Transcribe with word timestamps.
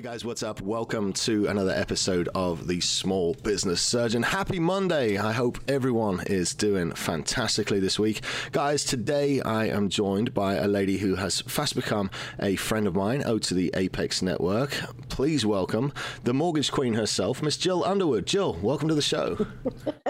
Hey 0.00 0.04
guys, 0.04 0.24
what's 0.24 0.42
up? 0.42 0.62
Welcome 0.62 1.12
to 1.12 1.46
another 1.48 1.72
episode 1.72 2.30
of 2.34 2.66
the 2.66 2.80
Small 2.80 3.34
Business 3.34 3.82
Surgeon. 3.82 4.22
Happy 4.22 4.58
Monday! 4.58 5.18
I 5.18 5.32
hope 5.32 5.58
everyone 5.68 6.22
is 6.22 6.54
doing 6.54 6.92
fantastically 6.92 7.80
this 7.80 7.98
week. 7.98 8.22
Guys, 8.50 8.82
today 8.82 9.42
I 9.42 9.66
am 9.66 9.90
joined 9.90 10.32
by 10.32 10.54
a 10.54 10.66
lady 10.66 10.96
who 10.96 11.16
has 11.16 11.42
fast 11.42 11.74
become 11.74 12.10
a 12.40 12.56
friend 12.56 12.86
of 12.86 12.94
mine 12.94 13.22
out 13.24 13.42
to 13.42 13.54
the 13.54 13.70
Apex 13.76 14.22
Network. 14.22 14.70
Please 15.10 15.44
welcome 15.44 15.92
the 16.24 16.32
mortgage 16.32 16.72
queen 16.72 16.94
herself, 16.94 17.42
Miss 17.42 17.58
Jill 17.58 17.84
Underwood. 17.84 18.24
Jill, 18.24 18.58
welcome 18.62 18.88
to 18.88 18.94
the 18.94 19.02
show. 19.02 19.46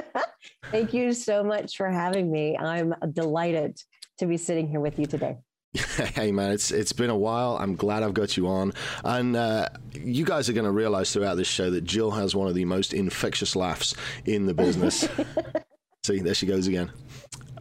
Thank 0.70 0.94
you 0.94 1.12
so 1.12 1.42
much 1.42 1.76
for 1.76 1.90
having 1.90 2.30
me. 2.30 2.56
I'm 2.56 2.94
delighted 3.12 3.76
to 4.18 4.26
be 4.26 4.36
sitting 4.36 4.68
here 4.68 4.78
with 4.78 5.00
you 5.00 5.06
today. 5.06 5.38
Hey 6.14 6.32
man, 6.32 6.50
it's 6.50 6.72
it's 6.72 6.92
been 6.92 7.10
a 7.10 7.16
while. 7.16 7.56
I'm 7.60 7.76
glad 7.76 8.02
I've 8.02 8.14
got 8.14 8.36
you 8.36 8.48
on, 8.48 8.72
and 9.04 9.36
uh, 9.36 9.68
you 9.92 10.24
guys 10.24 10.48
are 10.48 10.52
going 10.52 10.64
to 10.64 10.72
realize 10.72 11.12
throughout 11.12 11.36
this 11.36 11.46
show 11.46 11.70
that 11.70 11.84
Jill 11.84 12.10
has 12.10 12.34
one 12.34 12.48
of 12.48 12.54
the 12.54 12.64
most 12.64 12.92
infectious 12.92 13.54
laughs 13.54 13.94
in 14.24 14.46
the 14.46 14.54
business. 14.54 15.08
See, 16.04 16.18
there 16.18 16.34
she 16.34 16.46
goes 16.46 16.66
again. 16.66 16.90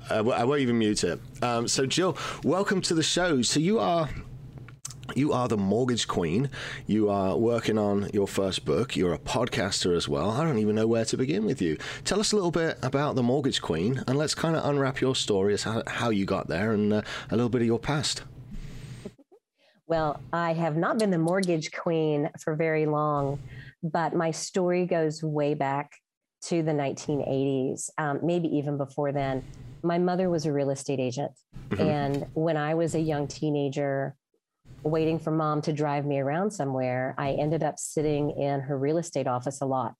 Uh, 0.09 0.27
I 0.29 0.43
won't 0.43 0.61
even 0.61 0.79
mute 0.79 1.03
it. 1.03 1.19
Um, 1.43 1.67
so, 1.67 1.85
Jill, 1.85 2.17
welcome 2.43 2.81
to 2.81 2.95
the 2.95 3.03
show. 3.03 3.43
So, 3.43 3.59
you 3.59 3.77
are 3.79 4.09
you 5.15 5.33
are 5.33 5.47
the 5.47 5.57
mortgage 5.57 6.07
queen. 6.07 6.49
You 6.87 7.09
are 7.09 7.37
working 7.37 7.77
on 7.77 8.09
your 8.13 8.27
first 8.27 8.65
book. 8.65 8.95
You're 8.95 9.13
a 9.13 9.19
podcaster 9.19 9.95
as 9.95 10.07
well. 10.07 10.31
I 10.31 10.43
don't 10.43 10.59
even 10.59 10.75
know 10.75 10.87
where 10.87 11.05
to 11.05 11.17
begin 11.17 11.45
with 11.45 11.61
you. 11.61 11.77
Tell 12.03 12.19
us 12.19 12.31
a 12.31 12.35
little 12.35 12.51
bit 12.51 12.77
about 12.81 13.15
the 13.15 13.23
mortgage 13.23 13.61
queen 13.61 14.03
and 14.07 14.17
let's 14.17 14.35
kind 14.35 14.55
of 14.55 14.65
unwrap 14.65 15.01
your 15.01 15.15
story 15.15 15.53
as 15.53 15.63
how, 15.63 15.83
how 15.87 16.09
you 16.09 16.25
got 16.25 16.47
there 16.47 16.71
and 16.71 16.93
uh, 16.93 17.01
a 17.29 17.35
little 17.35 17.49
bit 17.49 17.61
of 17.61 17.67
your 17.67 17.79
past. 17.79 18.23
Well, 19.87 20.21
I 20.31 20.53
have 20.53 20.77
not 20.77 20.99
been 20.99 21.09
the 21.09 21.17
mortgage 21.17 21.71
queen 21.71 22.29
for 22.39 22.55
very 22.55 22.85
long, 22.85 23.39
but 23.81 24.13
my 24.13 24.31
story 24.31 24.85
goes 24.85 25.23
way 25.23 25.55
back 25.55 25.91
to 26.43 26.61
the 26.63 26.71
1980s, 26.71 27.89
um, 27.97 28.19
maybe 28.23 28.47
even 28.55 28.77
before 28.77 29.11
then. 29.11 29.43
My 29.81 29.97
mother 29.97 30.29
was 30.29 30.45
a 30.45 30.53
real 30.53 30.69
estate 30.69 30.99
agent. 30.99 31.31
Mm-hmm. 31.69 31.81
And 31.81 32.25
when 32.33 32.57
I 32.57 32.75
was 32.75 32.95
a 32.95 32.99
young 32.99 33.27
teenager, 33.27 34.15
waiting 34.83 35.19
for 35.19 35.31
mom 35.31 35.61
to 35.63 35.73
drive 35.73 36.05
me 36.05 36.19
around 36.19 36.51
somewhere, 36.51 37.15
I 37.17 37.31
ended 37.31 37.63
up 37.63 37.79
sitting 37.79 38.31
in 38.31 38.61
her 38.61 38.77
real 38.77 38.97
estate 38.97 39.27
office 39.27 39.61
a 39.61 39.65
lot 39.65 39.93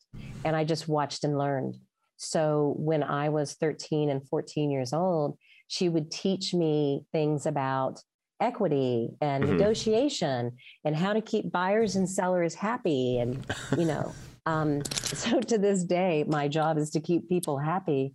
and 0.45 0.55
I 0.55 0.63
just 0.63 0.87
watched 0.87 1.23
and 1.23 1.37
learned. 1.37 1.75
So 2.17 2.75
when 2.77 3.03
I 3.03 3.29
was 3.29 3.53
13 3.53 4.09
and 4.09 4.27
14 4.27 4.71
years 4.71 4.93
old, 4.93 5.37
she 5.67 5.87
would 5.87 6.11
teach 6.11 6.53
me 6.53 7.05
things 7.11 7.45
about 7.45 8.01
equity 8.41 9.09
and 9.21 9.43
mm-hmm. 9.43 9.57
negotiation 9.57 10.51
and 10.85 10.95
how 10.95 11.13
to 11.13 11.21
keep 11.21 11.51
buyers 11.51 11.95
and 11.95 12.09
sellers 12.09 12.55
happy 12.55 13.19
and 13.19 13.45
you 13.77 13.85
know 13.85 14.13
um, 14.45 14.81
so 14.93 15.41
to 15.41 15.57
this 15.57 15.83
day 15.83 16.23
my 16.27 16.47
job 16.47 16.77
is 16.77 16.89
to 16.89 16.99
keep 16.99 17.27
people 17.27 17.57
happy 17.57 18.13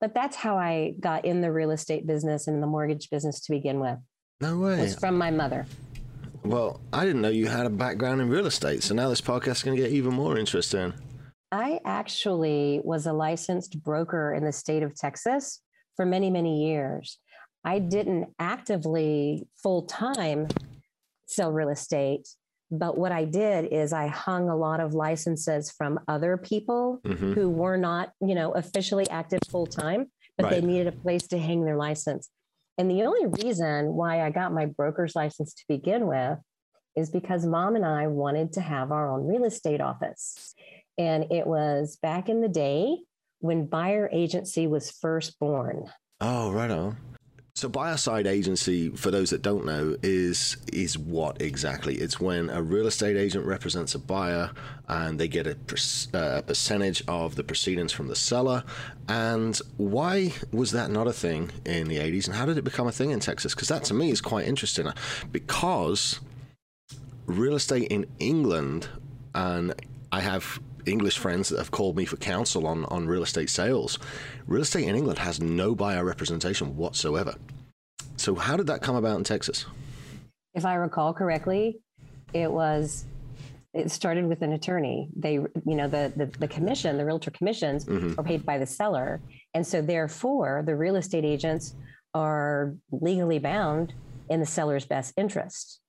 but 0.00 0.14
that's 0.14 0.36
how 0.36 0.56
i 0.56 0.94
got 1.00 1.24
in 1.24 1.40
the 1.40 1.50
real 1.50 1.72
estate 1.72 2.06
business 2.06 2.46
and 2.46 2.62
the 2.62 2.66
mortgage 2.66 3.10
business 3.10 3.40
to 3.40 3.52
begin 3.52 3.80
with 3.80 3.98
no 4.40 4.58
way 4.58 4.80
it's 4.80 4.94
from 4.94 5.18
my 5.18 5.30
mother 5.30 5.66
well, 6.44 6.80
I 6.92 7.04
didn't 7.04 7.22
know 7.22 7.30
you 7.30 7.48
had 7.48 7.66
a 7.66 7.70
background 7.70 8.20
in 8.20 8.28
real 8.28 8.46
estate, 8.46 8.82
so 8.82 8.94
now 8.94 9.08
this 9.08 9.20
podcast 9.20 9.52
is 9.52 9.62
going 9.62 9.76
to 9.76 9.82
get 9.82 9.92
even 9.92 10.12
more 10.12 10.38
interesting. 10.38 10.92
I 11.50 11.80
actually 11.84 12.80
was 12.84 13.06
a 13.06 13.12
licensed 13.12 13.82
broker 13.82 14.34
in 14.34 14.44
the 14.44 14.52
state 14.52 14.82
of 14.82 14.94
Texas 14.94 15.60
for 15.96 16.04
many, 16.04 16.28
many 16.30 16.66
years. 16.66 17.18
I 17.64 17.78
didn't 17.78 18.34
actively 18.38 19.48
full 19.62 19.82
time 19.82 20.48
sell 21.26 21.50
real 21.50 21.70
estate, 21.70 22.28
but 22.70 22.98
what 22.98 23.12
I 23.12 23.24
did 23.24 23.72
is 23.72 23.92
I 23.92 24.08
hung 24.08 24.48
a 24.48 24.56
lot 24.56 24.80
of 24.80 24.92
licenses 24.92 25.70
from 25.70 26.00
other 26.08 26.36
people 26.36 27.00
mm-hmm. 27.04 27.32
who 27.32 27.48
were 27.48 27.76
not, 27.78 28.10
you 28.20 28.34
know, 28.34 28.52
officially 28.52 29.08
active 29.08 29.40
full 29.48 29.66
time, 29.66 30.10
but 30.36 30.44
right. 30.44 30.60
they 30.60 30.60
needed 30.60 30.88
a 30.88 30.92
place 30.92 31.26
to 31.28 31.38
hang 31.38 31.64
their 31.64 31.76
license. 31.76 32.28
And 32.76 32.90
the 32.90 33.02
only 33.02 33.26
reason 33.44 33.94
why 33.94 34.22
I 34.22 34.30
got 34.30 34.52
my 34.52 34.66
broker's 34.66 35.14
license 35.14 35.54
to 35.54 35.64
begin 35.68 36.06
with 36.06 36.38
is 36.96 37.10
because 37.10 37.46
mom 37.46 37.76
and 37.76 37.84
I 37.84 38.06
wanted 38.06 38.52
to 38.54 38.60
have 38.60 38.92
our 38.92 39.10
own 39.10 39.26
real 39.26 39.44
estate 39.44 39.80
office. 39.80 40.54
And 40.98 41.30
it 41.32 41.46
was 41.46 41.98
back 42.02 42.28
in 42.28 42.40
the 42.40 42.48
day 42.48 42.98
when 43.40 43.66
buyer 43.66 44.08
agency 44.12 44.66
was 44.66 44.90
first 44.90 45.38
born. 45.38 45.90
Oh, 46.20 46.50
right 46.52 46.70
on. 46.70 46.96
So 47.56 47.68
buyer 47.68 47.96
side 47.96 48.26
agency, 48.26 48.88
for 48.88 49.12
those 49.12 49.30
that 49.30 49.42
don't 49.42 49.64
know, 49.64 49.96
is 50.02 50.56
is 50.72 50.98
what 50.98 51.40
exactly? 51.40 51.94
It's 51.94 52.18
when 52.18 52.50
a 52.50 52.60
real 52.60 52.88
estate 52.88 53.16
agent 53.16 53.46
represents 53.46 53.94
a 53.94 54.00
buyer 54.00 54.50
and 54.88 55.20
they 55.20 55.28
get 55.28 55.46
a, 55.46 55.56
uh, 56.12 56.42
percentage 56.42 57.04
of 57.06 57.36
the 57.36 57.44
proceedings 57.44 57.92
from 57.92 58.08
the 58.08 58.16
seller. 58.16 58.64
And 59.08 59.56
why 59.76 60.32
was 60.50 60.72
that 60.72 60.90
not 60.90 61.06
a 61.06 61.12
thing 61.12 61.52
in 61.64 61.86
the 61.86 61.98
80s? 61.98 62.26
And 62.26 62.34
how 62.34 62.44
did 62.44 62.58
it 62.58 62.64
become 62.64 62.88
a 62.88 62.92
thing 62.92 63.12
in 63.12 63.20
Texas? 63.20 63.54
Because 63.54 63.68
that 63.68 63.84
to 63.84 63.94
me 63.94 64.10
is 64.10 64.20
quite 64.20 64.48
interesting. 64.48 64.88
Because 65.30 66.18
real 67.26 67.54
estate 67.54 67.86
in 67.86 68.04
England, 68.18 68.88
and 69.32 69.80
I 70.10 70.22
have 70.22 70.58
English 70.86 71.18
friends 71.18 71.48
that 71.48 71.58
have 71.58 71.70
called 71.70 71.96
me 71.96 72.04
for 72.04 72.16
counsel 72.16 72.66
on, 72.66 72.84
on 72.86 73.06
real 73.06 73.22
estate 73.22 73.50
sales. 73.50 73.98
Real 74.46 74.62
estate 74.62 74.88
in 74.88 74.96
England 74.96 75.18
has 75.18 75.40
no 75.40 75.74
buyer 75.74 76.04
representation 76.04 76.76
whatsoever. 76.76 77.34
So, 78.16 78.34
how 78.34 78.56
did 78.56 78.66
that 78.68 78.82
come 78.82 78.96
about 78.96 79.18
in 79.18 79.24
Texas? 79.24 79.66
If 80.54 80.64
I 80.64 80.74
recall 80.74 81.12
correctly, 81.12 81.80
it 82.32 82.50
was 82.50 83.04
it 83.72 83.90
started 83.90 84.26
with 84.26 84.42
an 84.42 84.52
attorney. 84.52 85.08
They, 85.16 85.32
you 85.34 85.50
know, 85.64 85.88
the 85.88 86.12
the, 86.16 86.26
the 86.38 86.48
commission, 86.48 86.96
the 86.96 87.04
realtor 87.04 87.30
commissions, 87.30 87.84
mm-hmm. 87.84 88.18
are 88.18 88.22
paid 88.22 88.46
by 88.46 88.58
the 88.58 88.66
seller, 88.66 89.20
and 89.52 89.66
so 89.66 89.82
therefore 89.82 90.62
the 90.64 90.76
real 90.76 90.96
estate 90.96 91.24
agents 91.24 91.74
are 92.14 92.74
legally 92.92 93.40
bound 93.40 93.92
in 94.30 94.40
the 94.40 94.46
seller's 94.46 94.86
best 94.86 95.12
interest. 95.16 95.80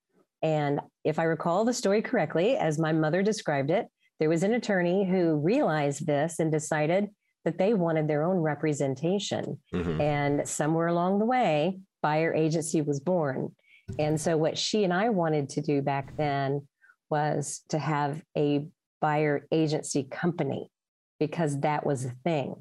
And 0.42 0.80
if 1.04 1.20
I 1.20 1.24
recall 1.24 1.66
the 1.66 1.74
story 1.74 2.02
correctly, 2.02 2.58
as 2.58 2.78
my 2.78 2.92
mother 2.92 3.24
described 3.24 3.70
it, 3.70 3.88
there 4.20 4.30
was 4.30 4.44
an 4.44 4.54
attorney 4.54 5.10
who 5.10 5.36
realized 5.36 6.06
this 6.06 6.40
and 6.40 6.52
decided 6.52 7.10
that 7.44 7.58
they 7.58 7.74
wanted 7.74 8.08
their 8.08 8.24
own 8.24 8.38
representation. 8.38 9.60
Mm-hmm. 9.74 10.02
And 10.02 10.48
somewhere 10.48 10.88
along 10.88 11.20
the 11.20 11.26
way, 11.26 11.80
buyer 12.02 12.34
agency 12.34 12.82
was 12.82 13.00
born. 13.00 13.56
And 14.00 14.20
so, 14.20 14.36
what 14.36 14.58
she 14.58 14.84
and 14.84 14.94
I 14.94 15.10
wanted 15.10 15.50
to 15.50 15.62
do 15.62 15.82
back 15.82 16.18
then 16.18 16.68
was 17.10 17.62
to 17.70 17.78
have 17.78 18.22
a 18.36 18.66
buyer 19.00 19.46
agency 19.52 20.04
company 20.04 20.72
because 21.20 21.60
that 21.60 21.86
was 21.86 22.06
a 22.06 22.16
thing. 22.24 22.56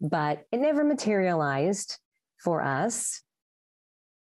But 0.00 0.44
it 0.52 0.58
never 0.58 0.84
materialized 0.84 1.98
for 2.42 2.62
us. 2.62 3.22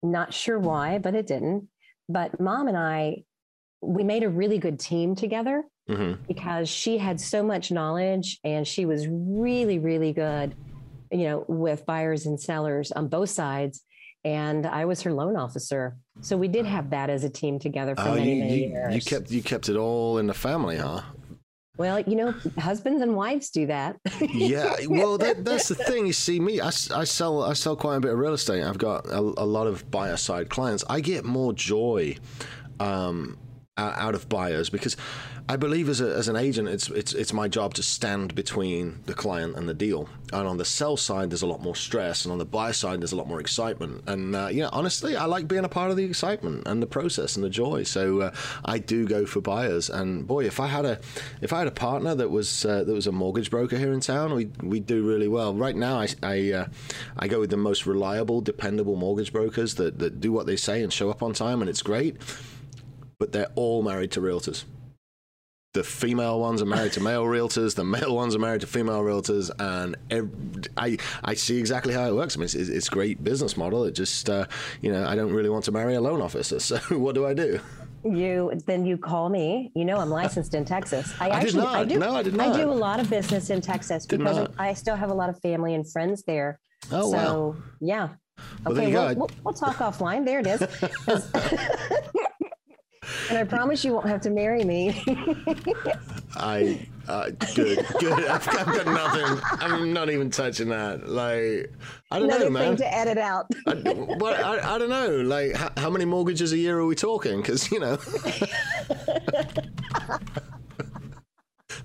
Not 0.02 0.34
sure 0.34 0.58
why, 0.58 0.98
but 0.98 1.14
it 1.14 1.28
didn't. 1.28 1.68
But 2.08 2.40
mom 2.40 2.68
and 2.68 2.78
I, 2.78 3.24
we 3.82 4.04
made 4.04 4.24
a 4.24 4.30
really 4.30 4.58
good 4.58 4.80
team 4.80 5.16
together 5.16 5.64
mm-hmm. 5.90 6.22
because 6.28 6.70
she 6.70 6.98
had 6.98 7.20
so 7.20 7.44
much 7.44 7.72
knowledge 7.72 8.40
and 8.44 8.68
she 8.68 8.86
was 8.86 9.08
really, 9.10 9.80
really 9.80 10.14
good, 10.14 10.56
you 11.12 11.24
know, 11.24 11.46
with 11.48 11.86
buyers 11.86 12.26
and 12.26 12.40
sellers 12.40 12.92
on 12.92 13.08
both 13.08 13.30
sides. 13.30 13.84
And 14.24 14.66
I 14.66 14.86
was 14.86 15.02
her 15.04 15.14
loan 15.14 15.36
officer. 15.36 15.98
So 16.22 16.38
we 16.38 16.50
did 16.50 16.66
have 16.66 16.90
that 16.90 17.10
as 17.10 17.24
a 17.24 17.30
team 17.30 17.58
together 17.58 17.96
for 17.96 18.10
oh, 18.10 18.16
many, 18.16 18.36
you, 18.36 18.40
many 18.44 18.64
you, 18.64 18.70
years. 18.70 18.96
You 18.96 19.02
kept 19.02 19.32
you 19.32 19.42
kept 19.42 19.70
it 19.70 19.78
all 19.78 20.18
in 20.18 20.28
the 20.28 20.34
family, 20.34 20.78
huh? 20.78 21.02
Well, 21.78 22.02
you 22.02 22.18
know, 22.18 22.36
husbands 22.58 23.02
and 23.02 23.16
wives 23.16 23.50
do 23.52 23.66
that. 23.68 23.96
yeah, 24.34 24.76
well, 24.90 25.18
that, 25.20 25.46
that's 25.46 25.70
the 25.70 25.76
thing. 25.76 26.06
You 26.06 26.12
see, 26.12 26.38
me, 26.38 26.60
I, 26.60 26.68
I 26.68 27.06
sell 27.06 27.42
I 27.42 27.54
sell 27.54 27.78
quite 27.78 27.96
a 27.96 28.00
bit 28.02 28.12
of 28.12 28.20
real 28.20 28.34
estate. 28.34 28.64
I've 28.64 28.78
got 28.78 29.08
a, 29.08 29.20
a 29.20 29.48
lot 29.48 29.66
of 29.66 29.90
buyer 29.90 30.18
side 30.18 30.50
clients. 30.50 30.84
I 30.90 31.00
get 31.00 31.24
more 31.24 31.54
joy 31.54 32.18
um, 32.82 33.38
out 33.80 34.16
of 34.16 34.30
buyers 34.30 34.70
because 34.70 34.96
I 35.50 35.56
believe 35.56 35.90
as, 35.90 36.00
a, 36.00 36.16
as 36.16 36.28
an 36.28 36.36
agent, 36.36 36.70
it's, 36.70 36.90
it's, 36.90 37.12
it's 37.12 37.34
my 37.34 37.48
job 37.48 37.74
to 37.74 37.82
stand 37.82 38.36
between 38.36 39.00
the 39.08 39.16
client 39.16 39.56
and 39.56 39.68
the 39.68 39.74
deal. 39.74 40.08
And 40.32 40.48
on 40.48 40.58
the 40.58 40.66
sell 40.66 40.96
side, 40.96 41.32
there's 41.32 41.42
a 41.42 41.48
lot 41.48 41.60
more 41.60 41.76
stress. 41.76 42.24
And 42.24 42.32
on 42.32 42.38
the 42.38 42.46
buy 42.46 42.72
side, 42.72 43.02
there's 43.02 43.14
a 43.14 43.16
lot 43.16 43.28
more 43.28 43.40
excitement. 43.40 44.04
And, 44.06 44.36
uh, 44.36 44.50
yeah, 44.52 44.70
honestly, 44.72 45.16
I 45.16 45.26
like 45.26 45.48
being 45.48 45.66
a 45.66 45.70
part 45.70 45.90
of 45.90 45.98
the 45.98 46.04
excitement 46.04 46.68
and 46.68 46.84
the 46.84 46.88
process 46.88 47.36
and 47.36 47.44
the 47.44 47.50
joy. 47.50 47.82
So 47.82 48.22
uh, 48.22 48.32
I 48.64 48.78
do 48.78 49.08
go 49.08 49.26
for 49.26 49.42
buyers. 49.42 49.90
And 49.90 50.28
boy, 50.28 50.46
if 50.46 50.60
I 50.60 50.68
had 50.68 50.86
a, 50.86 51.00
if 51.42 51.52
I 51.52 51.58
had 51.58 51.68
a 51.68 51.72
partner 51.72 52.14
that 52.14 52.30
was, 52.30 52.64
uh, 52.64 52.84
that 52.84 52.94
was 52.94 53.08
a 53.08 53.12
mortgage 53.12 53.50
broker 53.50 53.76
here 53.76 53.92
in 53.92 54.02
town, 54.02 54.36
we 54.36 54.52
we 54.62 54.80
do 54.80 55.04
really 55.04 55.28
well. 55.28 55.56
Right 55.56 55.76
now, 55.76 56.00
I, 56.00 56.08
I, 56.22 56.52
uh, 56.52 56.68
I 57.18 57.28
go 57.28 57.40
with 57.40 57.50
the 57.50 57.58
most 57.58 57.88
reliable, 57.88 58.42
dependable 58.42 58.96
mortgage 58.96 59.34
brokers 59.34 59.74
that, 59.76 59.98
that 59.98 60.22
do 60.22 60.32
what 60.32 60.46
they 60.46 60.58
say 60.58 60.84
and 60.84 60.94
show 60.94 61.10
up 61.10 61.24
on 61.24 61.34
time. 61.34 61.62
And 61.62 61.70
it's 61.70 61.82
great. 61.82 62.18
But 63.20 63.32
they're 63.32 63.52
all 63.56 63.84
married 63.84 64.12
to 64.12 64.22
realtors 64.22 64.64
the 65.74 65.84
female 65.84 66.40
ones 66.40 66.62
are 66.62 66.66
married 66.66 66.94
to 66.94 67.00
male 67.00 67.24
realtors, 67.26 67.76
the 67.76 67.84
male 67.84 68.16
ones 68.16 68.36
are 68.36 68.40
married 68.40 68.62
to 68.62 68.68
female 68.68 69.02
realtors, 69.02 69.52
and 69.60 69.96
every, 70.10 70.32
I 70.78 70.98
I 71.24 71.36
see 71.36 71.60
exactly 71.60 71.94
how 71.94 72.08
it 72.08 72.16
works. 72.16 72.36
I 72.36 72.40
mean, 72.40 72.46
it's, 72.46 72.56
it's 72.56 72.88
a 72.88 72.92
great 72.92 73.24
business 73.24 73.56
model. 73.56 73.86
It 73.86 73.92
just 73.92 74.30
uh, 74.30 74.46
you 74.82 74.92
know 74.92 75.06
I 75.06 75.16
don't 75.16 75.32
really 75.32 75.50
want 75.50 75.66
to 75.66 75.72
marry 75.72 75.94
a 75.94 76.02
loan 76.02 76.22
officer, 76.22 76.60
so 76.70 76.78
what 76.98 77.14
do 77.14 77.26
I 77.26 77.34
do? 77.34 77.60
You 78.04 78.52
then 78.66 78.86
you 78.86 78.98
call 78.98 79.30
me. 79.30 79.72
You 79.76 79.86
know 79.86 79.98
I'm 79.98 80.10
licensed 80.10 80.56
in 80.56 80.66
Texas. 80.66 81.14
I, 81.20 81.30
I 81.30 81.40
actually 81.40 81.68
I 81.68 81.86
do. 81.86 82.00
No, 82.00 82.16
I 82.16 82.24
did 82.24 82.34
not. 82.34 82.56
I 82.56 82.58
do 82.58 82.70
a 82.70 82.72
lot 82.72 83.00
of 83.00 83.10
business 83.10 83.52
in 83.52 83.62
Texas 83.62 84.06
because 84.08 84.48
I 84.58 84.74
still 84.74 84.96
have 84.96 85.12
a 85.12 85.14
lot 85.14 85.30
of 85.30 85.40
family 85.42 85.76
and 85.76 85.90
friends 85.90 86.24
there. 86.24 86.60
Oh 86.92 87.12
so, 87.12 87.18
wow. 87.18 87.56
Yeah. 87.80 88.10
Well, 88.66 88.78
okay, 88.78 88.94
we'll, 88.94 89.16
we'll, 89.16 89.32
we'll, 89.44 89.54
talk 89.54 89.76
offline. 89.78 90.26
There 90.26 90.40
it 90.40 90.48
is. 90.48 90.62
and 93.30 93.38
I 93.38 93.44
promise 93.44 93.84
you 93.84 93.94
won't 93.94 94.08
have 94.08 94.22
to 94.22 94.30
marry 94.30 94.64
me. 94.64 95.04
I 96.36 96.88
uh, 97.08 97.32
good, 97.56 97.86
good. 98.00 98.26
I've, 98.28 98.48
I've, 98.50 98.66
got 98.68 98.86
nothing. 98.86 99.42
I'm 99.60 99.92
not 99.94 100.10
even 100.12 100.30
touching 100.30 100.70
that. 100.70 101.10
Like 101.10 101.74
I 102.12 102.20
don't 102.20 102.30
Another 102.30 102.46
know, 102.46 102.52
man. 102.52 102.78
Thing 102.78 102.88
to 102.88 102.96
edit 102.96 103.18
out. 103.18 103.48
I, 103.66 103.74
well, 104.20 104.46
I, 104.46 104.76
I 104.76 104.78
don't 104.78 104.90
know. 104.90 105.10
Like 105.22 105.56
how, 105.56 105.72
how 105.78 105.90
many 105.90 106.06
mortgages 106.06 106.54
a 106.54 106.58
year 106.58 106.78
are 106.80 106.86
we 106.86 106.96
talking? 106.96 107.42
Because 107.42 107.72
you 107.72 107.80
know. 107.80 107.96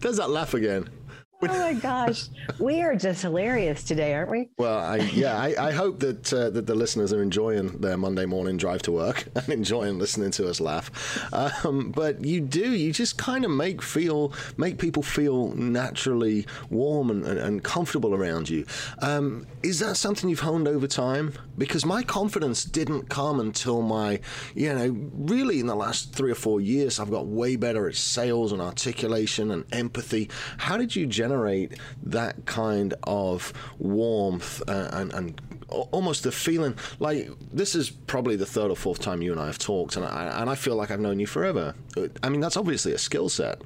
There's 0.01 0.19
that 0.19 0.29
laugh 0.29 0.53
again 0.53 0.91
oh 1.51 1.59
my 1.59 1.75
gosh, 1.75 2.27
we 2.59 2.83
are 2.83 2.97
just 2.97 3.23
hilarious 3.23 3.85
today, 3.85 4.15
aren't 4.15 4.31
we? 4.31 4.49
Well, 4.59 4.79
I, 4.79 4.97
yeah, 4.97 5.37
I, 5.37 5.69
I 5.69 5.73
hope 5.73 6.01
that 6.01 6.33
uh, 6.33 6.51
that 6.51 6.67
the 6.67 6.75
listeners 6.75 7.13
are 7.13 7.23
enjoying 7.23 7.79
their 7.79 7.97
Monday 7.97 8.27
morning 8.27 8.57
drive 8.57 8.83
to 8.83 8.93
work 8.93 9.25
and 9.35 9.49
enjoying 9.49 9.99
listening 9.99 10.31
to 10.33 10.49
us 10.49 10.61
laugh. 10.61 10.91
Um, 11.33 11.91
but 11.91 12.25
you 12.25 12.41
do, 12.41 12.73
you 12.73 12.93
just 12.93 13.19
kind 13.19 13.45
of 13.45 13.51
make 13.51 13.83
feel 13.83 14.33
make 14.57 14.79
people 14.79 15.03
feel 15.03 15.49
naturally 15.55 16.47
warm 16.71 17.11
and, 17.11 17.25
and, 17.25 17.39
and 17.39 17.65
comfortable 17.65 18.15
around 18.15 18.49
you. 18.49 18.67
Um, 19.01 19.47
is 19.63 19.81
that 19.81 19.97
something 19.97 20.29
you've 20.29 20.41
honed 20.41 20.69
over 20.69 20.87
time? 20.87 21.35
Because 21.57 21.85
my 21.85 22.03
confidence 22.03 22.65
didn't 22.65 23.09
come 23.09 23.41
until 23.41 23.83
my, 23.83 24.21
you 24.55 24.73
know, 24.75 24.97
really 25.15 25.61
in 25.61 25.67
the 25.67 25.77
last 25.77 26.13
three 26.13 26.31
or 26.31 26.35
four 26.35 26.61
years, 26.61 26.99
I've 26.99 27.11
got 27.11 27.27
way 27.27 27.57
better 27.57 27.89
at 27.89 27.95
sales 27.95 28.53
and 28.53 28.61
articulation 28.61 29.51
and 29.51 29.65
empathy. 29.73 30.31
How 30.59 30.77
did 30.77 30.97
you 30.97 31.07
generate 31.07 31.34
generate 31.35 31.79
that 32.03 32.47
kind 32.47 32.95
of 33.05 33.53
warmth 33.79 34.63
uh, 34.69 34.89
and, 34.93 35.13
and 35.13 35.41
almost 35.69 36.23
the 36.23 36.31
feeling 36.31 36.75
like 37.01 37.29
this 37.53 37.75
is 37.75 37.91
probably 37.91 38.37
the 38.37 38.47
third 38.47 38.71
or 38.71 38.77
fourth 38.77 39.01
time 39.01 39.21
you 39.21 39.33
and 39.33 39.41
I 39.41 39.47
have 39.47 39.59
talked, 39.59 39.97
and 39.97 40.05
I, 40.05 40.41
and 40.41 40.49
I 40.49 40.55
feel 40.55 40.77
like 40.77 40.91
I've 40.91 41.01
known 41.01 41.19
you 41.19 41.27
forever. 41.27 41.75
I 42.23 42.29
mean, 42.29 42.41
that's 42.41 42.57
obviously 42.57 42.93
a 42.93 42.99
skill 42.99 43.29
set. 43.29 43.61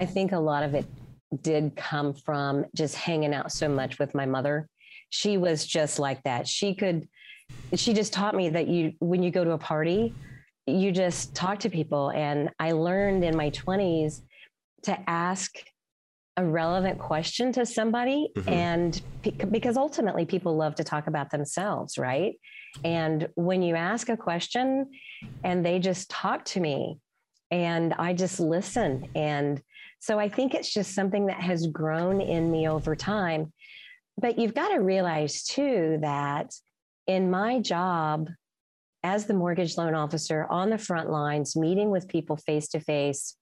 I 0.00 0.06
think 0.06 0.32
a 0.32 0.38
lot 0.38 0.62
of 0.62 0.74
it 0.74 0.86
did 1.42 1.76
come 1.76 2.14
from 2.14 2.64
just 2.74 2.94
hanging 2.94 3.34
out 3.34 3.52
so 3.52 3.68
much 3.68 3.98
with 3.98 4.14
my 4.14 4.26
mother. 4.26 4.68
She 5.10 5.36
was 5.36 5.66
just 5.66 5.98
like 5.98 6.22
that. 6.24 6.48
She 6.48 6.74
could, 6.74 7.08
she 7.74 7.92
just 7.92 8.12
taught 8.12 8.34
me 8.34 8.48
that 8.50 8.66
you, 8.66 8.92
when 8.98 9.22
you 9.22 9.30
go 9.30 9.44
to 9.44 9.52
a 9.52 9.58
party, 9.58 10.14
you 10.66 10.90
just 10.90 11.34
talk 11.34 11.60
to 11.60 11.70
people. 11.70 12.10
And 12.10 12.50
I 12.58 12.72
learned 12.72 13.24
in 13.24 13.36
my 13.36 13.50
20s 13.50 14.22
to 14.82 14.98
ask 15.08 15.56
a 16.38 16.44
relevant 16.44 17.00
question 17.00 17.52
to 17.52 17.66
somebody 17.66 18.28
mm-hmm. 18.36 18.48
and 18.48 19.02
because 19.50 19.76
ultimately 19.76 20.24
people 20.24 20.56
love 20.56 20.72
to 20.76 20.84
talk 20.84 21.08
about 21.08 21.30
themselves 21.30 21.98
right? 21.98 22.34
And 22.84 23.28
when 23.34 23.60
you 23.60 23.74
ask 23.74 24.08
a 24.08 24.16
question 24.16 24.88
and 25.42 25.66
they 25.66 25.80
just 25.80 26.08
talk 26.08 26.44
to 26.46 26.60
me 26.60 26.98
and 27.50 27.92
i 27.94 28.12
just 28.12 28.38
listen. 28.38 29.08
And 29.16 29.60
so 29.98 30.18
i 30.20 30.28
think 30.28 30.54
it's 30.54 30.72
just 30.72 30.94
something 30.94 31.26
that 31.26 31.40
has 31.40 31.66
grown 31.66 32.20
in 32.20 32.52
me 32.52 32.68
over 32.68 32.94
time. 32.94 33.52
But 34.16 34.38
you've 34.38 34.54
got 34.54 34.68
to 34.68 34.78
realize 34.78 35.42
too 35.42 35.98
that 36.02 36.54
in 37.08 37.32
my 37.32 37.58
job 37.58 38.28
as 39.02 39.26
the 39.26 39.34
mortgage 39.34 39.76
loan 39.76 39.94
officer 39.96 40.46
on 40.48 40.70
the 40.70 40.78
front 40.78 41.10
lines 41.10 41.56
meeting 41.56 41.90
with 41.90 42.06
people 42.06 42.36
face 42.36 42.68
to 42.68 42.80
face 42.80 43.34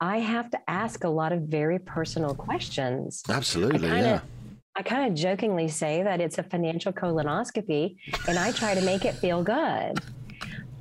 I 0.00 0.18
have 0.18 0.50
to 0.50 0.58
ask 0.68 1.04
a 1.04 1.08
lot 1.08 1.32
of 1.32 1.42
very 1.42 1.78
personal 1.78 2.34
questions. 2.34 3.22
Absolutely, 3.28 3.88
I 3.88 3.94
kinda, 3.94 4.08
yeah. 4.08 4.20
I 4.76 4.82
kind 4.82 5.10
of 5.10 5.14
jokingly 5.16 5.68
say 5.68 6.02
that 6.02 6.20
it's 6.20 6.38
a 6.38 6.42
financial 6.42 6.92
colonoscopy, 6.92 7.96
and 8.28 8.38
I 8.38 8.52
try 8.52 8.74
to 8.74 8.80
make 8.80 9.04
it 9.04 9.14
feel 9.14 9.42
good. 9.42 10.00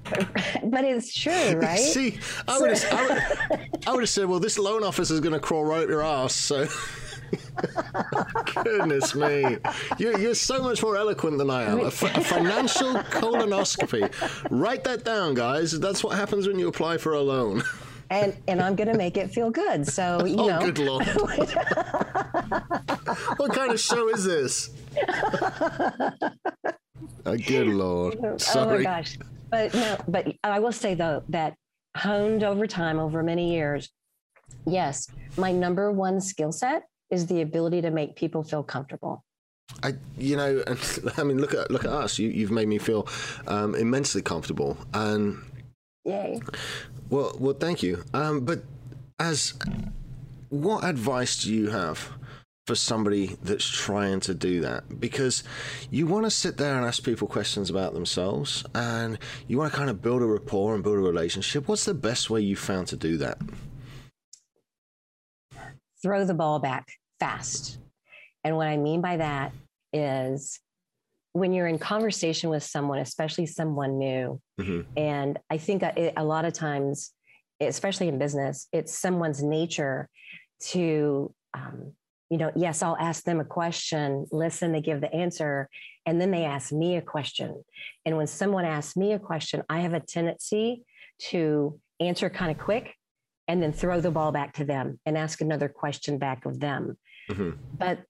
But 0.65 0.83
it's 0.83 1.13
true, 1.13 1.31
right? 1.55 1.79
See, 1.79 2.19
I 2.47 2.59
would, 2.59 2.77
have, 2.77 2.93
I, 2.93 3.07
would, 3.07 3.59
I 3.87 3.91
would 3.91 3.99
have 4.01 4.09
said, 4.09 4.25
well, 4.25 4.39
this 4.39 4.59
loan 4.59 4.83
officer 4.83 5.13
is 5.13 5.19
going 5.19 5.33
to 5.33 5.39
crawl 5.39 5.63
right 5.63 5.83
up 5.83 5.89
your 5.89 6.03
ass. 6.03 6.33
So, 6.35 6.67
goodness 8.63 9.15
me, 9.15 9.57
you're, 9.97 10.19
you're 10.19 10.35
so 10.35 10.61
much 10.61 10.83
more 10.83 10.97
eloquent 10.97 11.37
than 11.37 11.49
I 11.49 11.63
am. 11.63 11.79
A, 11.79 11.87
f- 11.87 12.03
a 12.03 12.21
financial 12.21 12.93
colonoscopy. 12.95 14.11
Write 14.51 14.83
that 14.83 15.03
down, 15.03 15.33
guys. 15.33 15.79
That's 15.79 16.03
what 16.03 16.17
happens 16.17 16.47
when 16.47 16.59
you 16.59 16.67
apply 16.67 16.97
for 16.97 17.13
a 17.13 17.21
loan 17.21 17.63
and 18.13 18.37
and 18.47 18.61
I'm 18.61 18.75
going 18.75 18.87
to 18.89 18.97
make 18.97 19.17
it 19.17 19.31
feel 19.31 19.49
good. 19.49 19.87
So 19.87 20.25
you 20.25 20.37
oh, 20.37 20.47
know. 20.47 20.59
good 20.71 20.79
lord! 20.79 21.05
what 23.37 23.53
kind 23.53 23.71
of 23.71 23.79
show 23.79 24.09
is 24.09 24.23
this? 24.23 24.69
oh, 27.25 27.37
good 27.37 27.67
lord! 27.67 28.41
Sorry. 28.41 28.75
Oh 28.75 28.77
my 28.77 28.83
gosh! 28.83 29.17
But 29.49 29.73
no, 29.73 29.97
but 30.07 30.27
I 30.43 30.59
will 30.59 30.71
say 30.71 30.93
though 30.93 31.23
that 31.29 31.55
honed 31.97 32.43
over 32.43 32.67
time, 32.67 32.99
over 32.99 33.23
many 33.23 33.53
years, 33.53 33.89
yes, 34.65 35.07
my 35.37 35.51
number 35.51 35.91
one 35.91 36.21
skill 36.21 36.51
set 36.51 36.83
is 37.09 37.25
the 37.27 37.41
ability 37.41 37.81
to 37.81 37.91
make 37.91 38.15
people 38.15 38.43
feel 38.43 38.63
comfortable. 38.63 39.23
I, 39.81 39.93
you 40.17 40.37
know, 40.37 40.63
I 41.17 41.23
mean, 41.23 41.39
look 41.39 41.53
at 41.53 41.71
look 41.71 41.85
at 41.85 41.91
us. 41.91 42.19
You, 42.19 42.41
have 42.41 42.51
made 42.51 42.67
me 42.67 42.77
feel 42.77 43.07
um, 43.47 43.75
immensely 43.75 44.21
comfortable, 44.21 44.77
and 44.93 45.39
Yay. 46.05 46.41
Well, 47.09 47.35
well, 47.39 47.53
thank 47.53 47.83
you. 47.83 48.03
Um, 48.13 48.41
but 48.41 48.63
as 49.19 49.53
what 50.49 50.83
advice 50.83 51.43
do 51.43 51.53
you 51.53 51.69
have 51.69 52.09
for 52.67 52.75
somebody 52.75 53.37
that's 53.41 53.67
trying 53.67 54.19
to 54.21 54.33
do 54.33 54.61
that? 54.61 54.99
Because 54.99 55.43
you 55.89 56.07
want 56.07 56.25
to 56.25 56.31
sit 56.31 56.57
there 56.57 56.75
and 56.75 56.85
ask 56.85 57.03
people 57.03 57.27
questions 57.27 57.69
about 57.69 57.93
themselves, 57.93 58.65
and 58.75 59.17
you 59.47 59.57
want 59.57 59.71
to 59.71 59.77
kind 59.77 59.89
of 59.89 60.01
build 60.01 60.21
a 60.21 60.25
rapport 60.25 60.75
and 60.75 60.83
build 60.83 60.97
a 60.97 61.01
relationship. 61.01 61.67
What's 61.67 61.85
the 61.85 61.93
best 61.93 62.29
way 62.29 62.41
you 62.41 62.55
found 62.55 62.87
to 62.87 62.97
do 62.97 63.17
that? 63.17 63.37
Throw 66.01 66.25
the 66.25 66.33
ball 66.33 66.59
back 66.59 66.87
fast. 67.19 67.79
And 68.43 68.57
what 68.57 68.67
I 68.67 68.75
mean 68.75 68.99
by 68.99 69.17
that 69.17 69.53
is 69.93 70.59
when 71.33 71.51
you're 71.53 71.67
in 71.67 71.79
conversation 71.79 72.49
with 72.49 72.63
someone, 72.63 72.99
especially 72.99 73.45
someone 73.45 73.97
new, 73.97 74.39
mm-hmm. 74.59 74.81
and 74.97 75.39
I 75.49 75.57
think 75.57 75.83
a, 75.83 76.13
a 76.15 76.23
lot 76.23 76.45
of 76.45 76.53
times, 76.53 77.11
especially 77.59 78.07
in 78.07 78.19
business, 78.19 78.67
it's 78.71 78.97
someone's 78.97 79.43
nature 79.43 80.09
to, 80.71 81.33
um, 81.53 81.93
you 82.29 82.37
know, 82.37 82.51
yes, 82.55 82.81
I'll 82.81 82.97
ask 82.97 83.23
them 83.23 83.39
a 83.39 83.45
question, 83.45 84.25
listen, 84.31 84.71
they 84.71 84.81
give 84.81 85.01
the 85.01 85.13
answer, 85.13 85.69
and 86.05 86.21
then 86.21 86.31
they 86.31 86.45
ask 86.45 86.71
me 86.71 86.97
a 86.97 87.01
question. 87.01 87.63
And 88.05 88.15
when 88.17 88.27
someone 88.27 88.65
asks 88.65 88.95
me 88.95 89.13
a 89.13 89.19
question, 89.19 89.63
I 89.69 89.79
have 89.79 89.93
a 89.93 89.99
tendency 89.99 90.83
to 91.29 91.79
answer 91.99 92.29
kind 92.29 92.51
of 92.51 92.57
quick 92.57 92.95
and 93.47 93.61
then 93.61 93.73
throw 93.73 94.01
the 94.01 94.11
ball 94.11 94.31
back 94.31 94.53
to 94.53 94.65
them 94.65 94.99
and 95.05 95.17
ask 95.17 95.41
another 95.41 95.67
question 95.67 96.17
back 96.17 96.45
of 96.45 96.59
them. 96.59 96.97
Mm-hmm. 97.29 97.51
But 97.77 98.03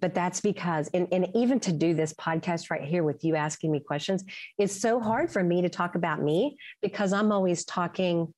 but 0.00 0.14
that's 0.14 0.40
because 0.40 0.88
and, 0.92 1.08
and 1.12 1.28
even 1.34 1.58
to 1.60 1.72
do 1.72 1.94
this 1.94 2.12
podcast 2.14 2.70
right 2.70 2.84
here 2.84 3.02
with 3.02 3.24
you 3.24 3.36
asking 3.36 3.72
me 3.72 3.80
questions 3.80 4.22
it's 4.58 4.78
so 4.78 5.00
hard 5.00 5.30
for 5.30 5.42
me 5.42 5.62
to 5.62 5.68
talk 5.68 5.94
about 5.94 6.22
me 6.22 6.56
because 6.82 7.12
i'm 7.12 7.32
always 7.32 7.64
talking 7.64 8.32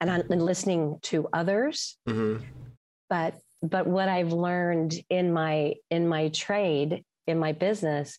and 0.00 0.10
i'm 0.10 0.22
and 0.30 0.42
listening 0.42 0.98
to 1.02 1.28
others 1.32 1.96
mm-hmm. 2.08 2.44
but 3.08 3.34
but 3.62 3.86
what 3.86 4.08
i've 4.08 4.32
learned 4.32 4.94
in 5.10 5.32
my 5.32 5.74
in 5.90 6.08
my 6.08 6.28
trade 6.28 7.04
in 7.26 7.38
my 7.38 7.52
business 7.52 8.18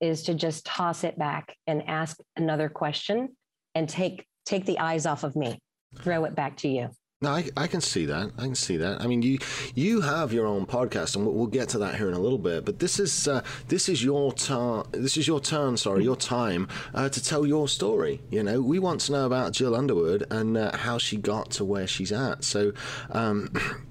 is 0.00 0.22
to 0.24 0.34
just 0.34 0.64
toss 0.64 1.04
it 1.04 1.18
back 1.18 1.56
and 1.66 1.86
ask 1.86 2.18
another 2.36 2.68
question 2.68 3.36
and 3.74 3.88
take 3.88 4.26
take 4.46 4.66
the 4.66 4.78
eyes 4.78 5.06
off 5.06 5.24
of 5.24 5.36
me, 5.36 5.60
throw 5.98 6.24
it 6.24 6.34
back 6.34 6.56
to 6.58 6.68
you. 6.68 6.90
No, 7.22 7.32
I, 7.32 7.50
I 7.54 7.66
can 7.66 7.82
see 7.82 8.06
that. 8.06 8.30
I 8.38 8.44
can 8.44 8.54
see 8.54 8.78
that. 8.78 9.02
I 9.02 9.06
mean, 9.06 9.20
you 9.20 9.40
you 9.74 10.00
have 10.00 10.32
your 10.32 10.46
own 10.46 10.64
podcast, 10.64 11.16
and 11.16 11.26
we'll, 11.26 11.34
we'll 11.34 11.46
get 11.48 11.68
to 11.68 11.78
that 11.80 11.96
here 11.96 12.08
in 12.08 12.14
a 12.14 12.18
little 12.18 12.38
bit. 12.38 12.64
But 12.64 12.78
this 12.78 12.98
is 12.98 13.28
uh, 13.28 13.42
this 13.68 13.90
is 13.90 14.02
your 14.02 14.32
turn. 14.32 14.84
This 14.92 15.18
is 15.18 15.28
your 15.28 15.38
turn. 15.38 15.76
Sorry, 15.76 16.02
your 16.02 16.16
time 16.16 16.66
uh, 16.94 17.10
to 17.10 17.22
tell 17.22 17.44
your 17.44 17.68
story. 17.68 18.22
You 18.30 18.42
know, 18.42 18.62
we 18.62 18.78
want 18.78 19.02
to 19.02 19.12
know 19.12 19.26
about 19.26 19.52
Jill 19.52 19.74
Underwood 19.74 20.26
and 20.30 20.56
uh, 20.56 20.74
how 20.74 20.96
she 20.96 21.18
got 21.18 21.50
to 21.50 21.64
where 21.66 21.86
she's 21.86 22.10
at. 22.10 22.42
So. 22.42 22.72
Um, 23.10 23.52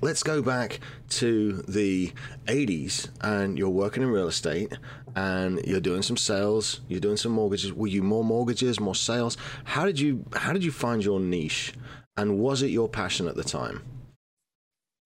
let's 0.00 0.24
go 0.24 0.42
back 0.42 0.80
to 1.08 1.62
the 1.68 2.12
80s 2.46 3.08
and 3.20 3.56
you're 3.56 3.68
working 3.68 4.02
in 4.02 4.08
real 4.08 4.26
estate 4.26 4.72
and 5.14 5.64
you're 5.64 5.78
doing 5.78 6.02
some 6.02 6.16
sales 6.16 6.80
you're 6.88 6.98
doing 6.98 7.16
some 7.16 7.30
mortgages 7.30 7.72
were 7.72 7.86
you 7.86 8.02
more 8.02 8.24
mortgages 8.24 8.80
more 8.80 8.96
sales 8.96 9.36
how 9.62 9.84
did 9.84 10.00
you 10.00 10.24
how 10.32 10.52
did 10.52 10.64
you 10.64 10.72
find 10.72 11.04
your 11.04 11.20
niche 11.20 11.72
and 12.16 12.38
was 12.38 12.62
it 12.62 12.70
your 12.70 12.88
passion 12.88 13.28
at 13.28 13.36
the 13.36 13.44
time? 13.44 13.82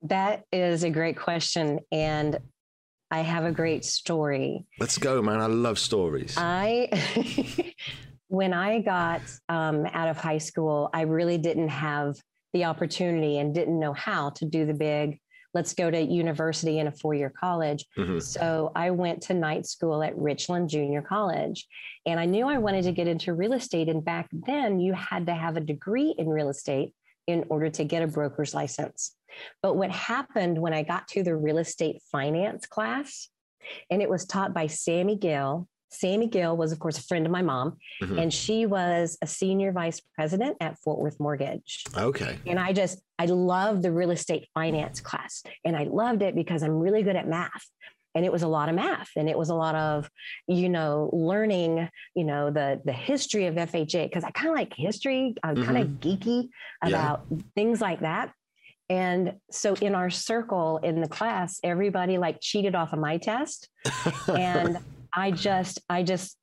That 0.03 0.45
is 0.53 0.85
a 0.85 0.91
great 0.91 1.17
question. 1.17 1.81
And 1.91 2.39
I 3.11 3.21
have 3.21 3.45
a 3.45 3.53
great 3.53 3.85
story. 3.85 4.67
Let's 4.81 4.99
go, 4.99 5.23
man. 5.23 5.41
I 5.41 5.47
love 5.47 5.79
stories. 5.79 6.35
I, 6.37 6.89
when 8.29 8.53
I 8.53 8.81
got 8.81 9.23
um, 9.49 9.87
out 9.87 10.09
of 10.09 10.17
high 10.17 10.39
school, 10.39 10.91
I 10.93 11.03
really 11.03 11.39
didn't 11.39 11.69
have 11.69 12.17
the 12.53 12.65
opportunity 12.65 13.39
and 13.39 13.55
didn't 13.55 13.79
know 13.79 13.93
how 13.93 14.31
to 14.31 14.45
do 14.45 14.67
the 14.67 14.75
big 14.75 15.21
let's 15.55 15.75
go 15.75 15.91
to 15.91 16.01
university 16.01 16.79
in 16.79 16.87
a 16.87 16.93
four 16.93 17.15
year 17.15 17.31
college. 17.31 17.85
Mm-hmm. 17.97 18.19
So 18.19 18.73
I 18.75 18.91
went 18.91 19.23
to 19.23 19.35
night 19.35 19.67
school 19.67 20.03
at 20.03 20.17
Richland 20.17 20.69
Junior 20.69 21.03
College. 21.03 21.67
And 22.05 22.21
I 22.21 22.27
knew 22.27 22.47
I 22.47 22.59
wanted 22.59 22.85
to 22.85 22.93
get 22.93 23.09
into 23.09 23.35
real 23.35 23.53
estate. 23.53 23.89
And 23.89 24.05
back 24.05 24.29
then, 24.33 24.79
you 24.81 24.93
had 24.93 25.27
to 25.27 25.35
have 25.35 25.57
a 25.57 25.61
degree 25.61 26.15
in 26.17 26.29
real 26.29 26.49
estate 26.49 26.93
in 27.27 27.45
order 27.49 27.71
to 27.71 27.85
get 27.85 28.03
a 28.03 28.07
broker's 28.07 28.55
license. 28.55 29.15
But 29.63 29.77
what 29.77 29.91
happened 29.91 30.59
when 30.59 30.73
I 30.73 30.83
got 30.83 31.09
to 31.09 31.23
the 31.23 31.37
real 31.37 31.59
estate 31.59 32.01
finance 32.13 32.67
class, 32.67 33.29
and 33.91 34.01
it 34.01 34.09
was 34.09 34.25
taught 34.25 34.55
by 34.55 34.69
Sammy 34.69 35.17
Gill, 35.17 35.69
Sammy 35.91 36.27
Gill 36.27 36.57
was, 36.57 36.73
of 36.73 36.79
course, 36.79 36.99
a 36.99 37.03
friend 37.03 37.27
of 37.27 37.33
my 37.33 37.43
mom, 37.43 37.77
mm-hmm. 38.03 38.19
and 38.19 38.33
she 38.33 38.67
was 38.67 39.17
a 39.23 39.27
senior 39.27 39.73
vice 39.73 40.01
president 40.15 40.57
at 40.61 40.79
Fort 40.79 40.99
Worth 40.99 41.19
Mortgage. 41.21 41.85
Okay. 41.97 42.39
And 42.47 42.59
I 42.59 42.73
just, 42.73 43.01
I 43.19 43.27
love 43.27 43.83
the 43.83 43.93
real 43.93 44.11
estate 44.11 44.49
finance 44.55 45.01
class. 45.01 45.43
And 45.65 45.77
I 45.77 45.85
loved 45.85 46.23
it 46.23 46.35
because 46.35 46.63
I'm 46.63 46.79
really 46.79 47.03
good 47.03 47.17
at 47.17 47.29
math. 47.29 47.67
And 48.15 48.25
it 48.25 48.33
was 48.33 48.43
a 48.43 48.49
lot 48.49 48.71
of 48.71 48.75
math 48.75 49.11
and 49.15 49.29
it 49.29 49.37
was 49.37 49.51
a 49.51 49.55
lot 49.55 49.75
of, 49.75 50.09
you 50.49 50.71
know, 50.71 51.11
learning, 51.13 51.87
you 52.15 52.25
know, 52.25 52.51
the 52.51 52.81
the 52.83 52.93
history 52.93 53.45
of 53.45 53.57
FHA 53.57 54.09
because 54.09 54.25
I 54.25 54.31
kind 54.31 54.49
of 54.49 54.55
like 54.55 54.73
history. 54.75 55.35
I'm 55.43 55.55
mm-hmm. 55.55 55.65
kind 55.65 55.79
of 55.79 55.89
geeky 56.01 56.49
about 56.83 57.27
yeah. 57.31 57.39
things 57.55 57.83
like 57.83 58.01
that. 58.01 58.33
And 58.89 59.35
so 59.51 59.75
in 59.75 59.95
our 59.95 60.09
circle 60.09 60.79
in 60.79 61.03
the 61.03 61.09
class, 61.09 61.61
everybody 61.63 62.17
like 62.17 62.39
cheated 62.41 62.75
off 62.75 62.95
of 62.95 63.01
my 63.01 63.19
test. 63.19 63.69
and 64.29 64.79
I 65.17 65.31
just, 65.31 65.81
I 65.89 66.03
just, 66.03 66.37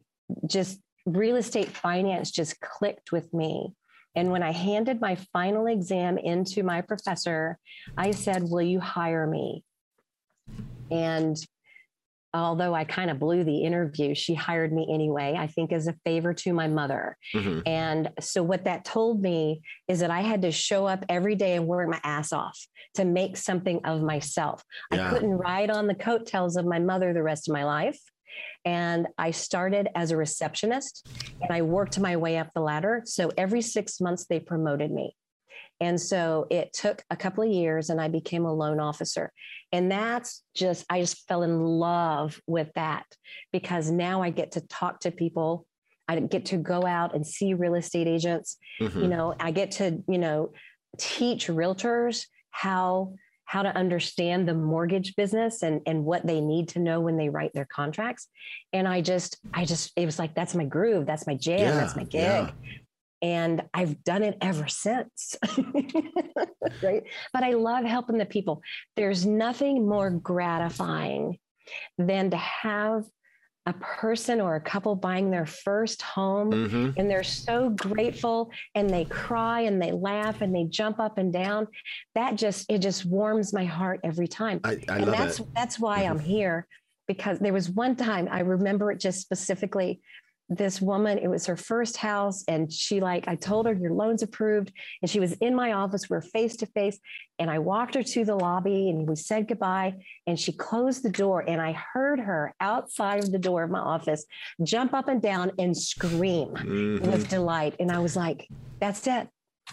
just 0.47 0.79
real 1.05 1.35
estate 1.35 1.69
finance 1.69 2.31
just 2.31 2.59
clicked 2.59 3.11
with 3.11 3.33
me. 3.33 3.73
And 4.15 4.31
when 4.31 4.43
I 4.43 4.51
handed 4.51 5.01
my 5.01 5.15
final 5.33 5.67
exam 5.67 6.17
into 6.17 6.63
my 6.63 6.81
professor, 6.81 7.57
I 7.97 8.11
said, 8.11 8.43
Will 8.43 8.61
you 8.61 8.79
hire 8.79 9.25
me? 9.25 9.63
And 10.91 11.37
although 12.33 12.73
I 12.73 12.83
kind 12.83 13.09
of 13.09 13.19
blew 13.19 13.43
the 13.43 13.59
interview, 13.59 14.15
she 14.15 14.33
hired 14.33 14.73
me 14.73 14.87
anyway, 14.91 15.35
I 15.37 15.47
think 15.47 15.71
as 15.71 15.87
a 15.87 15.95
favor 16.05 16.33
to 16.33 16.53
my 16.53 16.67
mother. 16.67 17.17
Mm-hmm. 17.33 17.59
And 17.65 18.09
so, 18.19 18.43
what 18.43 18.65
that 18.65 18.85
told 18.85 19.21
me 19.21 19.61
is 19.87 19.99
that 19.99 20.11
I 20.11 20.21
had 20.21 20.41
to 20.43 20.51
show 20.51 20.85
up 20.85 21.05
every 21.09 21.35
day 21.35 21.55
and 21.55 21.67
work 21.67 21.89
my 21.89 21.99
ass 22.03 22.33
off 22.33 22.59
to 22.95 23.05
make 23.05 23.37
something 23.37 23.81
of 23.85 24.01
myself. 24.01 24.63
Yeah. 24.91 25.07
I 25.07 25.09
couldn't 25.09 25.31
ride 25.31 25.69
on 25.69 25.87
the 25.87 25.95
coattails 25.95 26.55
of 26.55 26.65
my 26.65 26.79
mother 26.79 27.13
the 27.13 27.23
rest 27.23 27.47
of 27.49 27.53
my 27.53 27.63
life. 27.63 27.99
And 28.65 29.07
I 29.17 29.31
started 29.31 29.89
as 29.95 30.11
a 30.11 30.17
receptionist 30.17 31.07
and 31.41 31.51
I 31.51 31.61
worked 31.61 31.99
my 31.99 32.15
way 32.15 32.37
up 32.37 32.53
the 32.53 32.61
ladder. 32.61 33.01
So 33.05 33.29
every 33.37 33.61
six 33.61 33.99
months, 33.99 34.25
they 34.25 34.39
promoted 34.39 34.91
me. 34.91 35.15
And 35.79 35.99
so 35.99 36.47
it 36.49 36.71
took 36.71 37.03
a 37.09 37.17
couple 37.17 37.43
of 37.43 37.51
years 37.51 37.89
and 37.89 37.99
I 37.99 38.07
became 38.07 38.45
a 38.45 38.53
loan 38.53 38.79
officer. 38.79 39.33
And 39.71 39.91
that's 39.91 40.43
just, 40.55 40.85
I 40.89 41.01
just 41.01 41.27
fell 41.27 41.43
in 41.43 41.61
love 41.61 42.39
with 42.47 42.71
that 42.75 43.05
because 43.51 43.91
now 43.91 44.21
I 44.21 44.29
get 44.29 44.53
to 44.53 44.61
talk 44.61 45.01
to 45.01 45.11
people. 45.11 45.65
I 46.07 46.19
get 46.19 46.45
to 46.47 46.57
go 46.57 46.85
out 46.85 47.15
and 47.15 47.25
see 47.25 47.53
real 47.53 47.75
estate 47.75 48.07
agents. 48.07 48.57
Mm-hmm. 48.79 49.01
You 49.01 49.07
know, 49.07 49.35
I 49.39 49.51
get 49.51 49.71
to, 49.71 50.01
you 50.07 50.19
know, 50.19 50.53
teach 50.97 51.47
realtors 51.47 52.27
how 52.51 53.15
how 53.53 53.62
to 53.62 53.77
understand 53.77 54.48
the 54.48 54.53
mortgage 54.55 55.15
business 55.15 55.62
and 55.62 55.79
and 55.86 56.03
what 56.03 56.25
they 56.25 56.41
need 56.41 56.67
to 56.69 56.79
know 56.79 57.00
when 57.00 57.17
they 57.17 57.29
write 57.29 57.53
their 57.53 57.67
contracts. 57.72 58.27
And 58.74 58.88
i 58.88 59.00
just 59.00 59.38
i 59.53 59.63
just 59.63 59.91
it 59.95 60.07
was 60.07 60.17
like 60.17 60.33
that's 60.33 60.55
my 60.55 60.65
groove 60.65 61.05
that's 61.05 61.27
my 61.27 61.36
jam 61.36 61.60
yeah, 61.60 61.75
that's 61.75 61.95
my 61.95 62.03
gig. 62.03 62.22
Yeah. 62.22 62.50
and 63.22 63.62
i've 63.72 64.03
done 64.03 64.24
it 64.24 64.38
ever 64.41 64.67
since. 64.67 65.36
Right? 66.81 67.03
But 67.31 67.43
i 67.43 67.51
love 67.51 67.86
helping 67.86 68.17
the 68.17 68.25
people. 68.25 68.63
There's 68.95 69.24
nothing 69.24 69.88
more 69.88 70.10
gratifying 70.10 71.38
than 72.00 72.31
to 72.31 72.38
have 72.38 73.03
a 73.65 73.74
person 73.74 74.41
or 74.41 74.55
a 74.55 74.62
couple 74.62 74.93
buying 74.96 75.32
their 75.32 75.46
first 75.46 76.01
home 76.01 76.51
mm-hmm. 76.51 76.89
and 76.98 77.10
they're 77.10 77.24
so 77.24 77.70
grateful 77.70 78.51
and 78.75 78.89
they 78.89 79.05
cry 79.05 79.62
and 79.62 79.82
they 79.82 79.91
laugh 79.91 80.41
and 80.41 80.53
they 80.53 80.65
jump 80.65 81.00
up 81.00 81.17
and 81.17 81.32
down 81.32 81.67
that 82.13 82.36
just 82.36 82.70
it 82.70 82.79
just 82.79 83.05
warms 83.05 83.53
my 83.53 83.63
heart 83.63 84.01
every 84.03 84.27
time 84.27 84.60
I, 84.65 84.72
I 84.89 84.98
and 84.98 85.05
love 85.05 85.17
that's 85.17 85.39
it. 85.39 85.48
that's 85.55 85.79
why 85.79 86.01
mm-hmm. 86.01 86.12
i'm 86.12 86.20
here 86.20 86.67
because 87.08 87.39
there 87.39 87.53
was 87.53 87.70
one 87.70 87.96
time 87.96 88.27
i 88.29 88.41
remember 88.41 88.91
it 88.91 89.00
just 89.00 89.22
specifically 89.22 90.01
this 90.57 90.81
woman 90.81 91.17
it 91.17 91.27
was 91.27 91.45
her 91.45 91.57
first 91.57 91.98
house 91.98 92.43
and 92.48 92.72
she 92.72 93.00
like 93.00 93.27
i 93.27 93.36
told 93.36 93.65
her 93.65 93.74
your 93.74 93.91
loan's 93.91 94.24
approved 94.24 94.72
and 95.01 95.10
she 95.10 95.19
was 95.19 95.33
in 95.33 95.55
my 95.55 95.74
office 95.74 96.10
we 96.10 96.17
are 96.17 96.22
face 96.22 96.55
to 96.55 96.65
face 96.67 97.00
and 97.39 97.50
i 97.50 97.60
walked 97.60 97.95
her 97.95 98.03
to 98.03 98.25
the 98.25 98.36
lobby 98.36 98.89
and 98.89 99.07
we 99.07 99.15
said 99.15 99.48
goodbye 99.48 99.93
and 100.27 100.39
she 100.39 100.51
closed 100.51 101.03
the 101.03 101.10
door 101.10 101.43
and 101.48 101.62
i 101.62 101.72
heard 101.72 102.19
her 102.19 102.53
outside 102.60 103.24
of 103.24 103.31
the 103.31 103.39
door 103.39 103.63
of 103.63 103.69
my 103.69 103.79
office 103.79 104.25
jump 104.63 104.93
up 104.93 105.07
and 105.07 105.22
down 105.22 105.51
and 105.60 105.75
scream 105.75 106.50
mm-hmm. 106.50 107.12
with 107.12 107.29
delight 107.29 107.75
and 107.79 107.91
i 107.91 108.00
was 108.00 108.15
like 108.15 108.48
that's 108.79 109.07
it 109.07 109.27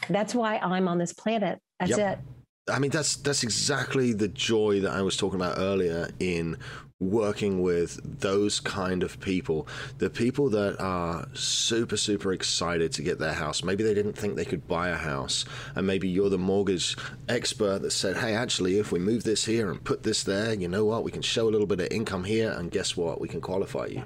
that's 0.09 0.35
why 0.35 0.59
i'm 0.59 0.89
on 0.89 0.99
this 0.99 1.13
planet 1.13 1.59
that's 1.79 1.97
yep. 1.97 2.19
it 2.19 2.25
I 2.69 2.79
mean, 2.79 2.93
that's 2.93 3.17
that's 3.17 3.43
exactly 3.43 4.13
the 4.13 4.29
joy 4.29 4.81
that 4.81 4.93
I 4.93 5.03
was 5.03 5.17
talking 5.17 5.41
about 5.41 5.59
earlier 5.59 6.09
in 6.21 6.57
working 7.01 7.63
with 7.63 8.21
those 8.21 8.61
kind 8.61 9.03
of 9.03 9.19
people 9.21 9.67
the 9.99 10.11
people 10.11 10.51
that 10.51 10.79
are 10.79 11.27
super 11.33 11.97
super 11.97 12.33
excited 12.33 12.93
to 12.93 13.03
get 13.03 13.19
their 13.19 13.33
house. 13.33 13.65
Maybe 13.65 13.83
they 13.83 13.95
didn't 13.95 14.13
think 14.13 14.37
they 14.37 14.45
could 14.45 14.69
buy 14.69 14.91
a 14.91 14.97
house 14.97 15.47
and 15.75 15.87
maybe 15.87 16.09
you're 16.09 16.29
the 16.29 16.39
mortgage 16.39 16.97
expert 17.29 17.81
that 17.81 17.93
said 17.93 18.19
hey 18.19 18.35
actually 18.35 18.79
if 18.79 18.93
we 18.93 18.99
move 18.99 19.25
this 19.25 19.47
here 19.47 19.71
and 19.71 19.83
put 19.83 20.03
this 20.03 20.23
there 20.23 20.53
you 20.53 20.69
know 20.69 20.85
what? 20.85 21.03
We 21.03 21.11
can 21.11 21.23
show 21.23 21.49
a 21.49 21.51
little 21.51 21.67
bit 21.67 21.81
of 21.81 21.89
income 21.91 22.25
here 22.25 22.51
and 22.51 22.71
guess 22.71 22.97
what? 22.97 23.21
We 23.21 23.29
can 23.29 23.41
qualify 23.41 23.87
you 23.87 24.05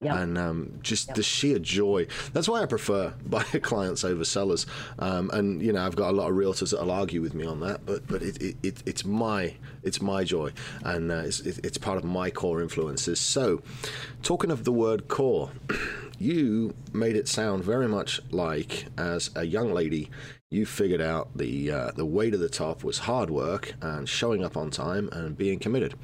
Yep. 0.00 0.14
And 0.14 0.38
um, 0.38 0.78
just 0.80 1.08
yep. 1.08 1.16
the 1.16 1.22
sheer 1.24 1.58
joy. 1.58 2.06
That's 2.32 2.48
why 2.48 2.62
I 2.62 2.66
prefer 2.66 3.14
buyer 3.26 3.58
clients 3.60 4.04
over 4.04 4.24
sellers. 4.24 4.64
Um, 5.00 5.28
and 5.32 5.60
you 5.60 5.72
know, 5.72 5.84
I've 5.84 5.96
got 5.96 6.10
a 6.10 6.16
lot 6.16 6.30
of 6.30 6.36
realtors 6.36 6.70
that'll 6.70 6.92
argue 6.92 7.20
with 7.20 7.34
me 7.34 7.44
on 7.44 7.58
that, 7.60 7.84
but 7.84 8.06
but 8.06 8.22
it, 8.22 8.40
it, 8.40 8.56
it 8.62 8.82
it's 8.86 9.04
my 9.04 9.54
it's 9.82 10.00
my 10.00 10.22
joy, 10.22 10.52
and 10.84 11.10
uh, 11.10 11.22
it's 11.24 11.40
it's 11.40 11.78
part 11.78 11.98
of 11.98 12.04
my 12.04 12.30
core 12.30 12.62
influences. 12.62 13.18
So, 13.18 13.60
talking 14.22 14.52
of 14.52 14.62
the 14.62 14.72
word 14.72 15.08
core, 15.08 15.50
you 16.18 16.74
made 16.92 17.16
it 17.16 17.26
sound 17.26 17.64
very 17.64 17.88
much 17.88 18.20
like 18.30 18.86
as 18.96 19.30
a 19.34 19.44
young 19.44 19.72
lady, 19.72 20.10
you 20.50 20.64
figured 20.64 21.00
out 21.00 21.36
the 21.36 21.72
uh, 21.72 21.90
the 21.90 22.06
way 22.06 22.30
to 22.30 22.38
the 22.38 22.48
top 22.48 22.84
was 22.84 23.00
hard 23.00 23.30
work 23.30 23.74
and 23.82 24.08
showing 24.08 24.44
up 24.44 24.56
on 24.56 24.70
time 24.70 25.08
and 25.10 25.36
being 25.36 25.58
committed. 25.58 25.94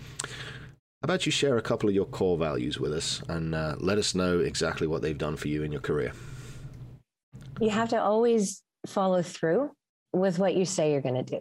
How 1.04 1.06
about 1.06 1.26
you 1.26 1.32
share 1.32 1.58
a 1.58 1.60
couple 1.60 1.86
of 1.86 1.94
your 1.94 2.06
core 2.06 2.38
values 2.38 2.80
with 2.80 2.94
us 2.94 3.20
and 3.28 3.54
uh, 3.54 3.74
let 3.78 3.98
us 3.98 4.14
know 4.14 4.38
exactly 4.38 4.86
what 4.86 5.02
they've 5.02 5.18
done 5.18 5.36
for 5.36 5.48
you 5.48 5.62
in 5.62 5.70
your 5.70 5.82
career? 5.82 6.14
You 7.60 7.68
have 7.68 7.90
to 7.90 8.00
always 8.00 8.62
follow 8.86 9.20
through 9.20 9.70
with 10.14 10.38
what 10.38 10.54
you 10.54 10.64
say 10.64 10.92
you're 10.92 11.02
going 11.02 11.22
to 11.22 11.22
do. 11.22 11.40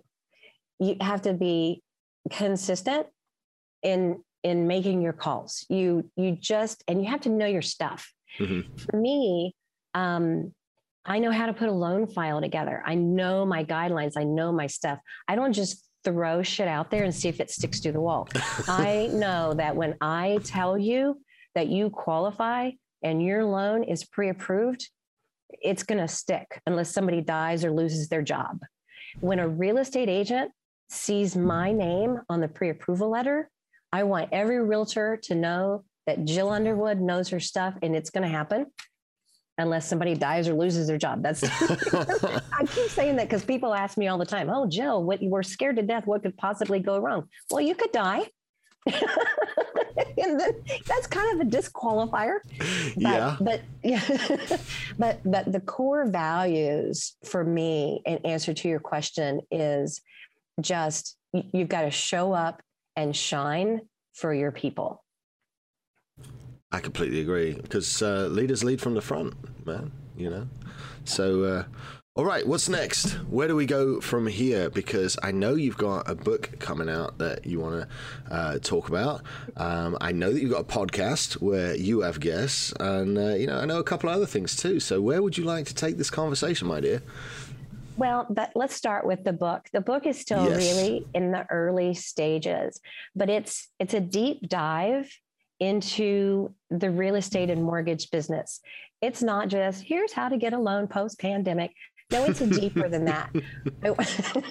You 0.82 0.98
have 1.00 1.22
to 1.22 1.34
be 1.34 1.82
consistent 2.30 3.08
in 3.84 4.22
in 4.44 4.68
making 4.68 5.02
your 5.02 5.14
calls. 5.14 5.66
You 5.70 6.12
you 6.18 6.36
just 6.38 6.84
and 6.90 7.02
you 7.02 7.10
have 7.10 7.22
to 7.22 7.30
know 7.30 7.46
your 7.46 7.62
stuff. 7.62 8.12
Mm-hmm. 8.40 8.76
For 8.76 8.98
me, 8.98 9.56
um, 9.94 10.54
I 11.06 11.20
know 11.20 11.32
how 11.32 11.46
to 11.46 11.54
put 11.54 11.70
a 11.70 11.72
loan 11.72 12.08
file 12.08 12.42
together. 12.42 12.84
I 12.86 12.96
know 12.96 13.46
my 13.46 13.64
guidelines. 13.64 14.18
I 14.18 14.26
know 14.26 14.52
my 14.52 14.68
stuff. 14.68 15.00
I 15.26 15.38
don't 15.38 15.54
just 15.54 15.88
throw 16.04 16.44
shit 16.44 16.68
out 16.68 16.92
there 16.92 17.04
and 17.04 17.14
see 17.14 17.30
if 17.30 17.40
it 17.40 17.52
sticks 17.52 17.80
to 17.82 17.92
the 17.92 18.02
wall. 18.02 18.28
I 18.68 19.10
know 19.12 19.54
that 19.54 19.76
when 19.76 19.96
I 20.02 20.40
tell 20.44 20.78
you 20.78 21.22
that 21.56 21.68
you 21.68 21.90
qualify 21.90 22.72
and 23.04 23.22
your 23.22 23.46
loan 23.46 23.84
is 23.84 24.04
pre 24.04 24.30
approved, 24.30 24.90
it's 25.50 25.84
going 25.84 26.00
to 26.00 26.08
stick 26.08 26.62
unless 26.66 26.92
somebody 26.92 27.22
dies 27.22 27.64
or 27.64 27.72
loses 27.72 28.10
their 28.10 28.22
job. 28.22 28.60
When 29.20 29.40
a 29.40 29.48
real 29.48 29.78
estate 29.78 30.10
agent 30.10 30.52
sees 30.90 31.36
my 31.36 31.72
name 31.72 32.20
on 32.30 32.42
the 32.42 32.48
pre 32.48 32.70
approval 32.70 33.10
letter, 33.10 33.50
I 33.92 34.04
want 34.04 34.30
every 34.32 34.64
realtor 34.64 35.18
to 35.24 35.36
know 35.36 35.84
that 36.08 36.26
Jill 36.26 36.50
Underwood 36.50 37.00
knows 37.00 37.30
her 37.30 37.40
stuff 37.40 37.76
and 37.82 37.96
it's 37.96 38.10
going 38.10 38.24
to 38.24 38.28
happen 38.28 38.66
unless 39.58 39.88
somebody 39.88 40.16
dies 40.16 40.48
or 40.48 40.54
loses 40.54 40.88
their 40.88 40.98
job. 40.98 41.22
That's 41.22 41.44
I 41.94 42.66
keep 42.66 42.90
saying 42.90 43.18
that 43.18 43.30
because 43.30 43.44
people 43.44 43.74
ask 43.74 43.98
me 43.98 44.08
all 44.08 44.18
the 44.18 44.26
time, 44.26 44.50
"Oh, 44.50 44.68
Jill, 44.68 45.04
what 45.04 45.22
you 45.22 45.30
were 45.30 45.44
scared 45.44 45.76
to 45.78 45.84
death? 45.84 46.06
What 46.06 46.24
could 46.24 46.36
possibly 46.38 46.80
go 46.80 46.98
wrong?" 47.00 47.30
Well, 47.52 47.62
you 47.62 47.76
could 47.76 47.92
die. 47.92 48.28
and 48.86 50.40
then 50.40 50.52
that's 50.86 51.08
kind 51.08 51.40
of 51.40 51.48
a 51.48 51.50
disqualifier. 51.50 52.40
But, 52.96 52.98
yeah. 52.98 53.38
But 53.40 53.62
yeah. 53.84 54.58
but 55.00 55.20
but 55.24 55.52
the 55.52 55.62
core 55.62 56.06
values 56.06 57.16
for 57.24 57.44
me, 57.44 58.02
in 58.06 58.18
answer 58.26 58.54
to 58.54 58.68
your 58.68 58.80
question, 58.80 59.42
is 59.52 60.02
just 60.60 61.18
you've 61.32 61.70
got 61.70 61.84
to 61.84 61.92
show 61.92 62.34
up 62.34 62.62
and 62.96 63.16
shine 63.16 63.82
for 64.14 64.34
your 64.34 64.52
people. 64.52 65.04
I 66.74 66.80
completely 66.80 67.22
agree 67.22 67.54
because 67.54 68.02
uh, 68.02 68.28
leaders 68.30 68.64
lead 68.64 68.82
from 68.82 68.96
the 68.96 69.02
front, 69.02 69.36
man. 69.66 69.92
You 70.18 70.30
know, 70.30 70.48
so. 71.06 71.44
Uh, 71.44 71.64
all 72.16 72.26
right, 72.26 72.46
what's 72.46 72.70
next? 72.70 73.14
Where 73.28 73.48
do 73.48 73.56
we 73.56 73.66
go 73.66 74.00
from 74.00 74.28
here? 74.28 74.70
Because 74.70 75.18
I 75.24 75.32
know 75.32 75.56
you've 75.56 75.80
got 75.80 76.08
a 76.08 76.14
book 76.14 76.60
coming 76.60 76.88
out 76.88 77.18
that 77.18 77.44
you 77.48 77.60
want 77.60 77.90
to 78.30 78.32
uh, 78.32 78.60
talk 78.60 78.88
about. 78.88 79.24
Um, 79.58 79.98
I 80.00 80.12
know 80.12 80.32
that 80.32 80.40
you've 80.40 80.52
got 80.52 80.62
a 80.62 80.64
podcast 80.64 81.42
where 81.42 81.76
you 81.76 82.02
have 82.02 82.20
guests, 82.20 82.72
and 82.80 83.18
uh, 83.18 83.34
you 83.34 83.48
know 83.48 83.58
I 83.58 83.66
know 83.66 83.80
a 83.80 83.84
couple 83.84 84.12
of 84.12 84.16
other 84.16 84.28
things 84.28 84.56
too. 84.56 84.80
So 84.80 85.02
where 85.02 85.24
would 85.24 85.40
you 85.40 85.44
like 85.44 85.66
to 85.66 85.74
take 85.74 85.98
this 85.98 86.12
conversation, 86.12 86.68
my 86.68 86.82
dear? 86.82 87.02
Well, 87.98 88.28
but 88.30 88.52
let's 88.54 88.76
start 88.76 89.08
with 89.08 89.24
the 89.24 89.34
book. 89.34 89.70
The 89.74 89.82
book 89.82 90.06
is 90.06 90.20
still 90.20 90.48
yes. 90.50 90.58
really 90.58 91.08
in 91.16 91.32
the 91.32 91.48
early 91.50 91.96
stages, 91.96 92.80
but 93.16 93.28
it's 93.28 93.70
it's 93.80 93.96
a 93.96 94.00
deep 94.00 94.48
dive 94.48 95.12
into 95.68 96.54
the 96.70 96.90
real 96.90 97.16
estate 97.16 97.50
and 97.50 97.64
mortgage 97.64 98.12
business. 98.12 98.60
It's 99.02 99.22
not 99.22 99.48
just 99.48 99.84
here's 99.84 100.14
how 100.14 100.30
to 100.30 100.38
get 100.38 100.54
a 100.54 100.60
loan 100.60 100.88
post 100.88 101.20
pandemic. 101.20 101.72
No, 102.12 102.26
it's 102.26 102.40
deeper 102.40 102.90
than 102.90 103.06
that. 103.06 103.34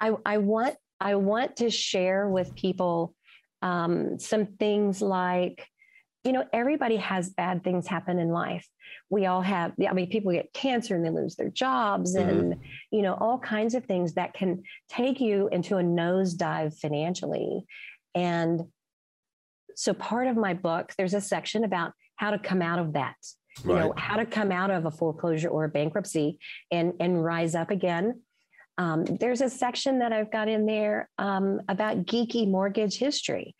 I, 0.00 0.12
I 0.24 0.38
want 0.38 0.76
I 1.00 1.16
want 1.16 1.56
to 1.56 1.70
share 1.70 2.28
with 2.28 2.54
people 2.54 3.14
um, 3.62 4.18
some 4.18 4.46
things 4.46 5.02
like, 5.02 5.66
you 6.24 6.32
know, 6.32 6.44
everybody 6.52 6.96
has 6.96 7.30
bad 7.30 7.64
things 7.64 7.86
happen 7.86 8.18
in 8.18 8.28
life. 8.28 8.66
We 9.10 9.26
all 9.26 9.42
have. 9.42 9.72
I 9.88 9.92
mean, 9.92 10.08
people 10.08 10.32
get 10.32 10.52
cancer 10.52 10.96
and 10.96 11.04
they 11.04 11.10
lose 11.10 11.36
their 11.36 11.50
jobs, 11.50 12.16
mm-hmm. 12.16 12.28
and 12.28 12.56
you 12.90 13.02
know, 13.02 13.14
all 13.14 13.38
kinds 13.38 13.74
of 13.74 13.84
things 13.84 14.14
that 14.14 14.34
can 14.34 14.62
take 14.88 15.20
you 15.20 15.48
into 15.48 15.76
a 15.76 15.82
nosedive 15.82 16.76
financially. 16.78 17.64
And 18.14 18.62
so, 19.76 19.94
part 19.94 20.26
of 20.26 20.36
my 20.36 20.54
book, 20.54 20.92
there's 20.98 21.14
a 21.14 21.20
section 21.20 21.62
about 21.62 21.92
how 22.16 22.32
to 22.32 22.38
come 22.38 22.62
out 22.62 22.78
of 22.80 22.94
that 22.94 23.14
you 23.64 23.72
right. 23.72 23.80
know 23.80 23.94
how 23.96 24.16
to 24.16 24.26
come 24.26 24.52
out 24.52 24.70
of 24.70 24.86
a 24.86 24.90
foreclosure 24.90 25.48
or 25.48 25.64
a 25.64 25.68
bankruptcy 25.68 26.38
and 26.70 26.94
and 27.00 27.24
rise 27.24 27.54
up 27.54 27.70
again. 27.70 28.20
Um, 28.78 29.04
there's 29.04 29.40
a 29.40 29.48
section 29.48 30.00
that 30.00 30.12
i've 30.12 30.30
got 30.30 30.48
in 30.48 30.66
there 30.66 31.08
um, 31.18 31.60
about 31.68 32.04
geeky 32.04 32.48
mortgage 32.48 32.98
history. 32.98 33.54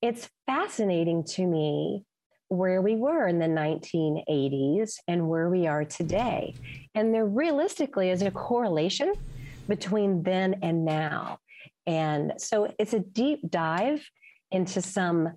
It's 0.00 0.28
fascinating 0.46 1.24
to 1.30 1.46
me 1.46 2.04
where 2.48 2.82
we 2.82 2.96
were 2.96 3.28
in 3.28 3.38
the 3.38 3.46
1980s 3.46 4.94
and 5.06 5.28
where 5.28 5.48
we 5.48 5.66
are 5.66 5.84
today. 5.84 6.54
And 6.94 7.14
there 7.14 7.26
realistically 7.26 8.10
is 8.10 8.22
a 8.22 8.30
correlation 8.30 9.12
between 9.68 10.22
then 10.22 10.56
and 10.62 10.84
now. 10.84 11.38
And 11.86 12.32
so 12.38 12.72
it's 12.78 12.92
a 12.92 13.00
deep 13.00 13.48
dive 13.48 14.04
into 14.50 14.82
some 14.82 15.30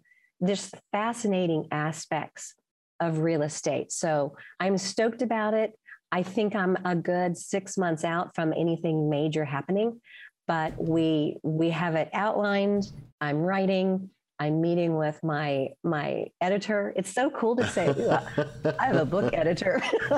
just 0.45 0.73
fascinating 0.91 1.67
aspects 1.71 2.55
of 3.00 3.19
real 3.19 3.41
estate. 3.41 3.91
So 3.91 4.35
I'm 4.59 4.77
stoked 4.77 5.21
about 5.21 5.53
it. 5.53 5.73
I 6.12 6.23
think 6.23 6.55
I'm 6.55 6.77
a 6.85 6.95
good 6.95 7.38
six 7.38 7.77
months 7.77 8.03
out 8.03 8.35
from 8.35 8.53
anything 8.53 9.09
major 9.09 9.45
happening, 9.45 10.00
but 10.47 10.73
we 10.77 11.38
we 11.43 11.69
have 11.71 11.95
it 11.95 12.09
outlined. 12.13 12.91
I'm 13.19 13.38
writing. 13.38 14.09
I'm 14.39 14.62
meeting 14.62 14.95
with 14.95 15.19
my 15.23 15.69
my 15.84 16.25
editor. 16.41 16.93
It's 16.95 17.12
so 17.12 17.29
cool 17.29 17.56
to 17.56 17.67
say 17.67 17.88
I 18.79 18.86
have 18.86 18.95
a 18.95 19.06
book 19.06 19.34
editor. 19.34 19.82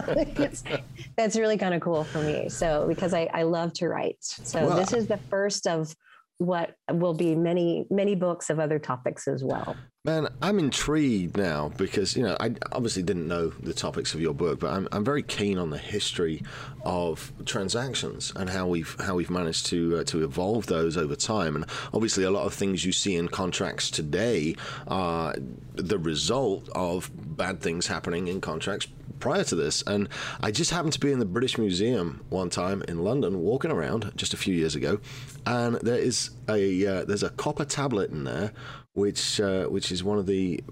that's 1.17 1.35
really 1.35 1.57
kind 1.57 1.73
of 1.73 1.81
cool 1.81 2.03
for 2.03 2.21
me. 2.21 2.49
So 2.49 2.85
because 2.87 3.13
I, 3.13 3.29
I 3.33 3.43
love 3.43 3.73
to 3.73 3.87
write. 3.87 4.17
So 4.19 4.67
well, 4.67 4.77
this 4.77 4.93
is 4.93 5.07
the 5.07 5.17
first 5.29 5.67
of 5.67 5.95
what 6.39 6.75
will 6.91 7.13
be 7.13 7.35
many 7.35 7.85
many 7.89 8.15
books 8.15 8.49
of 8.49 8.59
other 8.59 8.79
topics 8.79 9.27
as 9.27 9.43
well 9.43 9.77
man 10.05 10.27
i'm 10.43 10.59
intrigued 10.59 11.35
now 11.35 11.69
because 11.77 12.15
you 12.15 12.21
know 12.21 12.37
i 12.39 12.53
obviously 12.71 13.01
didn't 13.01 13.27
know 13.27 13.47
the 13.47 13.73
topics 13.73 14.13
of 14.13 14.21
your 14.21 14.33
book 14.33 14.59
but 14.59 14.71
i'm, 14.71 14.87
I'm 14.91 15.03
very 15.03 15.23
keen 15.23 15.57
on 15.57 15.71
the 15.71 15.79
history 15.79 16.43
of 16.83 17.33
transactions 17.45 18.31
and 18.35 18.47
how 18.47 18.67
we've 18.67 18.95
how 18.99 19.15
we've 19.15 19.31
managed 19.31 19.65
to 19.67 19.97
uh, 19.97 20.03
to 20.05 20.23
evolve 20.23 20.67
those 20.67 20.95
over 20.95 21.15
time 21.15 21.55
and 21.55 21.65
obviously 21.91 22.23
a 22.23 22.29
lot 22.29 22.45
of 22.45 22.53
things 22.53 22.85
you 22.85 22.91
see 22.91 23.15
in 23.15 23.27
contracts 23.27 23.89
today 23.89 24.55
are 24.87 25.33
the 25.73 25.97
result 25.97 26.69
of 26.75 27.09
bad 27.35 27.59
things 27.59 27.87
happening 27.87 28.27
in 28.27 28.39
contracts 28.39 28.87
prior 29.19 29.43
to 29.45 29.55
this. 29.55 29.81
And 29.87 30.09
I 30.41 30.51
just 30.51 30.71
happened 30.71 30.93
to 30.93 30.99
be 30.99 31.11
in 31.11 31.19
the 31.19 31.25
British 31.25 31.57
Museum 31.57 32.23
one 32.29 32.49
time 32.49 32.83
in 32.87 33.03
London, 33.03 33.39
walking 33.39 33.71
around 33.71 34.11
just 34.15 34.33
a 34.33 34.37
few 34.37 34.53
years 34.53 34.75
ago, 34.75 34.99
and 35.45 35.75
there 35.77 35.97
is 35.97 36.31
a 36.49 36.85
uh, 36.85 37.05
there's 37.05 37.23
a 37.23 37.29
copper 37.29 37.65
tablet 37.65 38.11
in 38.11 38.25
there, 38.25 38.51
which 38.95 39.39
uh, 39.39 39.65
which 39.65 39.91
is 39.91 40.03
one 40.03 40.17
of 40.17 40.25
the 40.25 40.63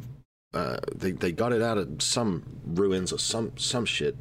uh, 0.54 0.78
they 0.96 1.12
they 1.12 1.32
got 1.32 1.54
it 1.54 1.62
out 1.62 1.78
of 1.78 2.02
some 2.02 2.44
ruins 2.66 3.14
or 3.14 3.20
some 3.20 3.56
some 3.58 3.86
shit, 3.86 4.16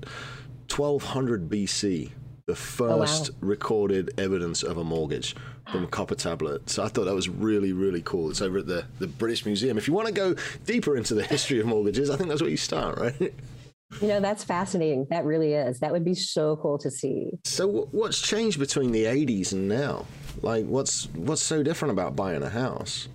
1200 0.68 1.48
BC. 1.48 2.10
The 2.46 2.56
first 2.56 3.30
oh, 3.30 3.34
wow. 3.34 3.38
recorded 3.40 4.10
evidence 4.18 4.64
of 4.64 4.76
a 4.76 4.82
mortgage 4.82 5.36
from 5.70 5.84
a 5.84 5.86
copper 5.86 6.16
tablet. 6.16 6.68
So 6.68 6.82
I 6.82 6.88
thought 6.88 7.04
that 7.04 7.14
was 7.14 7.28
really, 7.28 7.72
really 7.72 8.02
cool. 8.02 8.30
It's 8.30 8.42
over 8.42 8.58
at 8.58 8.66
the, 8.66 8.84
the 8.98 9.06
British 9.06 9.46
Museum. 9.46 9.78
If 9.78 9.86
you 9.86 9.94
want 9.94 10.08
to 10.08 10.12
go 10.12 10.34
deeper 10.66 10.96
into 10.96 11.14
the 11.14 11.22
history 11.22 11.60
of 11.60 11.66
mortgages, 11.66 12.10
I 12.10 12.16
think 12.16 12.28
that's 12.28 12.40
where 12.40 12.50
you 12.50 12.56
start, 12.56 12.98
right? 12.98 13.32
You 14.00 14.08
know, 14.08 14.20
that's 14.20 14.42
fascinating. 14.42 15.06
That 15.10 15.24
really 15.24 15.54
is. 15.54 15.78
That 15.78 15.92
would 15.92 16.04
be 16.04 16.14
so 16.14 16.56
cool 16.56 16.78
to 16.78 16.90
see. 16.90 17.30
So 17.44 17.88
what's 17.92 18.20
changed 18.20 18.58
between 18.58 18.90
the 18.90 19.04
80s 19.04 19.52
and 19.52 19.68
now? 19.68 20.06
Like 20.42 20.66
what's 20.66 21.08
what's 21.14 21.42
so 21.42 21.62
different 21.62 21.92
about 21.92 22.16
buying 22.16 22.42
a 22.42 22.48
house? 22.48 23.08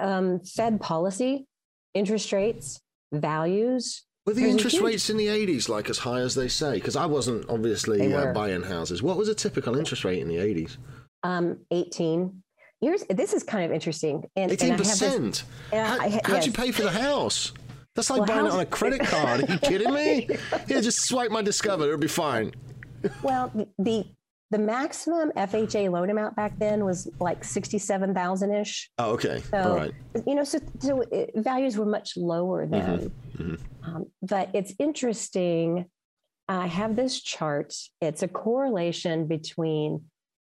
Um, 0.00 0.40
Fed 0.40 0.80
policy, 0.80 1.46
interest 1.94 2.32
rates, 2.32 2.80
values. 3.12 4.04
Were 4.26 4.34
the 4.34 4.48
interest 4.48 4.80
rates 4.80 5.10
in 5.10 5.16
the 5.16 5.26
80s 5.26 5.68
like 5.68 5.88
as 5.90 5.98
high 5.98 6.20
as 6.20 6.34
they 6.34 6.48
say? 6.48 6.74
Because 6.74 6.94
I 6.94 7.06
wasn't 7.06 7.48
obviously 7.48 8.14
uh, 8.14 8.32
buying 8.32 8.62
houses. 8.62 9.02
What 9.02 9.16
was 9.16 9.28
a 9.28 9.34
typical 9.34 9.76
interest 9.76 10.04
rate 10.04 10.20
in 10.20 10.28
the 10.28 10.36
80s? 10.36 10.76
Um, 11.22 11.58
18. 11.70 12.42
Here's 12.80 13.04
this 13.10 13.34
is 13.34 13.42
kind 13.42 13.64
of 13.64 13.72
interesting. 13.72 14.24
And, 14.36 14.50
18%. 14.52 14.70
And 14.70 14.78
this, 14.78 15.44
How, 15.72 15.98
how'd 15.98 16.28
yes. 16.28 16.46
you 16.46 16.52
pay 16.52 16.70
for 16.70 16.82
the 16.82 16.90
house? 16.90 17.52
That's 17.94 18.08
like 18.08 18.20
well, 18.20 18.28
buying 18.28 18.46
it 18.46 18.52
on 18.52 18.60
a 18.60 18.66
credit 18.66 19.00
card. 19.00 19.48
Are 19.48 19.52
you 19.52 19.58
kidding 19.58 19.92
me? 19.92 20.28
Here, 20.68 20.80
just 20.80 21.02
swipe 21.02 21.30
my 21.30 21.42
Discover. 21.42 21.84
It'll 21.84 21.98
be 21.98 22.06
fine. 22.06 22.52
well, 23.22 23.50
the 23.78 24.04
the 24.50 24.58
maximum 24.58 25.30
FHA 25.36 25.90
loan 25.90 26.10
amount 26.10 26.34
back 26.34 26.58
then 26.58 26.84
was 26.84 27.08
like 27.20 27.44
sixty-seven 27.44 28.14
thousand 28.14 28.52
ish. 28.52 28.90
Oh, 28.98 29.12
okay. 29.12 29.42
So, 29.50 29.58
All 29.58 29.76
right. 29.76 29.92
You 30.26 30.34
know, 30.34 30.44
so, 30.44 30.58
so 30.80 31.02
it, 31.12 31.30
values 31.36 31.76
were 31.76 31.86
much 31.86 32.16
lower 32.16 32.66
then. 32.66 32.98
Mm-hmm. 32.98 33.42
Mm-hmm. 33.42 33.96
Um, 33.96 34.06
but 34.22 34.50
it's 34.52 34.74
interesting. 34.78 35.86
I 36.48 36.66
have 36.66 36.96
this 36.96 37.20
chart. 37.20 37.74
It's 38.00 38.24
a 38.24 38.28
correlation 38.28 39.28
between 39.28 40.04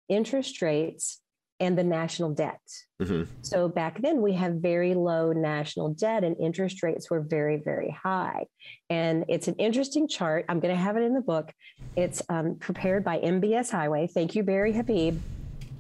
interest 0.10 0.62
rates 0.62 1.21
and 1.62 1.78
the 1.78 1.84
national 1.84 2.32
debt. 2.32 2.60
Mm-hmm. 3.02 3.32
So 3.44 3.70
back 3.70 4.02
then 4.02 4.20
we 4.22 4.34
have 4.34 4.56
very 4.56 4.96
low 4.96 5.32
national 5.32 5.94
debt 5.94 6.24
and 6.24 6.36
interest 6.40 6.82
rates 6.82 7.10
were 7.10 7.22
very, 7.22 7.62
very 7.64 7.92
high. 7.92 8.46
And 8.90 9.26
it's 9.30 9.48
an 9.48 9.54
interesting 9.56 10.08
chart. 10.08 10.46
I'm 10.50 10.60
going 10.60 10.76
to 10.76 10.82
have 10.82 10.98
it 10.98 11.04
in 11.04 11.14
the 11.14 11.22
book. 11.22 11.54
It's 11.96 12.24
um, 12.30 12.56
prepared 12.60 13.04
by 13.04 13.20
MBS 13.20 13.70
Highway. 13.70 14.08
Thank 14.12 14.36
you, 14.36 14.42
Barry 14.42 14.74
Habib. 14.74 15.22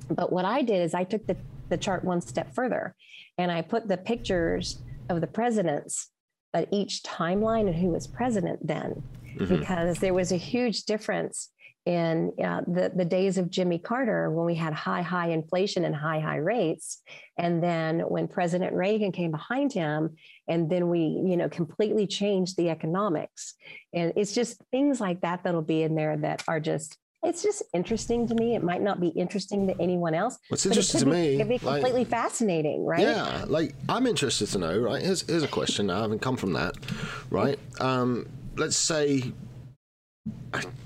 But 0.08 0.32
what 0.32 0.46
I 0.46 0.62
did 0.62 0.84
is 0.84 0.94
I 0.94 1.04
took 1.04 1.26
the, 1.26 1.36
the 1.70 1.78
chart 1.78 2.04
one 2.04 2.22
step 2.22 2.54
further 2.54 2.96
and 3.40 3.52
I 3.52 3.64
put 3.64 3.88
the 3.88 3.98
pictures 3.98 4.84
of 5.10 5.20
the 5.20 5.28
presidents 5.28 6.10
at 6.54 6.68
each 6.72 7.02
timeline 7.02 7.68
and 7.68 7.76
who 7.76 7.88
was 7.88 8.06
president 8.06 8.60
then, 8.66 9.02
mm-hmm. 9.36 9.58
because 9.58 9.98
there 9.98 10.14
was 10.14 10.32
a 10.32 10.38
huge 10.38 10.84
difference 10.84 11.50
in 11.86 12.32
uh, 12.44 12.62
the, 12.68 12.92
the 12.96 13.06
days 13.06 13.38
of 13.38 13.50
Jimmy 13.50 13.80
Carter 13.80 14.30
when 14.30 14.46
we 14.46 14.56
had 14.56 14.74
high, 14.74 15.02
high 15.02 15.30
inflation 15.30 15.84
and 15.84 15.96
high, 15.96 16.20
high 16.20 16.38
rates. 16.38 17.02
And 17.38 17.62
then 17.64 18.02
when 18.02 18.28
President 18.28 18.74
Reagan 18.74 19.12
came 19.12 19.32
behind 19.32 19.74
him, 19.74 20.16
and 20.48 20.70
then 20.70 20.90
we, 20.90 21.00
you 21.00 21.38
know, 21.38 21.50
completely 21.50 22.06
changed 22.06 22.56
the 22.56 22.70
economics. 22.70 23.56
And 23.94 24.14
it's 24.16 24.34
just 24.34 24.62
things 24.72 25.00
like 25.00 25.22
that 25.22 25.44
that'll 25.44 25.62
be 25.64 25.82
in 25.82 25.96
there 25.96 26.18
that 26.18 26.44
are 26.48 26.60
just 26.60 26.98
it's 27.24 27.44
just 27.44 27.62
interesting 27.74 28.28
to 28.28 28.34
me. 28.34 28.56
It 28.56 28.64
might 28.64 28.82
not 28.82 29.00
be 29.00 29.10
interesting 29.10 29.68
to 29.68 29.80
anyone 29.80 30.16
else. 30.16 30.40
What's 30.48 30.66
interesting 30.66 31.02
to 31.02 31.06
be, 31.06 31.12
me? 31.12 31.36
It 31.36 31.38
could 31.38 31.50
be 31.50 31.60
completely 31.60 32.02
like, 32.02 32.08
fascinating, 32.08 32.84
right? 32.84 33.02
Yeah, 33.02 33.46
like 33.48 33.76
I'm 33.88 34.08
interested 34.08 34.48
to 34.48 34.58
know. 34.58 34.78
Right, 34.80 35.04
here's 35.04 35.22
here's 35.30 35.44
a 35.44 35.48
question. 35.48 35.92
I 35.92 36.02
haven't 36.02 36.20
come 36.20 36.36
from 36.36 36.54
that, 36.54 36.76
right? 37.30 37.60
Um, 37.80 38.28
let's 38.58 38.76
say 38.76 39.34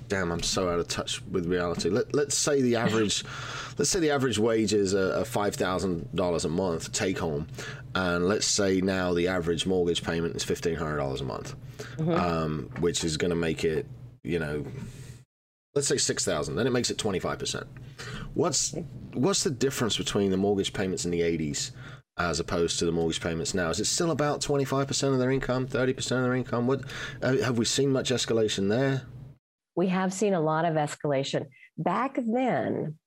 damn, 0.08 0.32
I'm 0.32 0.44
so 0.44 0.70
out 0.70 0.80
of 0.80 0.88
touch 0.88 1.22
with 1.24 1.46
reality. 1.46 1.90
Let, 1.90 2.14
let's 2.14 2.38
say 2.38 2.62
the 2.62 2.76
average, 2.76 3.24
let's 3.78 3.90
say 3.90 4.00
the 4.00 4.12
average 4.12 4.38
wage 4.38 4.74
is 4.74 4.94
a, 4.94 5.22
a 5.22 5.26
five 5.26 5.56
thousand 5.56 6.14
dollars 6.16 6.46
a 6.46 6.50
month 6.50 6.92
take 6.92 7.18
home, 7.18 7.48
and 7.94 8.28
let's 8.28 8.48
say 8.48 8.82
now 8.82 9.14
the 9.14 9.28
average 9.28 9.66
mortgage 9.66 10.04
payment 10.04 10.36
is 10.36 10.44
fifteen 10.44 10.76
hundred 10.76 10.98
dollars 10.98 11.22
a 11.22 11.26
month, 11.26 11.56
mm-hmm. 11.98 12.12
um, 12.12 12.70
which 12.80 13.04
is 13.04 13.18
going 13.18 13.30
to 13.30 13.36
make 13.36 13.64
it, 13.64 13.88
you 14.24 14.40
know, 14.40 14.66
let's 15.74 15.88
say 15.88 15.98
six 15.98 16.26
thousand. 16.26 16.56
Then 16.56 16.68
it 16.68 16.72
makes 16.72 16.90
it 16.90 16.98
twenty 16.98 17.20
five 17.20 17.40
percent. 17.40 17.68
What's 18.34 18.76
what's 19.14 19.44
the 19.44 19.52
difference 19.52 19.98
between 19.98 20.32
the 20.32 20.38
mortgage 20.38 20.74
payments 20.74 21.06
in 21.06 21.12
the 21.12 21.22
eighties? 21.22 21.72
as 22.18 22.40
opposed 22.40 22.80
to 22.80 22.86
the 22.86 22.94
mortgage 22.94 23.20
payments 23.20 23.54
now? 23.54 23.70
Is 23.70 23.82
it 23.82 23.88
still 23.88 24.10
about 24.10 24.40
25% 24.40 25.12
of 25.12 25.20
their 25.20 25.32
income, 25.32 25.68
30% 25.68 25.98
of 26.00 26.24
their 26.24 26.34
income? 26.34 26.66
What, 26.66 26.84
uh, 27.22 27.36
have 27.40 27.58
we 27.58 27.66
seen 27.66 27.92
much 27.92 28.10
escalation 28.10 28.70
there? 28.70 29.02
We 29.76 29.88
have 29.88 30.14
seen 30.14 30.34
a 30.34 30.40
lot 30.40 30.66
of 30.66 30.76
escalation. 30.76 31.46
Back 31.78 32.18
then, 32.26 32.98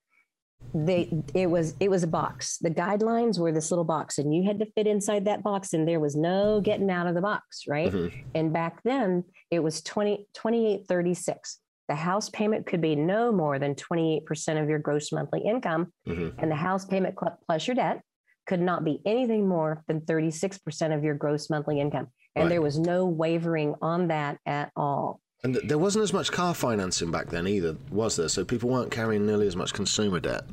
they 0.73 1.11
it 1.33 1.49
was 1.49 1.75
it 1.79 1.89
was 1.89 2.03
a 2.03 2.07
box. 2.07 2.57
The 2.59 2.69
guidelines 2.69 3.39
were 3.39 3.51
this 3.51 3.71
little 3.71 3.85
box, 3.85 4.17
and 4.17 4.33
you 4.33 4.43
had 4.43 4.59
to 4.59 4.65
fit 4.73 4.87
inside 4.87 5.25
that 5.25 5.41
box, 5.41 5.73
and 5.73 5.87
there 5.87 5.99
was 5.99 6.15
no 6.15 6.61
getting 6.61 6.91
out 6.91 7.07
of 7.07 7.15
the 7.15 7.21
box, 7.21 7.63
right? 7.67 7.91
Mm-hmm. 7.91 8.19
And 8.35 8.53
back 8.53 8.81
then, 8.83 9.23
it 9.51 9.59
was 9.59 9.81
20, 9.81 10.27
2836. 10.33 11.59
The 11.87 11.95
house 11.95 12.29
payment 12.29 12.67
could 12.67 12.81
be 12.81 12.95
no 12.95 13.31
more 13.31 13.57
than 13.57 13.73
28% 13.73 14.61
of 14.61 14.69
your 14.69 14.77
gross 14.77 15.11
monthly 15.11 15.41
income, 15.41 15.91
mm-hmm. 16.07 16.39
and 16.39 16.51
the 16.51 16.55
house 16.55 16.85
payment 16.85 17.15
plus 17.47 17.67
your 17.67 17.75
debt 17.75 18.01
could 18.45 18.59
not 18.59 18.83
be 18.83 18.99
anything 19.05 19.47
more 19.47 19.83
than 19.87 20.01
36% 20.01 20.95
of 20.95 21.03
your 21.03 21.13
gross 21.13 21.49
monthly 21.49 21.79
income. 21.79 22.07
And 22.35 22.45
right. 22.45 22.49
there 22.49 22.61
was 22.61 22.79
no 22.79 23.05
wavering 23.05 23.75
on 23.81 24.07
that 24.07 24.37
at 24.45 24.71
all. 24.75 25.21
And 25.43 25.55
there 25.55 25.77
wasn't 25.77 26.03
as 26.03 26.11
much 26.11 26.31
car 26.31 26.53
financing 26.53 27.11
back 27.11 27.27
then 27.27 27.47
either, 27.47 27.77
was 27.91 28.17
there? 28.17 28.27
So 28.27 28.43
people 28.43 28.69
weren't 28.69 28.91
carrying 28.91 29.25
nearly 29.25 29.47
as 29.47 29.55
much 29.55 29.73
consumer 29.73 30.19
debt. 30.19 30.43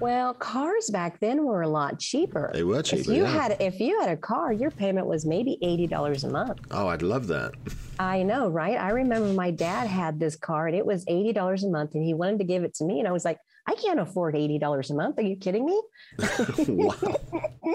Well, 0.00 0.32
cars 0.32 0.88
back 0.88 1.20
then 1.20 1.44
were 1.44 1.60
a 1.60 1.68
lot 1.68 1.98
cheaper. 1.98 2.50
They 2.54 2.62
were 2.62 2.82
cheaper. 2.82 3.02
If 3.02 3.06
you 3.08 3.24
yeah. 3.24 3.30
had 3.30 3.56
if 3.60 3.78
you 3.78 4.00
had 4.00 4.08
a 4.08 4.16
car, 4.16 4.50
your 4.50 4.70
payment 4.70 5.06
was 5.06 5.26
maybe 5.26 5.58
eighty 5.60 5.86
dollars 5.86 6.24
a 6.24 6.30
month. 6.30 6.58
Oh, 6.70 6.88
I'd 6.88 7.02
love 7.02 7.26
that. 7.26 7.52
I 7.98 8.22
know, 8.22 8.48
right? 8.48 8.78
I 8.78 8.90
remember 8.90 9.30
my 9.34 9.50
dad 9.50 9.86
had 9.86 10.18
this 10.18 10.36
car 10.36 10.68
and 10.68 10.74
it 10.74 10.86
was 10.86 11.04
eighty 11.06 11.34
dollars 11.34 11.64
a 11.64 11.68
month, 11.68 11.94
and 11.94 12.02
he 12.02 12.14
wanted 12.14 12.38
to 12.38 12.44
give 12.44 12.64
it 12.64 12.72
to 12.76 12.84
me, 12.84 12.98
and 12.98 13.06
I 13.06 13.12
was 13.12 13.26
like, 13.26 13.36
I 13.66 13.74
can't 13.74 14.00
afford 14.00 14.36
eighty 14.36 14.58
dollars 14.58 14.90
a 14.90 14.94
month. 14.94 15.18
Are 15.18 15.22
you 15.22 15.36
kidding 15.36 15.66
me? 15.66 15.82
wow. 16.68 16.94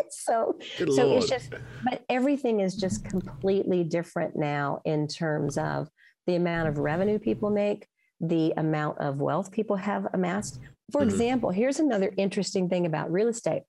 so, 0.09 0.57
Good 0.79 0.93
so 0.93 1.05
Lord. 1.05 1.21
it's 1.21 1.29
just, 1.29 1.53
but 1.83 2.03
everything 2.09 2.61
is 2.61 2.75
just 2.75 3.05
completely 3.05 3.83
different 3.83 4.35
now 4.35 4.81
in 4.83 5.07
terms 5.07 5.59
of 5.59 5.89
the 6.27 6.35
amount 6.35 6.69
of 6.69 6.77
revenue 6.77 7.19
people 7.19 7.49
make, 7.49 7.87
the 8.19 8.53
amount 8.57 8.99
of 8.99 9.19
wealth 9.19 9.51
people 9.51 9.75
have 9.75 10.07
amassed. 10.13 10.59
For 10.91 11.01
mm-hmm. 11.01 11.09
example, 11.09 11.49
here's 11.51 11.79
another 11.79 12.11
interesting 12.17 12.69
thing 12.69 12.85
about 12.85 13.11
real 13.11 13.27
estate. 13.27 13.63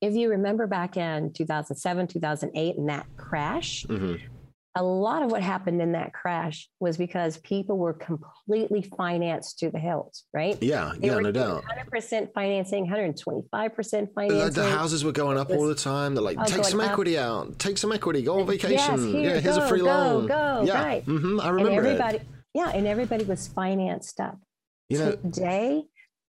If 0.00 0.14
you 0.14 0.30
remember 0.30 0.66
back 0.66 0.96
in 0.96 1.32
2007, 1.32 2.08
2008, 2.08 2.76
and 2.76 2.88
that 2.88 3.06
crash, 3.16 3.84
mm-hmm 3.84 4.26
a 4.74 4.82
lot 4.82 5.22
of 5.22 5.30
what 5.30 5.42
happened 5.42 5.82
in 5.82 5.92
that 5.92 6.14
crash 6.14 6.68
was 6.80 6.96
because 6.96 7.36
people 7.38 7.76
were 7.76 7.92
completely 7.92 8.82
financed 8.96 9.58
to 9.58 9.70
the 9.70 9.78
hilt, 9.78 10.18
right? 10.32 10.56
Yeah, 10.62 10.92
they 10.98 11.08
yeah, 11.08 11.18
no 11.18 11.30
doubt. 11.30 11.64
100% 11.92 12.32
financing, 12.32 12.86
125% 12.86 14.14
financing. 14.14 14.62
The, 14.62 14.70
houses 14.70 15.04
were 15.04 15.12
going 15.12 15.36
up 15.36 15.50
was, 15.50 15.58
all 15.58 15.66
the 15.66 15.74
time. 15.74 16.14
They're 16.14 16.24
like, 16.24 16.38
oh, 16.40 16.44
take 16.44 16.64
some 16.64 16.80
up. 16.80 16.90
equity 16.90 17.18
out, 17.18 17.58
take 17.58 17.76
some 17.76 17.92
equity, 17.92 18.22
go 18.22 18.40
on 18.40 18.46
vacation. 18.46 18.76
Yes, 18.76 19.00
here, 19.00 19.34
yeah, 19.34 19.40
here's 19.40 19.58
go, 19.58 19.64
a 19.64 19.68
free 19.68 19.80
go, 19.80 19.84
loan. 19.84 20.26
Go, 20.26 20.62
yeah. 20.64 20.82
right. 20.82 21.04
Mm-hmm, 21.04 21.40
I 21.40 21.48
remember 21.50 21.70
and 21.70 21.78
everybody, 21.78 22.16
it. 22.18 22.26
Yeah, 22.54 22.70
and 22.70 22.86
everybody 22.86 23.24
was 23.24 23.48
financed 23.48 24.20
up. 24.20 24.38
You 24.88 24.98
know, 24.98 25.12
Today, 25.12 25.82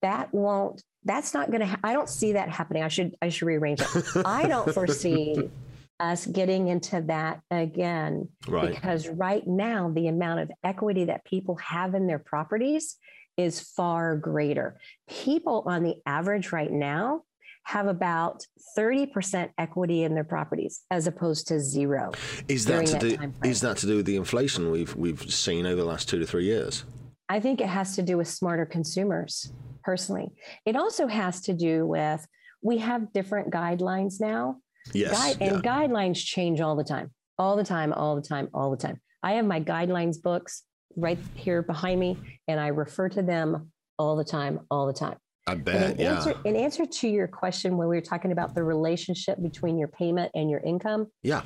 that 0.03 0.33
won't 0.33 0.83
that's 1.05 1.33
not 1.33 1.49
going 1.49 1.61
to 1.61 1.67
ha- 1.67 1.79
i 1.85 1.93
don't 1.93 2.09
see 2.09 2.33
that 2.33 2.49
happening 2.49 2.83
i 2.83 2.89
should 2.89 3.15
i 3.23 3.29
should 3.29 3.47
rearrange 3.47 3.81
it 3.81 4.05
i 4.25 4.47
don't 4.47 4.73
foresee 4.75 5.49
us 6.01 6.27
getting 6.27 6.69
into 6.69 7.03
that 7.03 7.41
again. 7.51 8.29
Right. 8.47 8.75
Because 8.75 9.09
right 9.09 9.47
now, 9.47 9.91
the 9.95 10.09
amount 10.09 10.41
of 10.41 10.51
equity 10.65 11.05
that 11.07 11.25
people 11.25 11.57
have 11.57 11.95
in 11.95 12.07
their 12.07 12.19
properties 12.19 12.97
is 13.37 13.61
far 13.61 14.17
greater. 14.17 14.79
People 15.09 15.65
on 15.67 15.83
the 15.83 15.97
average 16.07 16.53
right 16.53 16.73
now 16.73 17.23
have 17.65 17.89
about 17.89 18.47
30% 18.79 19.51
equity 19.59 20.05
in 20.05 20.15
their 20.15 20.25
properties 20.25 20.83
as 20.91 21.07
opposed 21.07 21.49
to 21.49 21.59
zero. 21.59 22.13
Is 22.49 22.65
that 22.67 22.87
to 22.87 22.93
that 22.93 23.01
do 23.01 23.49
is 23.49 23.61
that 23.63 23.77
to 23.79 23.87
do 23.87 23.97
with 23.97 24.07
the 24.07 24.17
inflation 24.17 24.71
we've 24.71 24.95
we've 24.95 25.21
seen 25.33 25.67
over 25.67 25.77
the 25.77 25.85
last 25.85 26.09
2 26.09 26.21
to 26.21 26.27
3 26.27 26.45
years? 26.45 26.85
I 27.29 27.41
think 27.41 27.61
it 27.61 27.69
has 27.69 27.97
to 27.97 28.03
do 28.03 28.19
with 28.19 28.29
smarter 28.29 28.67
consumers 28.67 29.53
personally. 29.83 30.29
It 30.65 30.77
also 30.77 31.09
has 31.09 31.41
to 31.43 31.55
do 31.55 31.87
with 31.87 32.25
we 32.63 32.79
have 32.79 33.13
different 33.13 33.51
guidelines 33.51 34.21
now 34.21 34.59
Yes. 34.95 35.13
Guide, 35.13 35.37
and 35.41 35.63
guidelines 35.63 36.17
change 36.17 36.61
all 36.61 36.77
the 36.77 36.85
time, 36.85 37.11
all 37.39 37.57
the 37.57 37.65
time, 37.65 37.93
all 37.93 38.17
the 38.17 38.23
time, 38.23 38.49
all 38.55 38.71
the 38.71 38.77
time. 38.77 39.01
I 39.23 39.33
have 39.33 39.45
my 39.45 39.61
guidelines 39.61 40.21
books 40.23 40.63
right 40.97 41.19
here 41.35 41.63
behind 41.63 42.01
me, 42.01 42.19
and 42.49 42.61
I 42.61 42.69
refer 42.69 43.09
to 43.11 43.23
them 43.23 43.73
all 43.99 44.17
the 44.17 44.25
time, 44.25 44.61
all 44.71 44.87
the 44.87 44.93
time. 44.93 45.17
I 45.47 45.55
bet. 45.55 45.93
In, 45.93 46.01
yeah. 46.01 46.17
answer, 46.17 46.35
in 46.45 46.57
answer 46.57 46.87
to 46.87 47.09
your 47.09 47.29
question, 47.29 47.77
when 47.77 47.89
we 47.89 47.97
were 47.97 48.03
talking 48.03 48.33
about 48.33 48.55
the 48.55 48.63
relationship 48.63 49.41
between 49.41 49.79
your 49.79 49.89
payment 49.89 50.33
and 50.35 50.51
your 50.51 50.61
income, 50.61 51.07
yeah. 51.23 51.43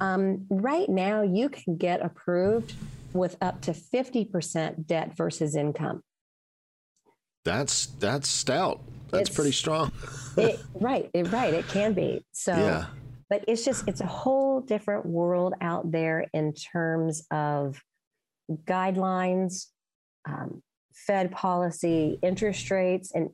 Um, 0.00 0.46
right 0.50 0.88
now, 0.88 1.22
you 1.22 1.48
can 1.48 1.76
get 1.76 2.04
approved 2.04 2.74
with 3.12 3.36
up 3.40 3.62
to 3.62 3.72
50% 3.72 4.86
debt 4.86 5.16
versus 5.16 5.56
income. 5.56 6.02
That's 7.44 7.86
that's 7.86 8.28
stout. 8.28 8.80
That's 9.10 9.28
it's, 9.28 9.36
pretty 9.36 9.52
strong. 9.52 9.92
it, 10.36 10.60
right, 10.74 11.10
it, 11.14 11.30
right. 11.32 11.54
It 11.54 11.68
can 11.68 11.92
be. 11.92 12.24
So, 12.32 12.52
yeah. 12.52 12.86
but 13.30 13.44
it's 13.48 13.64
just, 13.64 13.86
it's 13.88 14.00
a 14.00 14.06
whole 14.06 14.60
different 14.60 15.06
world 15.06 15.54
out 15.60 15.90
there 15.90 16.26
in 16.32 16.52
terms 16.52 17.26
of 17.30 17.80
guidelines, 18.64 19.66
um, 20.28 20.62
Fed 20.94 21.30
policy, 21.30 22.18
interest 22.22 22.70
rates, 22.70 23.12
and, 23.14 23.30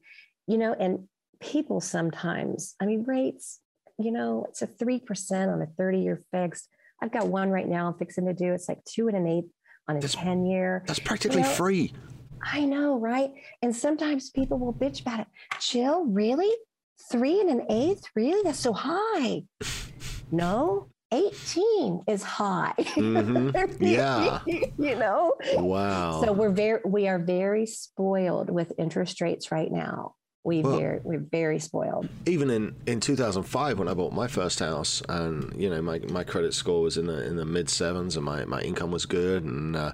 you 0.47 0.59
know, 0.59 0.75
and 0.75 1.09
people 1.41 1.81
sometimes, 1.81 2.75
I 2.81 2.87
mean, 2.87 3.05
rates, 3.05 3.61
you 3.99 4.11
know, 4.11 4.47
it's 4.49 4.63
a 4.63 4.67
3% 4.67 5.53
on 5.53 5.63
a 5.63 5.67
30 5.67 5.99
year 5.99 6.21
fixed. 6.31 6.69
I've 7.01 7.13
got 7.13 7.27
one 7.27 7.51
right 7.51 7.69
now 7.69 7.89
I'm 7.89 7.95
fixing 7.95 8.27
to 8.27 8.35
do. 8.35 8.53
It's 8.53 8.69
like 8.69 8.83
two 8.85 9.09
and 9.09 9.17
an 9.17 9.27
eighth 9.27 9.51
on 9.89 9.97
a 9.97 10.01
that's, 10.01 10.15
10 10.15 10.47
year. 10.47 10.85
That's 10.87 11.01
practically 11.01 11.39
you 11.39 11.47
know, 11.47 11.53
free. 11.53 11.93
I 12.43 12.65
know, 12.65 12.99
right? 12.99 13.31
And 13.63 13.75
sometimes 13.75 14.31
people 14.31 14.59
will 14.59 14.75
bitch 14.75 15.01
about 15.01 15.21
it. 15.21 15.27
Jill, 15.61 16.05
really? 16.05 16.53
Three 17.11 17.41
and 17.41 17.51
an 17.51 17.67
eighth? 17.71 18.05
Really? 18.15 18.43
That's 18.43 18.59
so 18.61 18.73
high. 18.73 19.43
No, 20.35 20.89
18 21.13 22.05
is 22.09 22.23
high. 22.23 22.73
Mm-hmm. 22.79 23.51
Yeah. 23.85 24.41
you 24.47 24.97
know? 24.97 25.35
Wow. 25.57 26.23
So 26.25 26.33
we're 26.33 26.51
very 26.51 26.81
we 26.87 27.07
are 27.07 27.19
very 27.19 27.67
spoiled 27.67 28.49
with 28.49 28.73
interest 28.79 29.21
rates 29.21 29.53
right 29.53 29.71
now 29.71 30.15
we 30.45 30.61
well, 30.61 30.77
very 30.77 31.01
we're 31.05 31.21
very 31.21 31.59
spoiled. 31.59 32.09
Even 32.27 32.51
in, 32.51 32.75
in 32.87 33.01
2005, 33.01 33.79
when 33.79 33.87
I 33.87 33.95
bought 33.95 34.13
my 34.13 34.27
first 34.27 34.59
house, 34.59 35.01
and 35.09 35.55
you 35.61 35.71
know 35.71 35.81
my, 35.81 36.01
my 36.11 36.25
credit 36.25 36.53
score 36.53 36.83
was 36.83 36.97
in 36.97 37.07
the 37.07 37.25
in 37.25 37.37
the 37.37 37.45
mid 37.45 37.71
sevens, 37.71 38.17
and 38.17 38.25
my, 38.25 38.45
my 38.45 38.61
income 38.61 38.91
was 38.91 39.07
good, 39.07 39.45
and 39.45 39.77
uh, 39.77 39.93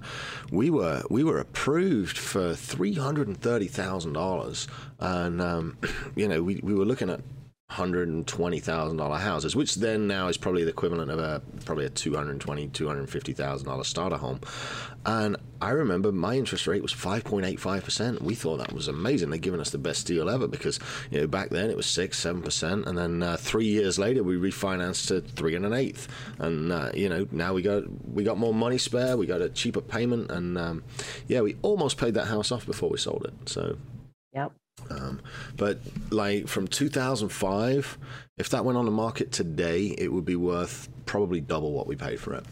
we 0.50 0.70
were 0.70 1.02
we 1.10 1.22
were 1.22 1.38
approved 1.38 2.16
for 2.16 2.54
three 2.54 2.94
hundred 2.94 3.28
and 3.28 3.38
thirty 3.38 3.68
thousand 3.68 4.14
dollars, 4.14 4.66
and 4.98 5.42
um, 5.42 5.76
you 6.16 6.26
know 6.26 6.42
we, 6.42 6.60
we 6.62 6.74
were 6.74 6.86
looking 6.86 7.10
at 7.10 7.20
hundred 7.70 8.08
and 8.08 8.26
twenty 8.26 8.60
thousand 8.60 8.96
dollar 8.96 9.18
houses, 9.18 9.54
which 9.54 9.74
then 9.74 10.06
now 10.06 10.28
is 10.28 10.38
probably 10.38 10.64
the 10.64 10.70
equivalent 10.70 11.10
of 11.10 11.18
a 11.18 11.42
probably 11.66 11.84
a 11.84 11.90
two 11.90 12.14
hundred 12.16 12.40
twenty, 12.40 12.66
two 12.68 12.86
hundred 12.86 13.10
fifty 13.10 13.34
thousand 13.34 13.68
dollar 13.68 13.84
starter 13.84 14.16
home. 14.16 14.40
And 15.04 15.36
I 15.60 15.70
remember 15.70 16.10
my 16.10 16.34
interest 16.34 16.66
rate 16.66 16.80
was 16.80 16.92
five 16.92 17.24
point 17.24 17.44
eight 17.44 17.60
five 17.60 17.84
percent. 17.84 18.22
We 18.22 18.34
thought 18.34 18.56
that 18.58 18.72
was 18.72 18.88
amazing. 18.88 19.28
They'd 19.28 19.42
given 19.42 19.60
us 19.60 19.68
the 19.68 19.78
best 19.78 20.06
deal 20.06 20.30
ever 20.30 20.48
because 20.48 20.80
you 21.10 21.20
know 21.20 21.26
back 21.26 21.50
then 21.50 21.68
it 21.68 21.76
was 21.76 21.86
six, 21.86 22.18
seven 22.18 22.40
percent, 22.40 22.86
and 22.86 22.96
then 22.96 23.22
uh, 23.22 23.36
three 23.36 23.66
years 23.66 23.98
later 23.98 24.22
we 24.22 24.36
refinanced 24.36 25.08
to 25.08 25.20
three 25.20 25.54
and 25.54 25.66
an 25.66 25.74
eighth. 25.74 26.08
And 26.38 26.72
uh, 26.72 26.90
you 26.94 27.10
know 27.10 27.28
now 27.30 27.52
we 27.52 27.60
got 27.60 27.82
we 28.08 28.24
got 28.24 28.38
more 28.38 28.54
money 28.54 28.78
spare, 28.78 29.18
we 29.18 29.26
got 29.26 29.42
a 29.42 29.50
cheaper 29.50 29.82
payment, 29.82 30.30
and 30.30 30.56
um, 30.56 30.84
yeah, 31.26 31.42
we 31.42 31.56
almost 31.60 31.98
paid 31.98 32.14
that 32.14 32.28
house 32.28 32.50
off 32.50 32.64
before 32.64 32.88
we 32.88 32.96
sold 32.96 33.26
it. 33.26 33.48
So 33.48 33.76
Yep. 34.32 34.52
Um, 34.90 35.20
but 35.56 35.80
like 36.10 36.48
from 36.48 36.68
2005, 36.68 37.98
if 38.36 38.50
that 38.50 38.64
went 38.64 38.78
on 38.78 38.84
the 38.84 38.90
market 38.90 39.32
today, 39.32 39.94
it 39.98 40.12
would 40.12 40.24
be 40.24 40.36
worth 40.36 40.88
probably 41.06 41.40
double 41.40 41.72
what 41.72 41.86
we 41.86 41.96
paid 41.96 42.20
for 42.20 42.34
it. 42.34 42.44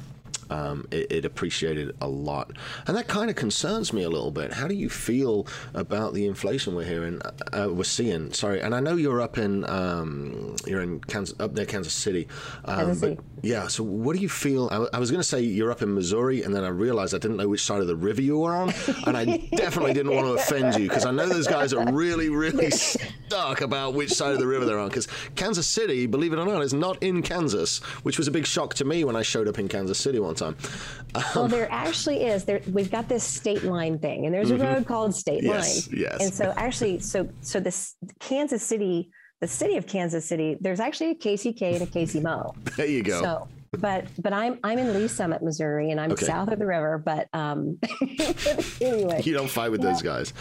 Um, 0.51 0.87
it, 0.91 1.11
it 1.11 1.25
appreciated 1.25 1.97
a 2.01 2.09
lot, 2.09 2.53
and 2.87 2.97
that 2.97 3.09
kind 3.09 3.31
of 3.31 3.37
concerns 3.37 3.93
me 3.93 4.03
a 4.03 4.11
little 4.11 4.31
bit. 4.31 4.53
How 4.53 4.69
do 4.69 4.75
you 4.75 4.89
feel 4.89 5.47
about 5.75 6.15
the 6.15 6.27
inflation 6.27 6.75
we're 6.75 6.85
hearing, 6.85 7.21
uh, 7.53 7.69
we're 7.71 7.85
seeing? 7.85 8.33
Sorry, 8.33 8.61
and 8.61 8.75
I 8.75 8.81
know 8.81 8.97
you're 8.97 9.21
up 9.21 9.39
in 9.39 9.69
um, 9.69 10.57
you're 10.67 10.83
in 10.83 11.01
Kansas, 11.01 11.39
up 11.41 11.53
near 11.53 11.67
Kansas 11.67 11.93
City. 11.93 12.29
Um, 12.65 12.99
but 12.99 13.19
yeah, 13.43 13.69
so 13.69 13.85
what 13.85 14.17
do 14.17 14.23
you 14.23 14.29
feel? 14.29 14.69
I, 14.71 14.97
I 14.97 14.99
was 14.99 15.11
going 15.11 15.21
to 15.21 15.29
say 15.29 15.41
you're 15.41 15.71
up 15.71 15.83
in 15.83 15.95
Missouri, 15.95 16.43
and 16.43 16.55
then 16.55 16.65
I 16.65 16.69
realized 16.69 17.15
I 17.15 17.19
didn't 17.19 17.37
know 17.37 17.49
which 17.49 17.63
side 17.63 17.81
of 17.81 17.87
the 17.87 17.97
river 17.97 18.23
you 18.23 18.39
were 18.39 18.55
on, 18.55 18.73
and 19.07 19.17
I 19.17 19.25
definitely 19.57 19.95
didn't 19.95 20.15
want 20.15 20.27
to 20.27 20.33
offend 20.35 20.75
you 20.77 20.89
because 20.89 21.05
I 21.05 21.11
know 21.11 21.29
those 21.29 21.47
guys 21.47 21.73
are 21.73 21.93
really, 21.93 22.29
really 22.29 22.71
stuck 22.71 23.61
about 23.61 23.95
which 23.95 24.13
side 24.13 24.33
of 24.33 24.39
the 24.39 24.47
river 24.47 24.65
they're 24.65 24.79
on. 24.79 24.89
Because 24.89 25.09
Kansas 25.35 25.67
City, 25.67 26.07
believe 26.07 26.33
it 26.33 26.39
or 26.39 26.47
not, 26.47 26.63
is 26.63 26.75
not 26.75 27.03
in 27.03 27.23
Kansas, 27.23 27.79
which 28.03 28.19
was 28.19 28.29
a 28.29 28.31
big 28.31 28.47
shock 28.47 28.75
to 28.75 28.85
me 28.85 29.05
when 29.05 29.17
I 29.17 29.23
showed 29.23 29.49
up 29.49 29.59
in 29.59 29.69
Kansas 29.69 29.99
City 29.99 30.19
one 30.41 30.55
time. 30.55 30.71
Well, 31.35 31.49
there 31.49 31.69
actually 31.71 32.25
is. 32.25 32.45
There, 32.45 32.61
we've 32.73 32.91
got 32.91 33.09
this 33.09 33.25
state 33.25 33.63
line 33.65 33.99
thing, 33.99 34.27
and 34.27 34.35
there's 34.35 34.51
a 34.51 34.57
road 34.59 34.87
called 34.87 35.15
State 35.15 35.43
Mm-hmm. 35.45 35.53
Yes, 35.53 35.89
Line. 35.89 35.99
yes. 36.01 36.23
And 36.23 36.33
so, 36.35 36.53
actually, 36.57 36.99
so 37.01 37.29
so 37.41 37.59
this 37.61 37.95
Kansas 38.21 38.63
City, 38.63 39.11
the 39.41 39.47
city 39.49 39.77
of 39.77 39.87
Kansas 39.87 40.29
City, 40.29 40.57
there's 40.61 40.81
actually 40.81 41.11
a 41.11 41.15
KCK 41.15 41.63
and 41.75 41.83
a 41.83 41.87
KC 41.87 42.23
Mo. 42.23 42.55
There 42.77 42.87
you 42.87 43.03
go. 43.03 43.23
So, 43.23 43.49
but 43.79 44.07
but 44.19 44.33
I'm 44.35 44.59
I'm 44.63 44.79
in 44.79 44.93
Lee's 44.95 45.13
Summit, 45.13 45.43
Missouri, 45.43 45.91
and 45.91 46.01
I'm 46.01 46.13
Okay. 46.13 46.27
south 46.27 46.51
of 46.51 46.59
the 46.59 46.67
river. 46.67 47.01
But 47.05 47.29
um, 47.33 47.79
anyway, 48.81 49.23
you 49.25 49.33
don't 49.33 49.49
fight 49.51 49.71
with 49.71 49.81
those 49.83 50.03
guys, 50.03 50.33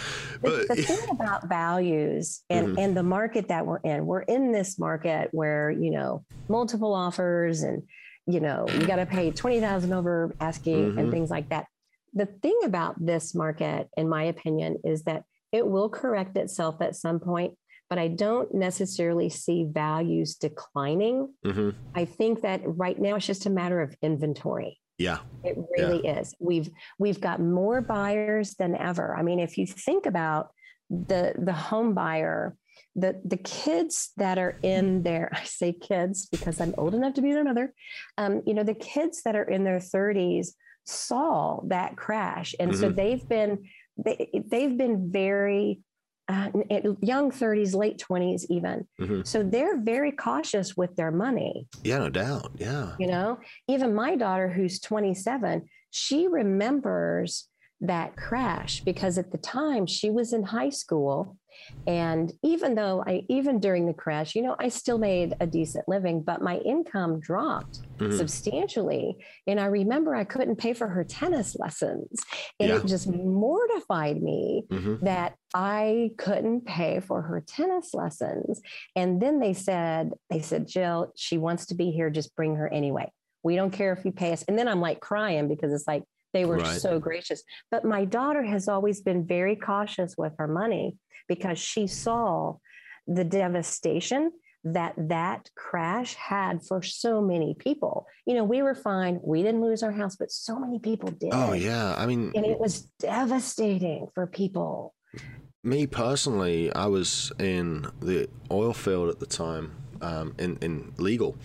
the, 0.42 0.66
the 0.70 0.76
thing 0.76 1.10
about 1.12 1.48
values 1.48 2.42
and, 2.50 2.68
Mm-hmm. 2.70 2.80
and 2.80 2.98
the 2.98 3.04
market 3.04 3.48
that 3.50 3.66
we're 3.66 3.78
in, 3.80 4.06
we're 4.06 4.22
in 4.22 4.52
this 4.52 4.78
market 4.80 5.30
where, 5.32 5.70
you 5.72 5.92
know, 5.92 6.24
multiple 6.50 6.94
offers 6.94 7.62
and, 7.64 7.84
you 8.28 8.40
know, 8.40 8.66
you 8.80 8.88
got 8.88 8.96
to 8.98 9.06
pay 9.06 9.32
20,000 9.32 9.94
over 9.94 10.34
asking 10.40 10.94
Mhm. 10.94 11.00
and 11.00 11.12
things 11.12 11.30
like 11.30 11.50
that. 11.50 11.68
The 12.14 12.26
thing 12.26 12.58
about 12.64 12.96
this 13.04 13.36
market, 13.36 13.90
in 13.98 14.10
my 14.10 14.24
opinion, 14.24 14.78
is 14.84 15.04
that 15.04 15.24
it 15.52 15.68
will 15.68 15.90
correct 15.90 16.36
itself 16.38 16.82
at 16.82 16.96
some 16.96 17.20
point, 17.20 17.56
but 17.90 18.00
I 18.00 18.08
don't 18.08 18.54
necessarily 18.54 19.30
see 19.30 19.66
values 19.66 20.36
declining. 20.36 21.34
Mhm. 21.46 21.76
I 21.94 22.06
think 22.06 22.42
that 22.42 22.62
right 22.66 23.00
now 23.00 23.16
it's 23.16 23.28
just 23.28 23.46
a 23.46 23.50
matter 23.50 23.82
of 23.82 23.96
inventory. 24.02 24.80
yeah, 24.98 25.20
It 25.44 25.58
really 25.78 26.08
is. 26.08 26.34
We've 26.40 26.70
we've 26.98 27.20
got 27.20 27.42
more 27.42 27.82
buyers 27.82 28.56
than 28.56 28.76
ever. 28.78 29.14
I 29.14 29.24
mean, 29.24 29.40
if 29.42 29.58
you 29.58 29.68
think 29.68 30.06
about 30.06 30.52
the 30.90 31.34
the 31.38 31.52
home 31.52 31.94
buyer, 31.94 32.56
the 32.96 33.22
the 33.26 33.38
kids 33.38 34.12
that 34.18 34.38
are 34.38 34.58
in 34.64 35.04
their 35.04 35.30
I 35.34 35.44
say 35.44 35.74
kids 35.74 36.28
because 36.28 36.62
I'm 36.62 36.74
old 36.78 36.96
enough 36.96 37.14
to 37.16 37.22
be 37.22 37.34
their 37.34 37.44
mother. 37.44 37.74
Um, 38.18 38.42
you 38.46 38.54
know, 38.54 38.64
the 38.64 38.74
kids 38.74 39.24
that 39.24 39.36
are 39.36 39.44
in 39.44 39.64
their 39.64 39.80
30s 39.80 40.50
saw 40.86 41.62
that 41.68 41.96
crash, 41.98 42.56
and 42.60 42.76
so 42.76 42.90
they've 42.90 43.28
been 43.28 43.66
they, 43.98 44.30
they've 44.48 44.78
been 44.78 45.12
very 45.12 45.82
uh, 46.28 46.50
young 47.02 47.32
30s, 47.32 47.76
late 47.76 48.04
20s, 48.10 48.46
even. 48.50 48.88
Mhm. 49.00 49.28
So 49.28 49.44
they're 49.44 49.80
very 49.80 50.12
cautious 50.12 50.76
with 50.76 50.96
their 50.96 51.12
money 51.12 51.68
yeah, 51.84 52.00
no 52.00 52.10
doubt. 52.10 52.52
Yeah, 52.58 52.96
you 53.00 53.08
know 53.08 53.40
even 53.68 53.94
my 53.94 54.16
daughter 54.16 54.50
who's 54.50 54.80
27 54.80 55.68
she 55.92 56.28
remembers 56.28 57.48
that 57.82 58.16
crash 58.16 58.82
because 58.82 59.18
at 59.18 59.32
the 59.32 59.38
time 59.38 59.86
she 59.86 60.10
was 60.10 60.34
in 60.34 60.44
high 60.44 60.70
school 60.70 61.38
and 61.88 62.32
even 62.44 62.76
though 62.76 63.04
i 63.08 63.24
even 63.30 63.60
during 63.60 63.86
the 63.86 63.94
crash 63.94 64.36
you 64.36 64.42
know 64.42 64.56
i 64.60 64.68
still 64.70 64.98
made 64.98 65.34
a 65.40 65.48
decent 65.48 65.86
living 65.88 66.22
but 66.22 66.42
my 66.42 66.58
income 66.60 67.20
dropped 67.20 67.80
Mhm. 68.00 68.18
substantially 68.18 69.16
and 69.48 69.60
i 69.60 69.66
remember 69.66 70.14
i 70.16 70.24
couldn't 70.26 70.58
pay 70.58 70.74
for 70.74 70.88
her 70.90 71.04
tennis 71.06 71.56
lessons 71.58 72.22
and 72.60 72.70
Yeah. 72.70 72.76
it 72.78 72.86
just 72.86 73.08
mortified 73.08 74.22
me 74.22 74.66
hmm 74.70 74.96
that 75.02 75.36
I 75.54 76.12
couldn't 76.18 76.66
pay 76.66 77.00
for 77.00 77.22
her 77.22 77.40
tennis 77.46 77.94
lessons. 77.94 78.60
And 78.96 79.22
then 79.22 79.40
they 79.40 79.54
said, 79.54 80.12
they 80.30 80.42
said, 80.42 80.68
Jill, 80.68 81.12
she 81.16 81.38
wants 81.38 81.68
to 81.68 81.76
be 81.76 81.92
here, 81.92 82.10
just 82.10 82.36
bring 82.36 82.56
her 82.56 82.68
anyway. 82.68 83.10
We 83.44 83.56
don't 83.56 83.72
care 83.72 83.94
if 83.94 84.04
you 84.04 84.12
pay 84.12 84.34
us. 84.34 84.44
And 84.48 84.58
then 84.58 84.68
I'm 84.68 84.82
like 84.82 85.00
crying 85.00 85.48
because 85.48 85.72
it's 85.74 85.88
like 85.88 86.04
they 86.34 86.44
were 86.44 86.58
Right. 86.58 86.82
so 86.82 87.00
gracious. 87.00 87.42
But 87.72 87.86
my 87.86 88.04
daughter 88.04 88.44
has 88.44 88.68
always 88.68 89.00
been 89.02 89.26
very 89.26 89.56
cautious 89.56 90.16
with 90.18 90.34
her 90.40 90.48
money 90.48 90.98
because 91.28 91.60
she 91.60 91.88
saw 91.88 92.56
the 93.08 93.24
devastation 93.24 94.32
that 94.64 94.94
that 94.98 95.50
crash 95.56 96.16
had 96.16 96.64
for 96.64 96.82
so 96.82 97.22
many 97.22 97.56
people. 97.60 98.08
You 98.26 98.34
know, 98.34 98.44
we 98.44 98.64
were 98.64 98.74
fine. 98.74 99.20
We 99.24 99.44
didn't 99.44 99.62
lose 99.62 99.84
our 99.84 99.92
house, 99.92 100.16
but 100.16 100.32
so 100.32 100.58
many 100.60 100.80
people 100.80 101.10
did. 101.12 101.30
Oh 101.34 101.54
yeah, 101.54 101.94
I 101.96 102.08
mean, 102.08 102.32
And 102.36 102.46
it 102.46 102.60
was 102.60 102.82
devastating 103.00 104.08
for 104.16 104.26
people. 104.26 104.96
me 105.64 105.86
personally, 105.88 106.74
I 106.74 106.88
was 106.88 107.32
in 107.40 107.86
the 108.02 108.28
oil 108.52 108.74
field 108.74 109.10
at 109.10 109.20
the 109.20 109.26
time, 109.28 109.72
um, 110.02 110.36
in 110.38 110.58
in 110.62 110.94
legal, 110.98 111.36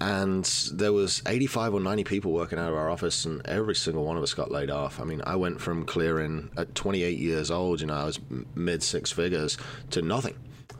and 0.00 0.44
there 0.72 0.92
was 0.92 1.22
85 1.26 1.74
or 1.74 1.80
90 1.80 2.04
people 2.04 2.32
working 2.32 2.58
out 2.58 2.70
of 2.70 2.76
our 2.76 2.90
office, 2.90 3.24
and 3.24 3.46
every 3.46 3.74
single 3.74 4.04
one 4.04 4.16
of 4.16 4.22
us 4.22 4.34
got 4.34 4.50
laid 4.50 4.70
off. 4.70 5.00
I 5.00 5.04
mean, 5.04 5.22
I 5.26 5.36
went 5.36 5.60
from 5.60 5.84
clearing 5.84 6.50
at 6.56 6.74
28 6.74 7.18
years 7.18 7.50
old, 7.50 7.80
you 7.80 7.86
know, 7.86 7.94
I 7.94 8.04
was 8.04 8.20
mid 8.54 8.82
six 8.82 9.12
figures 9.12 9.56
to 9.90 10.02
nothing. 10.02 10.34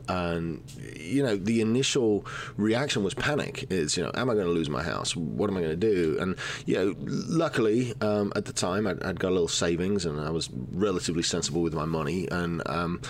And 0.07 0.61
you 0.95 1.23
know, 1.23 1.35
the 1.35 1.61
initial 1.61 2.25
reaction 2.57 3.03
was 3.03 3.13
panic. 3.13 3.67
Is 3.69 3.97
you 3.97 4.03
know, 4.03 4.11
am 4.15 4.29
I 4.29 4.33
going 4.33 4.45
to 4.45 4.51
lose 4.51 4.69
my 4.69 4.83
house? 4.83 5.15
What 5.15 5.49
am 5.49 5.57
I 5.57 5.61
going 5.61 5.79
to 5.79 5.93
do? 5.95 6.17
And 6.19 6.35
you 6.65 6.75
know, 6.75 6.95
luckily 6.99 7.93
um, 8.01 8.33
at 8.35 8.45
the 8.45 8.53
time 8.53 8.87
I'd, 8.87 9.01
I'd 9.03 9.19
got 9.19 9.29
a 9.29 9.35
little 9.35 9.47
savings, 9.47 10.05
and 10.05 10.19
I 10.19 10.29
was 10.29 10.49
relatively 10.71 11.23
sensible 11.23 11.61
with 11.61 11.73
my 11.73 11.85
money. 11.85 12.27
And 12.31 12.61
um, 12.67 13.01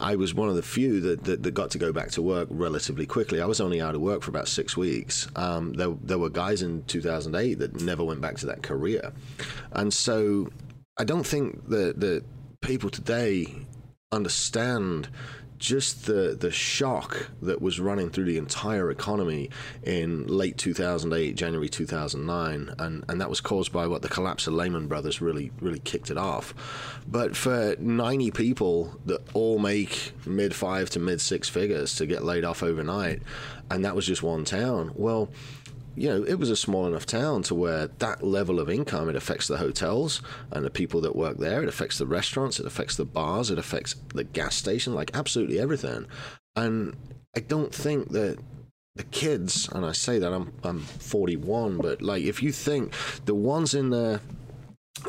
I 0.00 0.16
was 0.16 0.34
one 0.34 0.48
of 0.48 0.56
the 0.56 0.62
few 0.62 1.00
that, 1.00 1.24
that 1.24 1.42
that 1.42 1.50
got 1.52 1.70
to 1.72 1.78
go 1.78 1.92
back 1.92 2.10
to 2.12 2.22
work 2.22 2.48
relatively 2.50 3.06
quickly. 3.06 3.40
I 3.40 3.46
was 3.46 3.60
only 3.60 3.80
out 3.80 3.94
of 3.94 4.00
work 4.00 4.22
for 4.22 4.30
about 4.30 4.48
six 4.48 4.76
weeks. 4.76 5.28
Um, 5.36 5.74
there 5.74 5.94
there 6.02 6.18
were 6.18 6.30
guys 6.30 6.62
in 6.62 6.82
2008 6.84 7.58
that 7.58 7.80
never 7.80 8.04
went 8.04 8.20
back 8.20 8.36
to 8.38 8.46
that 8.46 8.62
career, 8.62 9.12
and 9.72 9.92
so 9.92 10.48
I 10.98 11.04
don't 11.04 11.26
think 11.26 11.68
that 11.68 12.00
that 12.00 12.24
people 12.60 12.90
today 12.90 13.66
understand 14.12 15.08
just 15.60 16.06
the 16.06 16.34
the 16.40 16.50
shock 16.50 17.30
that 17.42 17.60
was 17.60 17.78
running 17.78 18.08
through 18.10 18.24
the 18.24 18.38
entire 18.38 18.90
economy 18.90 19.50
in 19.82 20.26
late 20.26 20.56
2008 20.56 21.36
January 21.36 21.68
2009 21.68 22.74
and 22.78 23.04
and 23.06 23.20
that 23.20 23.28
was 23.28 23.42
caused 23.42 23.70
by 23.70 23.86
what 23.86 24.00
the 24.00 24.08
collapse 24.08 24.46
of 24.46 24.54
Lehman 24.54 24.88
Brothers 24.88 25.20
really 25.20 25.52
really 25.60 25.78
kicked 25.78 26.10
it 26.10 26.16
off. 26.16 26.54
But 27.06 27.36
for 27.36 27.76
90 27.78 28.30
people 28.30 28.98
that 29.04 29.20
all 29.34 29.58
make 29.58 30.12
mid 30.26 30.54
5 30.54 30.90
to 30.90 30.98
mid 30.98 31.20
6 31.20 31.48
figures 31.50 31.94
to 31.96 32.06
get 32.06 32.24
laid 32.24 32.44
off 32.44 32.62
overnight 32.62 33.22
and 33.70 33.84
that 33.84 33.94
was 33.94 34.06
just 34.06 34.22
one 34.22 34.44
town 34.44 34.92
well 34.94 35.28
you 36.00 36.08
know, 36.08 36.22
it 36.22 36.36
was 36.36 36.48
a 36.48 36.56
small 36.56 36.86
enough 36.86 37.04
town 37.04 37.42
to 37.42 37.54
where 37.54 37.86
that 37.86 38.22
level 38.22 38.58
of 38.58 38.70
income 38.70 39.10
it 39.10 39.16
affects 39.16 39.46
the 39.48 39.58
hotels 39.58 40.22
and 40.50 40.64
the 40.64 40.70
people 40.70 41.02
that 41.02 41.14
work 41.14 41.36
there. 41.36 41.62
It 41.62 41.68
affects 41.68 41.98
the 41.98 42.06
restaurants. 42.06 42.58
It 42.58 42.64
affects 42.64 42.96
the 42.96 43.04
bars. 43.04 43.50
It 43.50 43.58
affects 43.58 43.96
the 44.14 44.24
gas 44.24 44.56
station. 44.56 44.94
Like 44.94 45.10
absolutely 45.12 45.60
everything. 45.60 46.06
And 46.56 46.96
I 47.36 47.40
don't 47.40 47.74
think 47.74 48.12
that 48.12 48.38
the 48.96 49.04
kids, 49.04 49.68
and 49.68 49.84
I 49.84 49.92
say 49.92 50.18
that 50.18 50.32
I'm 50.32 50.54
I'm 50.64 50.80
41, 50.80 51.76
but 51.76 52.00
like 52.00 52.24
if 52.24 52.42
you 52.42 52.50
think 52.50 52.94
the 53.26 53.34
ones 53.34 53.74
in 53.74 53.90
the 53.90 54.22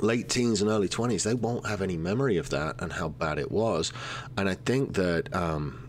late 0.02 0.28
teens 0.28 0.62
and 0.62 0.70
early 0.70 0.90
20s, 0.90 1.24
they 1.24 1.36
won't 1.36 1.68
have 1.68 1.82
any 1.82 1.96
memory 1.96 2.36
of 2.36 2.50
that 2.50 2.82
and 2.82 2.92
how 2.92 3.08
bad 3.08 3.40
it 3.40 3.50
was. 3.50 3.94
And 4.38 4.50
I 4.50 4.56
think 4.56 4.96
that 4.96 5.34
um, 5.34 5.88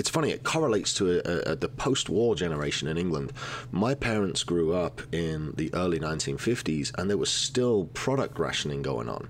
it's 0.00 0.08
funny, 0.08 0.30
it 0.30 0.44
correlates 0.44 0.94
to 0.94 1.20
a, 1.20 1.52
a, 1.52 1.56
the 1.56 1.68
post 1.68 2.08
war 2.08 2.34
generation 2.34 2.88
in 2.88 2.96
England. 2.96 3.32
My 3.70 3.94
parents 3.94 4.44
grew 4.44 4.72
up 4.72 5.02
in 5.12 5.52
the 5.56 5.72
early 5.74 6.00
1950s 6.00 6.90
and 6.98 7.10
there 7.10 7.18
was 7.18 7.30
still 7.30 7.84
product 7.92 8.38
rationing 8.38 8.80
going 8.80 9.10
on. 9.10 9.28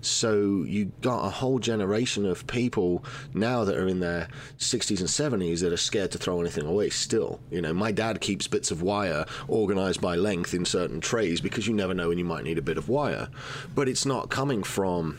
So 0.00 0.62
you 0.64 0.92
got 1.00 1.24
a 1.24 1.30
whole 1.30 1.58
generation 1.58 2.24
of 2.24 2.46
people 2.46 3.04
now 3.34 3.64
that 3.64 3.76
are 3.76 3.88
in 3.88 3.98
their 3.98 4.28
60s 4.58 5.00
and 5.00 5.08
70s 5.42 5.60
that 5.60 5.72
are 5.72 5.76
scared 5.76 6.12
to 6.12 6.18
throw 6.18 6.40
anything 6.40 6.66
away 6.66 6.90
still. 6.90 7.40
You 7.50 7.62
know, 7.62 7.74
my 7.74 7.90
dad 7.90 8.20
keeps 8.20 8.46
bits 8.46 8.70
of 8.70 8.80
wire 8.80 9.26
organized 9.48 10.00
by 10.00 10.14
length 10.14 10.54
in 10.54 10.64
certain 10.64 11.00
trays 11.00 11.40
because 11.40 11.66
you 11.66 11.74
never 11.74 11.94
know 11.94 12.10
when 12.10 12.18
you 12.18 12.24
might 12.24 12.44
need 12.44 12.58
a 12.58 12.62
bit 12.62 12.78
of 12.78 12.88
wire. 12.88 13.28
But 13.74 13.88
it's 13.88 14.06
not 14.06 14.30
coming 14.30 14.62
from 14.62 15.18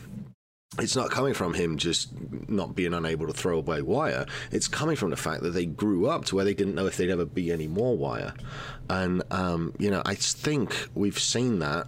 it's 0.78 0.96
not 0.96 1.10
coming 1.10 1.34
from 1.34 1.54
him 1.54 1.76
just 1.76 2.10
not 2.48 2.74
being 2.74 2.94
unable 2.94 3.26
to 3.26 3.32
throw 3.32 3.58
away 3.58 3.82
wire. 3.82 4.26
It's 4.50 4.68
coming 4.68 4.96
from 4.96 5.10
the 5.10 5.16
fact 5.16 5.42
that 5.42 5.50
they 5.50 5.66
grew 5.66 6.08
up 6.08 6.24
to 6.26 6.36
where 6.36 6.44
they 6.44 6.54
didn't 6.54 6.74
know 6.74 6.86
if 6.86 6.96
they'd 6.96 7.10
ever 7.10 7.24
be 7.24 7.52
any 7.52 7.68
more 7.68 7.96
wire. 7.96 8.34
And, 8.90 9.22
um, 9.30 9.74
you 9.78 9.90
know, 9.90 10.02
I 10.04 10.14
think 10.14 10.88
we've 10.94 11.18
seen 11.18 11.60
that 11.60 11.86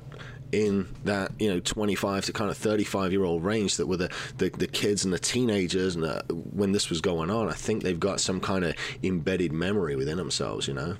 in 0.53 0.87
that 1.05 1.33
you 1.40 1.53
know 1.53 1.59
25 1.59 2.27
to 2.27 2.33
kind 2.33 2.51
of 2.51 2.57
35 2.57 3.11
year 3.11 3.25
old 3.25 3.44
range 3.44 3.77
that 3.77 3.87
were 3.87 3.96
the, 3.96 4.09
the, 4.38 4.49
the 4.51 4.68
kids 4.68 5.05
and 5.05 5.12
the 5.12 5.18
teenagers 5.18 5.96
and 5.96 6.05
the, 6.05 6.22
when 6.31 6.70
this 6.70 6.88
was 6.88 7.01
going 7.01 7.31
on 7.31 7.49
i 7.49 7.53
think 7.53 7.83
they've 7.83 7.99
got 7.99 8.20
some 8.20 8.40
kind 8.40 8.64
of 8.64 8.72
embedded 9.03 9.53
memory 9.53 9.96
within 9.96 10.16
themselves 10.16 10.68
you 10.68 10.75
know 10.75 10.96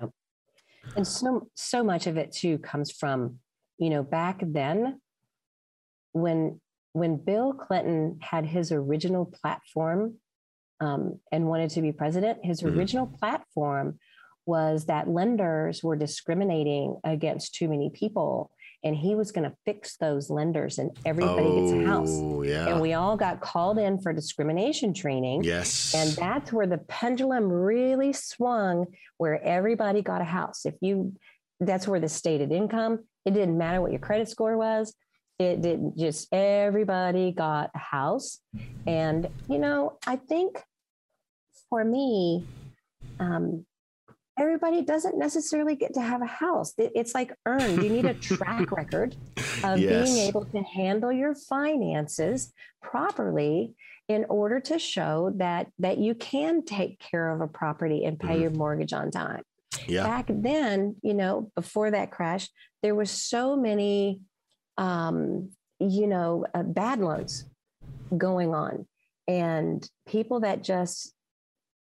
yep. 0.00 0.10
and 0.96 1.06
so 1.06 1.48
so 1.54 1.84
much 1.84 2.08
of 2.08 2.16
it 2.16 2.32
too 2.32 2.58
comes 2.58 2.90
from 2.90 3.38
you 3.78 3.90
know 3.90 4.02
back 4.02 4.40
then 4.42 5.00
when 6.10 6.60
when 6.94 7.16
Bill 7.16 7.52
Clinton 7.52 8.18
had 8.22 8.46
his 8.46 8.70
original 8.70 9.26
platform 9.26 10.14
um, 10.80 11.18
and 11.30 11.48
wanted 11.48 11.70
to 11.70 11.82
be 11.82 11.90
president, 11.90 12.38
his 12.42 12.62
mm-hmm. 12.62 12.78
original 12.78 13.06
platform 13.06 13.98
was 14.46 14.86
that 14.86 15.08
lenders 15.08 15.82
were 15.82 15.96
discriminating 15.96 16.96
against 17.02 17.56
too 17.56 17.68
many 17.68 17.90
people. 17.90 18.52
And 18.84 18.94
he 18.94 19.16
was 19.16 19.32
going 19.32 19.50
to 19.50 19.56
fix 19.64 19.96
those 19.96 20.30
lenders 20.30 20.78
and 20.78 20.96
everybody 21.04 21.46
oh, 21.46 21.60
gets 21.60 21.72
a 21.72 21.86
house. 21.86 22.10
Oh, 22.12 22.42
yeah. 22.42 22.68
And 22.68 22.80
we 22.80 22.92
all 22.92 23.16
got 23.16 23.40
called 23.40 23.78
in 23.78 24.00
for 24.00 24.12
discrimination 24.12 24.94
training. 24.94 25.42
Yes. 25.42 25.94
And 25.94 26.10
that's 26.12 26.52
where 26.52 26.66
the 26.66 26.78
pendulum 26.78 27.50
really 27.50 28.12
swung, 28.12 28.86
where 29.16 29.42
everybody 29.42 30.00
got 30.02 30.20
a 30.20 30.24
house. 30.24 30.64
If 30.64 30.74
you, 30.80 31.14
that's 31.58 31.88
where 31.88 31.98
the 31.98 32.08
stated 32.08 32.52
income, 32.52 33.04
it 33.24 33.32
didn't 33.32 33.58
matter 33.58 33.80
what 33.80 33.90
your 33.90 34.00
credit 34.00 34.28
score 34.28 34.56
was 34.56 34.94
it 35.38 35.62
didn't 35.62 35.96
just 35.98 36.32
everybody 36.32 37.32
got 37.32 37.70
a 37.74 37.78
house 37.78 38.38
and 38.86 39.28
you 39.48 39.58
know 39.58 39.98
i 40.06 40.16
think 40.16 40.62
for 41.68 41.84
me 41.84 42.44
um, 43.20 43.64
everybody 44.38 44.82
doesn't 44.82 45.18
necessarily 45.18 45.76
get 45.76 45.94
to 45.94 46.00
have 46.00 46.22
a 46.22 46.26
house 46.26 46.72
it's 46.78 47.14
like 47.14 47.32
earned 47.46 47.82
you 47.82 47.88
need 47.88 48.04
a 48.04 48.14
track 48.28 48.70
record 48.70 49.16
of 49.62 49.78
yes. 49.78 50.08
being 50.08 50.28
able 50.28 50.44
to 50.44 50.62
handle 50.62 51.12
your 51.12 51.34
finances 51.34 52.52
properly 52.82 53.74
in 54.08 54.24
order 54.28 54.60
to 54.60 54.78
show 54.78 55.32
that 55.36 55.68
that 55.78 55.98
you 55.98 56.14
can 56.14 56.64
take 56.64 56.98
care 56.98 57.30
of 57.30 57.40
a 57.40 57.48
property 57.48 58.04
and 58.04 58.18
pay 58.18 58.28
mm-hmm. 58.28 58.42
your 58.42 58.50
mortgage 58.50 58.92
on 58.92 59.10
time 59.10 59.42
yeah. 59.86 60.04
back 60.04 60.26
then 60.28 60.94
you 61.02 61.14
know 61.14 61.50
before 61.56 61.90
that 61.90 62.10
crash 62.10 62.48
there 62.82 62.94
was 62.94 63.10
so 63.10 63.56
many 63.56 64.20
um, 64.78 65.50
you 65.80 66.06
know, 66.06 66.46
uh, 66.54 66.62
bad 66.62 67.00
loans 67.00 67.44
going 68.16 68.54
on 68.54 68.86
and 69.26 69.88
people 70.06 70.40
that 70.40 70.62
just, 70.62 71.12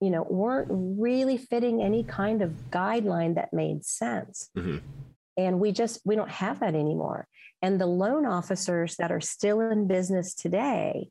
you 0.01 0.11
know, 0.11 0.23
weren't 0.23 0.69
really 0.71 1.37
fitting 1.37 1.83
any 1.83 2.05
kind 2.05 2.43
of 2.43 2.71
guideline 2.71 3.35
that 3.35 3.53
made 3.53 3.85
sense. 3.85 4.49
Mm-hmm. 4.57 4.79
And 5.37 5.61
we 5.61 5.73
just, 5.73 6.01
we 6.05 6.17
don't 6.17 6.31
have 6.31 6.61
that 6.61 6.75
anymore. 6.75 7.27
And 7.62 7.81
the 7.81 7.87
loan 7.87 8.27
officers 8.27 8.97
that 8.97 9.12
are 9.12 9.21
still 9.21 9.61
in 9.61 9.87
business 9.87 10.35
today, 10.35 11.11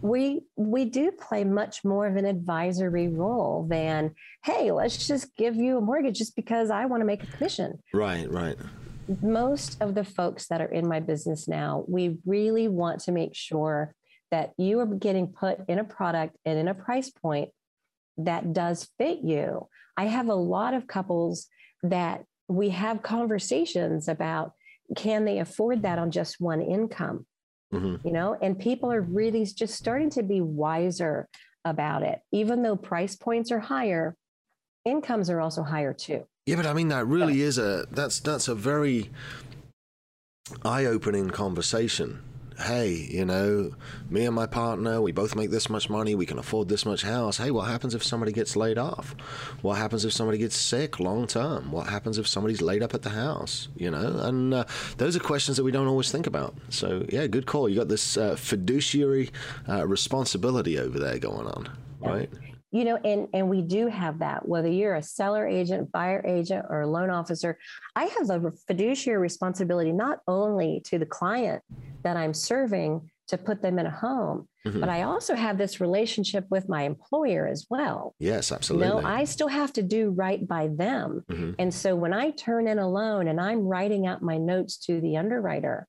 we 0.00 0.42
we 0.56 0.84
do 0.84 1.10
play 1.12 1.44
much 1.44 1.84
more 1.84 2.06
of 2.06 2.16
an 2.16 2.26
advisory 2.26 3.08
role 3.08 3.66
than 3.70 4.14
hey 4.44 4.70
let's 4.70 5.06
just 5.06 5.34
give 5.36 5.56
you 5.56 5.78
a 5.78 5.80
mortgage 5.80 6.18
just 6.18 6.36
because 6.36 6.70
i 6.70 6.84
want 6.84 7.00
to 7.00 7.06
make 7.06 7.22
a 7.22 7.26
commission 7.26 7.78
right 7.94 8.30
right 8.30 8.56
most 9.20 9.80
of 9.82 9.94
the 9.94 10.04
folks 10.04 10.46
that 10.48 10.60
are 10.60 10.72
in 10.72 10.86
my 10.86 11.00
business 11.00 11.48
now, 11.48 11.84
we 11.88 12.18
really 12.24 12.68
want 12.68 13.00
to 13.00 13.12
make 13.12 13.34
sure 13.34 13.94
that 14.30 14.52
you 14.56 14.80
are 14.80 14.86
getting 14.86 15.26
put 15.26 15.58
in 15.68 15.78
a 15.78 15.84
product 15.84 16.36
and 16.44 16.58
in 16.58 16.68
a 16.68 16.74
price 16.74 17.10
point 17.10 17.50
that 18.18 18.52
does 18.52 18.88
fit 18.98 19.20
you. 19.22 19.68
I 19.96 20.06
have 20.06 20.28
a 20.28 20.34
lot 20.34 20.74
of 20.74 20.86
couples 20.86 21.48
that 21.82 22.24
we 22.48 22.70
have 22.70 23.02
conversations 23.02 24.08
about 24.08 24.52
can 24.96 25.24
they 25.24 25.38
afford 25.38 25.82
that 25.82 25.98
on 25.98 26.10
just 26.10 26.40
one 26.40 26.60
income? 26.60 27.26
Mm-hmm. 27.72 28.06
You 28.06 28.12
know, 28.12 28.36
and 28.40 28.58
people 28.58 28.92
are 28.92 29.00
really 29.00 29.46
just 29.46 29.74
starting 29.74 30.10
to 30.10 30.22
be 30.22 30.40
wiser 30.40 31.28
about 31.64 32.02
it. 32.02 32.20
Even 32.30 32.62
though 32.62 32.76
price 32.76 33.16
points 33.16 33.50
are 33.50 33.60
higher, 33.60 34.16
incomes 34.84 35.30
are 35.30 35.40
also 35.40 35.62
higher 35.62 35.94
too. 35.94 36.26
Yeah, 36.46 36.56
but 36.56 36.66
I 36.66 36.72
mean 36.72 36.88
that 36.88 37.06
really 37.06 37.40
is 37.40 37.56
a 37.56 37.86
that's 37.92 38.18
that's 38.18 38.48
a 38.48 38.54
very 38.54 39.10
eye-opening 40.64 41.30
conversation. 41.30 42.20
Hey, 42.58 43.08
you 43.10 43.24
know, 43.24 43.72
me 44.10 44.26
and 44.26 44.34
my 44.34 44.46
partner, 44.46 45.00
we 45.00 45.10
both 45.10 45.34
make 45.34 45.50
this 45.50 45.70
much 45.70 45.88
money, 45.88 46.14
we 46.14 46.26
can 46.26 46.38
afford 46.38 46.68
this 46.68 46.84
much 46.84 47.02
house. 47.02 47.38
Hey, 47.38 47.50
what 47.50 47.68
happens 47.68 47.94
if 47.94 48.04
somebody 48.04 48.30
gets 48.30 48.56
laid 48.56 48.76
off? 48.76 49.14
What 49.62 49.78
happens 49.78 50.04
if 50.04 50.12
somebody 50.12 50.38
gets 50.38 50.56
sick 50.56 51.00
long 51.00 51.26
term? 51.26 51.72
What 51.72 51.88
happens 51.88 52.18
if 52.18 52.26
somebody's 52.26 52.60
laid 52.60 52.82
up 52.82 52.92
at 52.92 53.02
the 53.02 53.10
house? 53.10 53.68
You 53.76 53.90
know, 53.90 54.18
and 54.20 54.52
uh, 54.52 54.64
those 54.98 55.16
are 55.16 55.20
questions 55.20 55.56
that 55.56 55.64
we 55.64 55.72
don't 55.72 55.88
always 55.88 56.12
think 56.12 56.26
about. 56.26 56.54
So, 56.68 57.06
yeah, 57.08 57.26
good 57.26 57.46
call. 57.46 57.68
You 57.68 57.76
got 57.76 57.88
this 57.88 58.16
uh, 58.16 58.36
fiduciary 58.36 59.30
uh, 59.68 59.86
responsibility 59.86 60.78
over 60.78 60.98
there 60.98 61.18
going 61.18 61.46
on, 61.46 61.70
right? 62.00 62.30
You 62.72 62.84
know 62.84 62.96
and 63.04 63.28
and 63.34 63.48
we 63.48 63.62
do 63.62 63.86
have 63.86 64.18
that 64.18 64.48
whether 64.48 64.68
you're 64.68 64.96
a 64.96 65.02
seller 65.02 65.46
agent 65.46 65.92
buyer 65.92 66.24
agent 66.26 66.64
or 66.68 66.80
a 66.80 66.86
loan 66.86 67.10
officer 67.10 67.58
i 67.94 68.04
have 68.04 68.30
a 68.30 68.50
fiduciary 68.66 69.20
responsibility 69.20 69.92
not 69.92 70.20
only 70.26 70.80
to 70.84 70.98
the 70.98 71.06
client 71.06 71.62
that 72.02 72.16
i'm 72.16 72.34
serving 72.34 73.08
to 73.28 73.38
put 73.38 73.62
them 73.62 73.78
in 73.78 73.86
a 73.86 73.90
home 73.90 74.48
mm-hmm. 74.66 74.80
but 74.80 74.88
i 74.88 75.02
also 75.02 75.34
have 75.34 75.58
this 75.58 75.80
relationship 75.80 76.46
with 76.50 76.68
my 76.68 76.82
employer 76.82 77.46
as 77.46 77.66
well 77.68 78.14
yes 78.18 78.50
absolutely 78.50 78.88
you 78.88 78.94
know 78.94 79.06
i 79.06 79.24
still 79.24 79.48
have 79.48 79.72
to 79.72 79.82
do 79.82 80.10
right 80.10 80.48
by 80.48 80.68
them 80.68 81.22
mm-hmm. 81.30 81.52
and 81.58 81.72
so 81.72 81.94
when 81.94 82.12
i 82.12 82.30
turn 82.30 82.66
in 82.66 82.78
a 82.78 82.88
loan 82.88 83.28
and 83.28 83.40
i'm 83.40 83.60
writing 83.60 84.06
out 84.06 84.22
my 84.22 84.38
notes 84.38 84.78
to 84.78 85.00
the 85.00 85.16
underwriter 85.18 85.86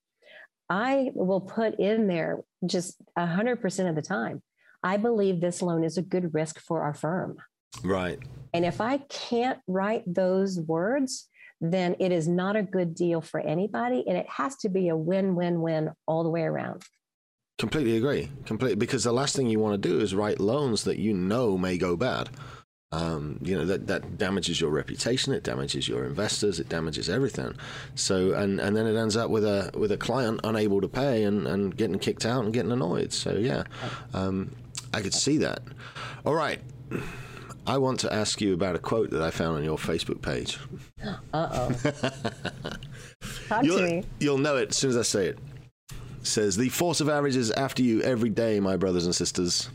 i 0.69 1.10
will 1.15 1.41
put 1.41 1.80
in 1.80 2.08
there 2.08 2.39
just 2.65 3.02
100% 3.17 3.89
of 3.89 3.96
the 3.96 4.02
time 4.02 4.41
I 4.84 4.98
believe 4.98 5.39
this 5.39 5.62
loan 5.62 5.84
is 5.84 5.98
a 5.98 6.02
good 6.02 6.34
risk 6.34 6.60
for 6.60 6.82
our 6.82 6.93
firm. 6.93 7.38
Right. 7.84 8.19
And 8.54 8.65
if 8.65 8.82
I 8.82 8.98
can't 8.98 9.60
write 9.67 10.04
those 10.06 10.60
words, 10.60 11.30
then 11.62 11.96
it 12.00 12.12
is 12.12 12.28
not 12.28 12.56
a 12.56 12.63
good 12.63 12.93
deal 12.93 13.22
for 13.22 13.39
anybody. 13.39 14.04
And 14.08 14.17
it 14.17 14.30
has 14.30 14.58
to 14.58 14.69
be 14.69 14.89
a 14.89 14.96
win 14.96 15.36
win 15.36 15.62
win 15.62 15.91
all 16.06 16.24
the 16.24 16.30
way 16.30 16.43
around. 16.43 16.84
Completely 17.58 17.98
agree. 17.98 18.30
Completely. 18.46 18.76
Because 18.76 19.04
the 19.04 19.13
last 19.13 19.36
thing 19.36 19.48
you 19.48 19.60
want 19.60 19.82
to 19.82 19.89
do 19.89 20.00
is 20.00 20.13
write 20.13 20.39
loans 20.39 20.84
that 20.84 21.00
you 21.00 21.13
know 21.13 21.58
may 21.58 21.78
go 21.78 21.96
bad. 21.96 22.30
Um, 22.91 23.39
you 23.41 23.58
know 23.58 23.65
that 23.65 23.88
that 23.88 24.19
damages 24.19 24.62
your 24.62 24.69
reputation, 24.69 25.34
it 25.34 25.43
damages 25.43 25.88
your 25.88 26.06
investors, 26.06 26.60
it 26.60 26.69
damages 26.69 27.10
everything. 27.10 27.56
So 27.96 28.34
and 28.34 28.60
and 28.60 28.78
then 28.78 28.86
it 28.86 28.96
ends 28.96 29.17
up 29.17 29.32
with 29.32 29.43
a 29.43 29.72
with 29.74 29.91
a 29.91 29.98
client 29.98 30.41
unable 30.43 30.80
to 30.80 30.88
pay 30.88 31.24
and, 31.24 31.48
and 31.48 31.76
getting 31.76 31.98
kicked 31.98 32.24
out 32.24 32.43
and 32.43 32.54
getting 32.54 32.72
annoyed. 32.72 33.12
So 33.12 33.34
yeah, 33.34 33.63
um, 34.13 34.52
I 34.93 35.01
could 35.01 35.13
see 35.13 35.38
that. 35.39 35.62
All 36.25 36.36
right. 36.36 36.62
I 37.65 37.77
want 37.77 37.99
to 38.01 38.13
ask 38.13 38.41
you 38.41 38.53
about 38.53 38.75
a 38.75 38.79
quote 38.79 39.10
that 39.12 39.21
I 39.21 39.32
found 39.32 39.58
on 39.58 39.63
your 39.63 39.77
Facebook 39.77 40.21
page. 40.21 40.60
Uh 41.34 41.69
oh. 41.73 43.62
you'll, 43.62 44.06
you'll 44.19 44.38
know 44.38 44.56
it 44.56 44.69
as 44.69 44.77
soon 44.77 44.91
as 44.91 44.97
I 44.97 45.01
say 45.01 45.25
it. 45.27 45.38
it. 45.38 45.39
Says 46.25 46.56
the 46.56 46.69
force 46.69 47.01
of 47.01 47.10
average 47.10 47.36
is 47.36 47.51
after 47.51 47.84
you 47.84 48.01
every 48.01 48.29
day, 48.29 48.62
my 48.62 48.77
brothers 48.77 49.06
and 49.06 49.13
sisters, 49.13 49.69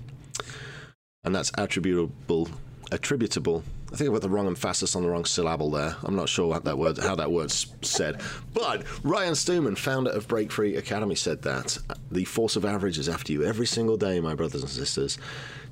and 1.24 1.34
that's 1.34 1.52
attributable. 1.58 2.48
Attributable. 2.90 3.62
I 3.90 3.96
think 3.96 4.10
I 4.10 4.12
put 4.12 4.22
the 4.22 4.28
wrong 4.28 4.46
emphasis 4.46 4.94
on 4.94 5.02
the 5.02 5.08
wrong 5.08 5.24
syllable 5.24 5.70
there. 5.70 5.96
I'm 6.04 6.14
not 6.14 6.28
sure 6.28 6.46
what 6.46 6.64
that 6.64 6.76
word, 6.76 6.98
how 6.98 7.14
that 7.14 7.32
word's 7.32 7.74
said. 7.80 8.20
But 8.52 8.84
Ryan 9.02 9.34
Stewman, 9.34 9.76
founder 9.76 10.10
of 10.10 10.28
Break 10.28 10.52
Free 10.52 10.76
Academy, 10.76 11.14
said 11.14 11.40
that 11.42 11.78
the 12.10 12.24
force 12.24 12.56
of 12.56 12.66
average 12.66 12.98
is 12.98 13.08
after 13.08 13.32
you 13.32 13.44
every 13.44 13.66
single 13.66 13.96
day, 13.96 14.20
my 14.20 14.34
brothers 14.34 14.60
and 14.60 14.70
sisters. 14.70 15.16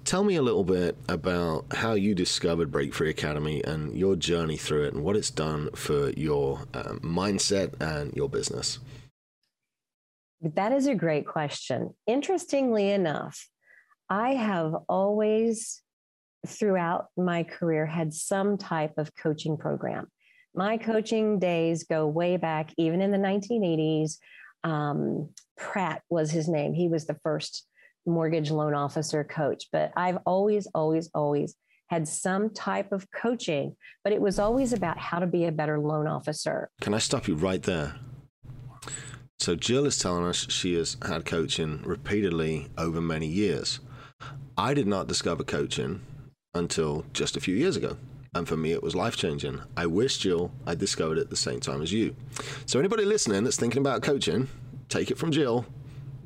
Tell 0.05 0.25
me 0.25 0.37
a 0.37 0.43
little 0.43 0.65
bit 0.65 0.97
about 1.09 1.67
how 1.73 1.93
you 1.93 2.15
discovered 2.15 2.71
Break 2.71 2.95
Free 2.95 3.11
Academy 3.11 3.63
and 3.63 3.95
your 3.95 4.17
journey 4.17 4.57
through 4.57 4.85
it 4.85 4.95
and 4.95 5.05
what 5.05 5.17
it's 5.17 5.31
done 5.31 5.69
for 5.75 6.11
your 6.11 6.61
um, 6.73 7.01
mindset 7.01 7.75
and 7.81 8.15
your 8.15 8.31
business. 8.31 8.79
That 10.41 10.73
is 10.73 10.87
a 10.87 10.95
great 10.95 11.27
question. 11.27 11.95
Interestingly 12.07 12.91
enough, 12.91 13.49
I 14.09 14.35
have 14.35 14.75
always 14.89 15.83
throughout 16.47 17.07
my 17.17 17.43
career 17.43 17.87
had 17.87 18.13
some 18.13 18.57
type 18.59 18.95
of 18.99 19.15
coaching 19.15 19.57
program. 19.57 20.07
My 20.55 20.79
coaching 20.79 21.39
days 21.39 21.85
go 21.85 22.07
way 22.07 22.37
back, 22.37 22.73
even 22.79 23.01
in 23.01 23.11
the 23.11 23.19
1980s. 23.19 24.17
Um, 24.65 25.31
Pratt 25.57 26.03
was 26.09 26.31
his 26.31 26.49
name. 26.49 26.73
He 26.73 26.89
was 26.89 27.07
the 27.07 27.19
first 27.23 27.67
mortgage 28.07 28.51
loan 28.51 28.75
officer 28.75 29.25
coach. 29.25 29.65
But 29.73 29.93
I've 29.97 30.19
always, 30.25 30.67
always, 30.75 31.11
always 31.15 31.55
had 31.89 32.09
some 32.09 32.51
type 32.51 32.93
of 32.93 33.07
coaching, 33.13 33.77
but 34.03 34.13
it 34.13 34.21
was 34.21 34.39
always 34.39 34.73
about 34.73 34.99
how 34.99 35.19
to 35.19 35.27
be 35.27 35.45
a 35.45 35.53
better 35.53 35.79
loan 35.79 36.07
officer. 36.07 36.71
Can 36.81 36.95
I 36.95 36.99
stop 36.99 37.29
you 37.29 37.35
right 37.35 37.63
there? 37.63 37.97
So 39.39 39.55
Jill 39.55 39.87
is 39.87 39.99
telling 39.99 40.25
us 40.25 40.51
she 40.51 40.75
has 40.75 40.97
had 41.07 41.25
coaching 41.25 41.83
repeatedly 41.85 42.69
over 42.79 43.01
many 43.01 43.27
years. 43.27 43.81
I 44.57 44.73
did 44.73 44.87
not 44.87 45.07
discover 45.07 45.45
coaching 45.45 46.01
until 46.57 47.05
just 47.13 47.37
a 47.37 47.41
few 47.41 47.55
years 47.55 47.77
ago. 47.77 47.97
And 48.35 48.47
for 48.47 48.57
me, 48.57 48.73
it 48.73 48.83
was 48.83 48.95
life 48.95 49.17
changing. 49.17 49.61
I 49.77 49.87
wish, 49.87 50.19
Jill, 50.19 50.53
I 50.67 50.75
discovered 50.75 51.19
it 51.19 51.23
at 51.23 51.31
the 51.31 51.37
same 51.37 51.61
time 51.61 51.81
as 51.81 51.93
you. 51.93 52.15
So, 52.67 52.79
anybody 52.79 53.05
listening 53.05 53.45
that's 53.45 53.57
thinking 53.57 53.81
about 53.81 54.03
coaching, 54.03 54.49
take 54.89 55.11
it 55.11 55.17
from 55.17 55.33
Jill. 55.33 55.65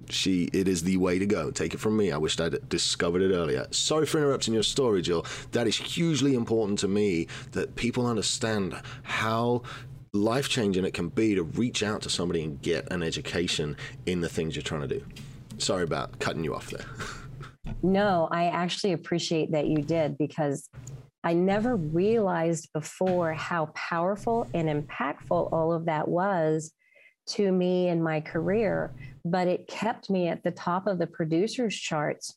She, 0.08 0.50
it 0.52 0.66
is 0.66 0.82
the 0.82 0.96
way 0.96 1.20
to 1.20 1.26
go. 1.26 1.52
Take 1.52 1.72
it 1.72 1.78
from 1.78 1.96
me. 1.96 2.10
I 2.10 2.16
wished 2.16 2.40
I'd 2.40 2.68
discovered 2.68 3.22
it 3.22 3.32
earlier. 3.32 3.68
Sorry 3.70 4.06
for 4.06 4.18
interrupting 4.18 4.54
your 4.54 4.64
story, 4.64 5.02
Jill. 5.02 5.24
That 5.52 5.68
is 5.68 5.76
hugely 5.76 6.34
important 6.34 6.80
to 6.80 6.88
me 6.88 7.28
that 7.52 7.76
people 7.76 8.08
understand 8.08 8.74
how 9.04 9.62
life 10.12 10.48
changing 10.48 10.84
it 10.84 10.94
can 10.94 11.10
be 11.10 11.36
to 11.36 11.44
reach 11.44 11.84
out 11.84 12.02
to 12.02 12.10
somebody 12.10 12.42
and 12.42 12.60
get 12.60 12.90
an 12.90 13.04
education 13.04 13.76
in 14.06 14.20
the 14.20 14.28
things 14.28 14.56
you're 14.56 14.64
trying 14.64 14.80
to 14.80 14.88
do. 14.88 15.04
Sorry 15.58 15.84
about 15.84 16.18
cutting 16.18 16.42
you 16.42 16.56
off 16.56 16.70
there. 16.70 16.86
No, 17.82 18.28
I 18.30 18.46
actually 18.46 18.92
appreciate 18.92 19.52
that 19.52 19.66
you 19.66 19.78
did 19.78 20.18
because 20.18 20.68
I 21.22 21.34
never 21.34 21.76
realized 21.76 22.70
before 22.72 23.34
how 23.34 23.66
powerful 23.74 24.48
and 24.54 24.68
impactful 24.68 25.52
all 25.52 25.72
of 25.72 25.86
that 25.86 26.08
was 26.08 26.72
to 27.28 27.52
me 27.52 27.88
in 27.88 28.02
my 28.02 28.20
career, 28.20 28.92
but 29.24 29.46
it 29.46 29.68
kept 29.68 30.10
me 30.10 30.28
at 30.28 30.42
the 30.42 30.50
top 30.50 30.86
of 30.86 30.98
the 30.98 31.06
producers 31.06 31.76
charts 31.76 32.36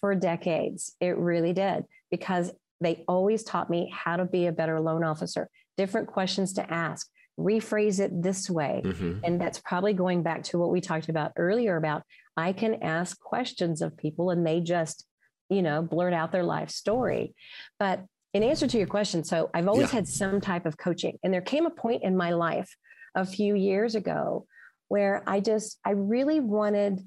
for 0.00 0.14
decades. 0.14 0.94
It 1.00 1.16
really 1.18 1.52
did 1.52 1.84
because 2.10 2.52
they 2.80 3.04
always 3.08 3.42
taught 3.42 3.70
me 3.70 3.92
how 3.92 4.16
to 4.16 4.24
be 4.24 4.46
a 4.46 4.52
better 4.52 4.80
loan 4.80 5.04
officer, 5.04 5.48
different 5.76 6.08
questions 6.08 6.52
to 6.54 6.72
ask, 6.72 7.08
rephrase 7.38 8.00
it 8.00 8.22
this 8.22 8.48
way. 8.48 8.82
Mm-hmm. 8.84 9.20
And 9.24 9.40
that's 9.40 9.60
probably 9.60 9.92
going 9.92 10.22
back 10.22 10.44
to 10.44 10.58
what 10.58 10.70
we 10.70 10.80
talked 10.80 11.08
about 11.08 11.32
earlier 11.36 11.76
about 11.76 12.02
I 12.36 12.52
can 12.52 12.82
ask 12.82 13.18
questions 13.20 13.80
of 13.80 13.96
people 13.96 14.30
and 14.30 14.46
they 14.46 14.60
just, 14.60 15.04
you 15.48 15.62
know, 15.62 15.82
blurt 15.82 16.12
out 16.12 16.32
their 16.32 16.42
life 16.42 16.70
story. 16.70 17.34
But 17.78 18.04
in 18.32 18.42
answer 18.42 18.66
to 18.66 18.78
your 18.78 18.86
question, 18.86 19.22
so 19.22 19.50
I've 19.54 19.68
always 19.68 19.88
yeah. 19.88 19.98
had 19.98 20.08
some 20.08 20.40
type 20.40 20.66
of 20.66 20.76
coaching. 20.76 21.18
And 21.22 21.32
there 21.32 21.40
came 21.40 21.66
a 21.66 21.70
point 21.70 22.02
in 22.02 22.16
my 22.16 22.32
life 22.32 22.74
a 23.14 23.24
few 23.24 23.54
years 23.54 23.94
ago 23.94 24.46
where 24.88 25.22
I 25.26 25.40
just, 25.40 25.78
I 25.84 25.90
really 25.90 26.40
wanted 26.40 27.00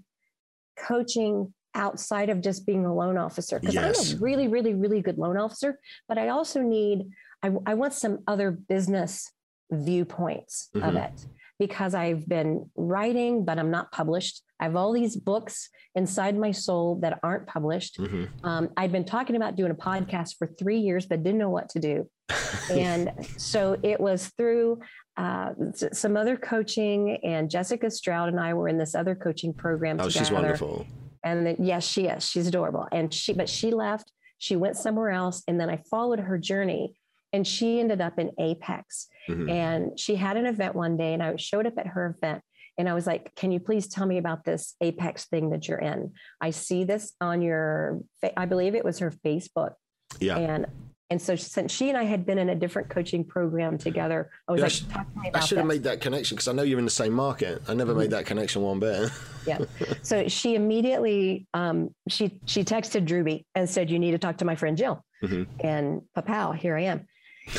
coaching 0.77 1.53
outside 1.75 2.29
of 2.29 2.41
just 2.41 2.65
being 2.65 2.85
a 2.85 2.93
loan 2.93 3.17
officer 3.17 3.59
because 3.59 3.75
yes. 3.75 4.11
I'm 4.13 4.17
a 4.17 4.21
really, 4.21 4.47
really, 4.47 4.73
really 4.73 5.01
good 5.01 5.17
loan 5.17 5.37
officer, 5.37 5.79
but 6.07 6.17
I 6.17 6.29
also 6.29 6.61
need, 6.61 7.09
I, 7.43 7.51
I 7.65 7.73
want 7.73 7.93
some 7.93 8.19
other 8.27 8.51
business 8.51 9.31
viewpoints 9.71 10.69
mm-hmm. 10.75 10.87
of 10.87 10.95
it 10.95 11.25
because 11.59 11.95
I've 11.95 12.27
been 12.27 12.69
writing, 12.75 13.43
but 13.43 13.57
I'm 13.57 13.71
not 13.71 13.91
published. 13.91 14.43
I 14.59 14.65
have 14.65 14.75
all 14.75 14.93
these 14.93 15.15
books 15.15 15.69
inside 15.95 16.37
my 16.37 16.51
soul 16.51 16.99
that 17.01 17.19
aren't 17.23 17.47
published. 17.47 17.99
Mm-hmm. 17.99 18.45
Um, 18.45 18.69
I've 18.77 18.91
been 18.91 19.05
talking 19.05 19.35
about 19.35 19.55
doing 19.55 19.71
a 19.71 19.75
podcast 19.75 20.35
for 20.37 20.47
three 20.47 20.79
years, 20.79 21.05
but 21.05 21.23
didn't 21.23 21.39
know 21.39 21.49
what 21.49 21.69
to 21.69 21.79
do. 21.79 22.09
and 22.71 23.11
so 23.37 23.77
it 23.81 23.99
was 23.99 24.27
through 24.37 24.79
uh, 25.15 25.51
some 25.93 26.15
other 26.15 26.37
coaching, 26.37 27.17
and 27.23 27.49
Jessica 27.49 27.89
Stroud 27.89 28.29
and 28.29 28.39
I 28.39 28.53
were 28.53 28.67
in 28.67 28.77
this 28.77 28.93
other 28.93 29.15
coaching 29.15 29.53
program. 29.53 29.99
Oh, 29.99 30.07
together. 30.07 30.25
she's 30.25 30.31
wonderful. 30.31 30.85
And 31.23 31.47
then, 31.47 31.55
yes, 31.59 31.87
she 31.87 32.05
is. 32.05 32.29
She's 32.29 32.47
adorable. 32.47 32.87
And 32.91 33.11
she, 33.11 33.33
but 33.33 33.49
she 33.49 33.71
left. 33.71 34.11
She 34.37 34.55
went 34.55 34.77
somewhere 34.77 35.09
else, 35.09 35.41
and 35.47 35.59
then 35.59 35.69
I 35.69 35.77
followed 35.89 36.19
her 36.19 36.37
journey 36.37 36.95
and 37.33 37.45
she 37.45 37.79
ended 37.79 38.01
up 38.01 38.19
in 38.19 38.31
apex 38.39 39.07
mm-hmm. 39.29 39.49
and 39.49 39.99
she 39.99 40.15
had 40.15 40.37
an 40.37 40.45
event 40.45 40.75
one 40.75 40.97
day 40.97 41.13
and 41.13 41.23
i 41.23 41.35
showed 41.35 41.65
up 41.65 41.77
at 41.77 41.87
her 41.87 42.15
event 42.17 42.41
and 42.77 42.87
i 42.87 42.93
was 42.93 43.07
like 43.07 43.33
can 43.35 43.51
you 43.51 43.59
please 43.59 43.87
tell 43.87 44.05
me 44.05 44.17
about 44.17 44.43
this 44.43 44.75
apex 44.81 45.25
thing 45.25 45.49
that 45.49 45.67
you're 45.67 45.79
in 45.79 46.11
i 46.41 46.49
see 46.49 46.83
this 46.83 47.13
on 47.21 47.41
your 47.41 47.99
i 48.35 48.45
believe 48.45 48.75
it 48.75 48.85
was 48.85 48.99
her 48.99 49.11
facebook 49.25 49.73
yeah 50.19 50.37
and 50.37 50.67
and 51.09 51.21
so 51.21 51.35
since 51.35 51.71
she 51.71 51.87
and 51.87 51.97
I 51.97 52.03
had 52.03 52.25
been 52.25 52.37
in 52.37 52.49
a 52.49 52.55
different 52.55 52.89
coaching 52.89 53.23
program 53.23 53.77
together, 53.77 54.29
I 54.47 54.51
was 54.51 54.83
yeah, 54.83 54.97
like, 54.97 55.35
I, 55.35 55.37
I 55.37 55.39
should 55.39 55.57
have 55.57 55.67
made 55.67 55.83
that 55.83 56.01
connection 56.01 56.35
because 56.35 56.49
I 56.49 56.51
know 56.51 56.63
you're 56.63 56.79
in 56.79 56.85
the 56.85 56.91
same 56.91 57.13
market. 57.13 57.61
I 57.67 57.73
never 57.73 57.91
mm-hmm. 57.91 58.01
made 58.01 58.09
that 58.11 58.25
connection 58.25 58.61
one 58.61 58.79
bit. 58.79 59.09
yeah. 59.45 59.59
So 60.01 60.27
she 60.27 60.55
immediately 60.55 61.47
um, 61.53 61.93
she 62.09 62.41
she 62.45 62.63
texted 62.63 63.07
Drewby 63.07 63.45
and 63.55 63.69
said, 63.69 63.89
"You 63.89 63.99
need 63.99 64.11
to 64.11 64.17
talk 64.17 64.37
to 64.37 64.45
my 64.45 64.55
friend 64.55 64.77
Jill." 64.77 65.01
Mm-hmm. 65.23 65.65
And 65.65 66.01
papow, 66.15 66.55
here 66.55 66.75
I 66.75 66.83
am 66.83 67.07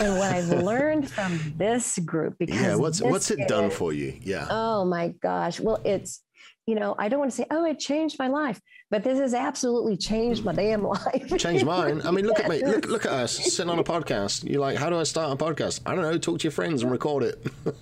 and 0.01 0.19
what 0.19 0.33
I've 0.33 0.49
learned 0.49 1.11
from 1.11 1.55
this 1.57 1.99
group 1.99 2.37
because 2.39 2.61
yeah, 2.61 2.75
what's 2.75 3.01
what's 3.01 3.31
it 3.31 3.49
done 3.49 3.71
for 3.71 3.93
you? 3.93 4.19
Yeah. 4.23 4.47
Oh 4.51 4.85
my 4.85 5.09
gosh. 5.21 5.61
Well, 5.61 5.81
it's 5.85 6.23
you 6.67 6.75
know, 6.75 6.95
I 6.99 7.09
don't 7.09 7.19
want 7.19 7.31
to 7.31 7.37
say, 7.37 7.47
oh, 7.51 7.65
it 7.65 7.79
changed 7.79 8.19
my 8.19 8.29
life, 8.29 8.61
but 8.91 9.03
this 9.03 9.19
has 9.19 9.33
absolutely 9.33 9.97
changed 9.97 10.45
my 10.45 10.53
damn 10.53 10.83
life. 10.83 11.39
changed 11.39 11.65
mine. 11.65 12.03
I 12.05 12.11
mean, 12.11 12.27
look 12.27 12.39
at 12.39 12.51
me. 12.51 12.63
Look, 12.63 12.87
look 12.87 13.07
at 13.07 13.13
us 13.13 13.33
sitting 13.33 13.71
on 13.71 13.79
a 13.79 13.85
podcast. 13.85 14.45
You're 14.45 14.61
like, 14.61 14.77
how 14.77 14.91
do 14.91 14.99
I 14.99 15.05
start 15.05 15.33
a 15.33 15.43
podcast? 15.43 15.81
I 15.87 15.95
don't 15.95 16.03
know. 16.03 16.19
Talk 16.19 16.41
to 16.41 16.45
your 16.45 16.53
friends 16.53 16.83
and 16.83 16.93
record 16.93 17.23
it. 17.23 17.47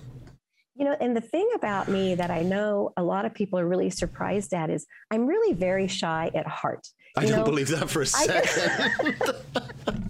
you 0.75 0.85
know, 0.85 0.95
and 1.01 1.17
the 1.17 1.21
thing 1.21 1.49
about 1.53 1.89
me 1.89 2.15
that 2.15 2.31
I 2.31 2.43
know 2.43 2.93
a 2.95 3.03
lot 3.03 3.25
of 3.25 3.33
people 3.33 3.59
are 3.59 3.67
really 3.67 3.89
surprised 3.89 4.53
at 4.53 4.69
is 4.69 4.85
I'm 5.11 5.25
really 5.25 5.53
very 5.53 5.87
shy 5.87 6.31
at 6.33 6.47
heart. 6.47 6.87
I 7.17 7.25
don't 7.25 7.39
know? 7.39 7.43
believe 7.43 7.67
that 7.69 7.89
for 7.89 8.03
a 8.03 8.05
second. 8.05 9.15
I 9.27 9.93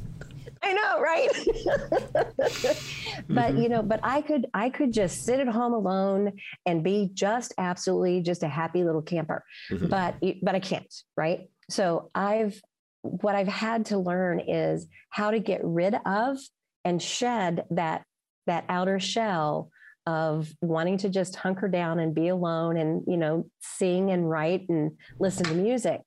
know, 0.74 0.99
right? 0.99 1.30
but 2.38 3.53
mm-hmm. 3.53 3.61
you 3.61 3.70
know, 3.70 3.82
but 3.82 3.99
I 4.03 4.22
could 4.22 4.47
I 4.53 4.70
could 4.70 4.93
just 4.93 5.26
sit 5.26 5.39
at 5.39 5.47
home 5.47 5.74
alone 5.74 6.34
and 6.65 6.84
be 6.84 7.09
just 7.13 7.53
absolutely 7.57 8.22
just 8.22 8.43
a 8.43 8.47
happy 8.47 8.84
little 8.84 9.01
camper. 9.01 9.43
Mm-hmm. 9.72 9.88
But 9.88 10.15
but 10.41 10.55
I 10.55 10.59
can't, 10.59 10.93
right? 11.15 11.49
So 11.70 12.11
I've 12.15 12.59
what 13.01 13.36
I've 13.36 13.47
had 13.47 13.86
to 13.88 13.97
learn 13.97 14.39
is 14.39 14.88
how 15.09 15.32
to 15.32 15.39
get 15.39 15.61
rid 15.63 15.95
of 16.05 16.38
and 16.84 17.01
shed 17.01 17.65
that 17.72 18.03
that 18.47 18.65
outer 18.70 18.99
shell 18.99 19.72
of 20.05 20.49
wanting 20.61 20.97
to 20.97 21.09
just 21.09 21.36
hunker 21.36 21.68
down 21.68 21.99
and 21.99 22.15
be 22.15 22.30
alone 22.30 22.78
and 22.78 23.03
you 23.07 23.18
know 23.18 23.45
sing 23.59 24.09
and 24.09 24.30
write 24.30 24.68
and 24.70 24.91
listen 25.20 25.45
to 25.45 25.53
music 25.53 26.01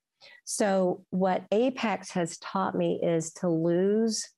so, 0.52 1.04
what 1.10 1.44
Apex 1.52 2.10
has 2.10 2.36
taught 2.38 2.74
me 2.74 2.98
is 3.00 3.32
to 3.34 3.48
lose 3.48 4.28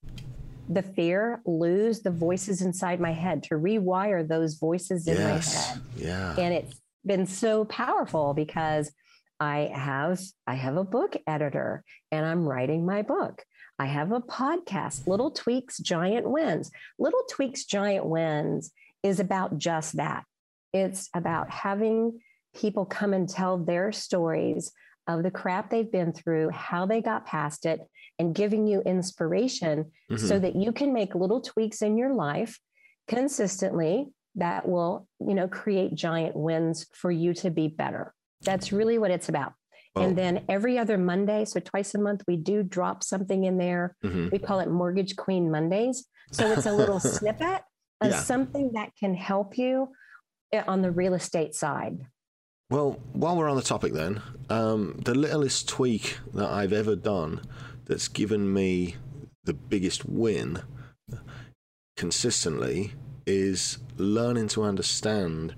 the 0.68 0.82
fear, 0.82 1.40
lose 1.46 2.00
the 2.00 2.10
voices 2.10 2.60
inside 2.60 3.00
my 3.00 3.12
head, 3.12 3.42
to 3.44 3.54
rewire 3.54 4.28
those 4.28 4.56
voices 4.56 5.06
in 5.06 5.16
yes. 5.16 5.54
my 5.54 5.62
head. 5.62 5.82
Yeah. 5.96 6.34
And 6.36 6.52
it's 6.52 6.78
been 7.06 7.24
so 7.24 7.64
powerful 7.64 8.34
because 8.34 8.92
I 9.40 9.70
have 9.72 10.20
I 10.46 10.52
have 10.52 10.76
a 10.76 10.84
book 10.84 11.16
editor 11.26 11.82
and 12.10 12.26
I'm 12.26 12.44
writing 12.44 12.84
my 12.84 13.00
book. 13.00 13.42
I 13.78 13.86
have 13.86 14.12
a 14.12 14.20
podcast, 14.20 15.06
Little 15.06 15.30
Tweaks 15.30 15.78
Giant 15.78 16.28
Wins. 16.28 16.70
Little 16.98 17.24
Tweaks 17.30 17.64
Giant 17.64 18.04
Wins 18.04 18.70
is 19.02 19.18
about 19.18 19.56
just 19.56 19.96
that. 19.96 20.24
It's 20.74 21.08
about 21.14 21.50
having 21.50 22.20
people 22.54 22.84
come 22.84 23.14
and 23.14 23.26
tell 23.26 23.56
their 23.56 23.92
stories 23.92 24.72
of 25.08 25.22
the 25.22 25.30
crap 25.30 25.70
they've 25.70 25.90
been 25.90 26.12
through, 26.12 26.50
how 26.50 26.86
they 26.86 27.00
got 27.00 27.26
past 27.26 27.66
it, 27.66 27.80
and 28.18 28.34
giving 28.34 28.66
you 28.66 28.80
inspiration 28.82 29.90
mm-hmm. 30.10 30.16
so 30.16 30.38
that 30.38 30.56
you 30.56 30.72
can 30.72 30.92
make 30.92 31.14
little 31.14 31.40
tweaks 31.40 31.82
in 31.82 31.96
your 31.96 32.14
life 32.14 32.58
consistently 33.08 34.06
that 34.36 34.68
will, 34.68 35.06
you 35.20 35.34
know, 35.34 35.48
create 35.48 35.94
giant 35.94 36.36
wins 36.36 36.86
for 36.92 37.10
you 37.10 37.34
to 37.34 37.50
be 37.50 37.68
better. 37.68 38.14
That's 38.42 38.72
really 38.72 38.98
what 38.98 39.10
it's 39.10 39.28
about. 39.28 39.52
Oh. 39.94 40.02
And 40.02 40.16
then 40.16 40.44
every 40.48 40.78
other 40.78 40.96
Monday, 40.96 41.44
so 41.44 41.60
twice 41.60 41.94
a 41.94 41.98
month, 41.98 42.22
we 42.26 42.36
do 42.36 42.62
drop 42.62 43.02
something 43.02 43.44
in 43.44 43.58
there. 43.58 43.96
Mm-hmm. 44.04 44.28
We 44.32 44.38
call 44.38 44.60
it 44.60 44.70
Mortgage 44.70 45.16
Queen 45.16 45.50
Mondays. 45.50 46.06
So 46.30 46.50
it's 46.50 46.66
a 46.66 46.72
little 46.72 47.00
snippet 47.00 47.62
of 48.00 48.10
yeah. 48.10 48.20
something 48.20 48.72
that 48.74 48.90
can 48.98 49.14
help 49.14 49.58
you 49.58 49.88
eh, 50.52 50.62
on 50.66 50.80
the 50.80 50.90
real 50.90 51.14
estate 51.14 51.54
side. 51.54 51.98
Well, 52.72 52.98
while 53.12 53.36
we're 53.36 53.50
on 53.50 53.56
the 53.56 53.62
topic, 53.62 53.92
then, 53.92 54.22
um, 54.48 54.98
the 55.04 55.14
littlest 55.14 55.68
tweak 55.68 56.16
that 56.32 56.48
I've 56.48 56.72
ever 56.72 56.96
done 56.96 57.42
that's 57.84 58.08
given 58.08 58.50
me 58.50 58.96
the 59.44 59.52
biggest 59.52 60.06
win 60.06 60.62
consistently 61.98 62.94
is 63.26 63.76
learning 63.98 64.48
to 64.48 64.62
understand 64.62 65.54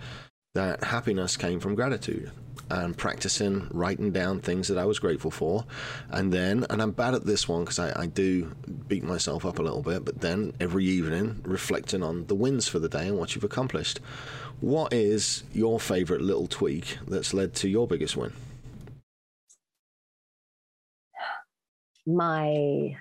that 0.56 0.82
happiness 0.82 1.36
came 1.36 1.60
from 1.60 1.76
gratitude. 1.76 2.32
And 2.70 2.96
practicing 2.96 3.68
writing 3.70 4.10
down 4.10 4.40
things 4.40 4.68
that 4.68 4.78
I 4.78 4.84
was 4.84 4.98
grateful 4.98 5.30
for. 5.30 5.64
And 6.10 6.32
then, 6.32 6.66
and 6.70 6.80
I'm 6.80 6.92
bad 6.92 7.14
at 7.14 7.26
this 7.26 7.48
one 7.48 7.62
because 7.62 7.78
I, 7.78 8.02
I 8.02 8.06
do 8.06 8.54
beat 8.88 9.04
myself 9.04 9.44
up 9.44 9.58
a 9.58 9.62
little 9.62 9.82
bit, 9.82 10.04
but 10.04 10.20
then 10.20 10.52
every 10.60 10.84
evening 10.86 11.40
reflecting 11.44 12.02
on 12.02 12.26
the 12.26 12.34
wins 12.34 12.68
for 12.68 12.78
the 12.78 12.88
day 12.88 13.08
and 13.08 13.18
what 13.18 13.34
you've 13.34 13.44
accomplished. 13.44 14.00
What 14.60 14.92
is 14.92 15.44
your 15.52 15.78
favorite 15.80 16.22
little 16.22 16.46
tweak 16.46 16.98
that's 17.06 17.34
led 17.34 17.54
to 17.56 17.68
your 17.68 17.86
biggest 17.86 18.16
win? 18.16 18.32
My 22.06 22.96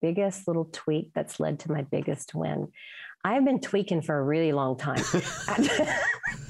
biggest 0.00 0.46
little 0.46 0.68
tweak 0.72 1.12
that's 1.14 1.40
led 1.40 1.60
to 1.60 1.72
my 1.72 1.82
biggest 1.82 2.34
win. 2.34 2.68
I 3.24 3.34
have 3.34 3.44
been 3.44 3.60
tweaking 3.60 4.02
for 4.02 4.18
a 4.18 4.22
really 4.22 4.52
long 4.52 4.76
time. 4.76 5.02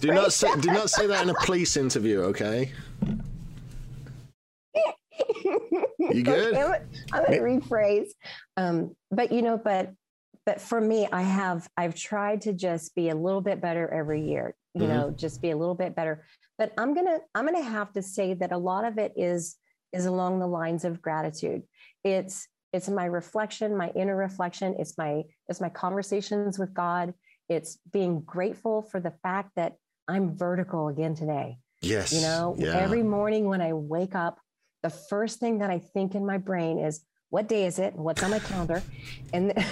do 0.00 0.12
not 0.12 0.32
say 0.32 0.48
do 0.60 0.70
not 0.70 0.90
say 0.90 1.06
that 1.06 1.22
in 1.22 1.30
a 1.30 1.34
police 1.34 1.76
interview, 1.76 2.20
okay? 2.22 2.72
You 5.98 6.22
good? 6.22 6.54
Okay, 6.54 6.82
I'm, 7.12 7.24
gonna 7.24 7.38
rephrase. 7.38 8.08
Um, 8.56 8.94
but 9.10 9.32
you 9.32 9.42
know, 9.42 9.58
but 9.58 9.92
but 10.46 10.60
for 10.60 10.80
me, 10.80 11.08
I 11.10 11.22
have 11.22 11.68
I've 11.76 11.94
tried 11.94 12.42
to 12.42 12.52
just 12.52 12.94
be 12.94 13.08
a 13.08 13.14
little 13.14 13.40
bit 13.40 13.60
better 13.60 13.88
every 13.88 14.22
year. 14.28 14.54
You 14.74 14.82
mm-hmm. 14.82 14.90
know, 14.90 15.10
just 15.10 15.42
be 15.42 15.50
a 15.50 15.56
little 15.56 15.74
bit 15.74 15.94
better. 15.94 16.24
But 16.56 16.72
I'm 16.78 16.94
gonna 16.94 17.18
I'm 17.34 17.46
gonna 17.46 17.62
have 17.62 17.92
to 17.94 18.02
say 18.02 18.34
that 18.34 18.52
a 18.52 18.58
lot 18.58 18.84
of 18.84 18.98
it 18.98 19.12
is 19.16 19.56
is 19.92 20.06
along 20.06 20.38
the 20.38 20.46
lines 20.46 20.84
of 20.84 21.02
gratitude. 21.02 21.62
It's 22.04 22.46
it's 22.72 22.88
my 22.88 23.06
reflection, 23.06 23.76
my 23.76 23.90
inner 23.94 24.16
reflection. 24.16 24.76
It's 24.78 24.96
my 24.98 25.24
it's 25.48 25.60
my 25.60 25.68
conversations 25.68 26.58
with 26.58 26.74
God. 26.74 27.14
It's 27.48 27.78
being 27.92 28.20
grateful 28.20 28.82
for 28.82 29.00
the 29.00 29.12
fact 29.22 29.52
that 29.56 29.74
I'm 30.06 30.36
vertical 30.36 30.88
again 30.88 31.14
today. 31.14 31.58
Yes. 31.80 32.12
You 32.12 32.22
know, 32.22 32.54
yeah. 32.58 32.76
every 32.76 33.02
morning 33.02 33.46
when 33.46 33.60
I 33.60 33.72
wake 33.72 34.14
up, 34.14 34.38
the 34.82 34.90
first 34.90 35.40
thing 35.40 35.58
that 35.58 35.70
I 35.70 35.78
think 35.78 36.14
in 36.14 36.24
my 36.26 36.38
brain 36.38 36.78
is, 36.78 37.04
what 37.30 37.46
day 37.46 37.66
is 37.66 37.78
it? 37.78 37.94
What's 37.94 38.22
on 38.22 38.30
my 38.30 38.38
calendar? 38.38 38.82
And 39.32 39.52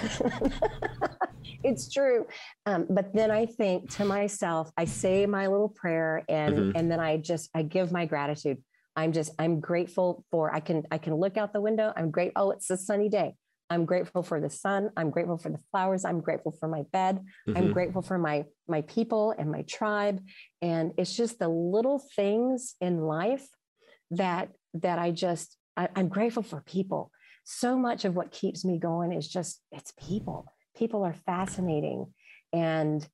it's 1.64 1.92
true. 1.92 2.26
Um, 2.66 2.86
but 2.90 3.14
then 3.14 3.30
I 3.30 3.46
think 3.46 3.90
to 3.96 4.04
myself, 4.04 4.70
I 4.76 4.84
say 4.84 5.26
my 5.26 5.46
little 5.46 5.70
prayer 5.70 6.22
and 6.28 6.54
mm-hmm. 6.54 6.76
and 6.76 6.90
then 6.90 7.00
I 7.00 7.16
just 7.16 7.48
I 7.54 7.62
give 7.62 7.90
my 7.90 8.04
gratitude. 8.04 8.62
I'm 8.94 9.12
just 9.12 9.32
I'm 9.38 9.60
grateful 9.60 10.24
for 10.30 10.54
I 10.54 10.60
can 10.60 10.84
I 10.90 10.98
can 10.98 11.14
look 11.14 11.36
out 11.36 11.52
the 11.52 11.60
window. 11.60 11.92
I'm 11.96 12.10
great. 12.10 12.32
Oh, 12.36 12.50
it's 12.50 12.70
a 12.70 12.76
sunny 12.76 13.08
day. 13.08 13.34
I'm 13.68 13.84
grateful 13.84 14.22
for 14.22 14.40
the 14.40 14.50
sun. 14.50 14.90
I'm 14.96 15.10
grateful 15.10 15.38
for 15.38 15.50
the 15.50 15.58
flowers. 15.70 16.04
I'm 16.04 16.20
grateful 16.20 16.52
for 16.52 16.68
my 16.68 16.84
bed. 16.92 17.20
Mm-hmm. 17.48 17.56
I'm 17.56 17.72
grateful 17.72 18.02
for 18.02 18.18
my 18.18 18.44
my 18.68 18.82
people 18.82 19.34
and 19.36 19.50
my 19.50 19.62
tribe. 19.62 20.20
And 20.62 20.92
it's 20.96 21.14
just 21.16 21.38
the 21.38 21.48
little 21.48 22.00
things 22.14 22.74
in 22.80 23.00
life 23.00 23.46
that 24.12 24.50
that 24.74 24.98
I 24.98 25.10
just 25.10 25.56
I, 25.76 25.88
I'm 25.96 26.08
grateful 26.08 26.42
for 26.42 26.60
people. 26.60 27.10
So 27.44 27.76
much 27.76 28.04
of 28.04 28.14
what 28.14 28.30
keeps 28.30 28.64
me 28.64 28.78
going 28.78 29.12
is 29.12 29.28
just 29.28 29.60
it's 29.72 29.92
people. 29.92 30.46
People 30.76 31.04
are 31.04 31.14
fascinating. 31.26 32.06
And 32.52 33.06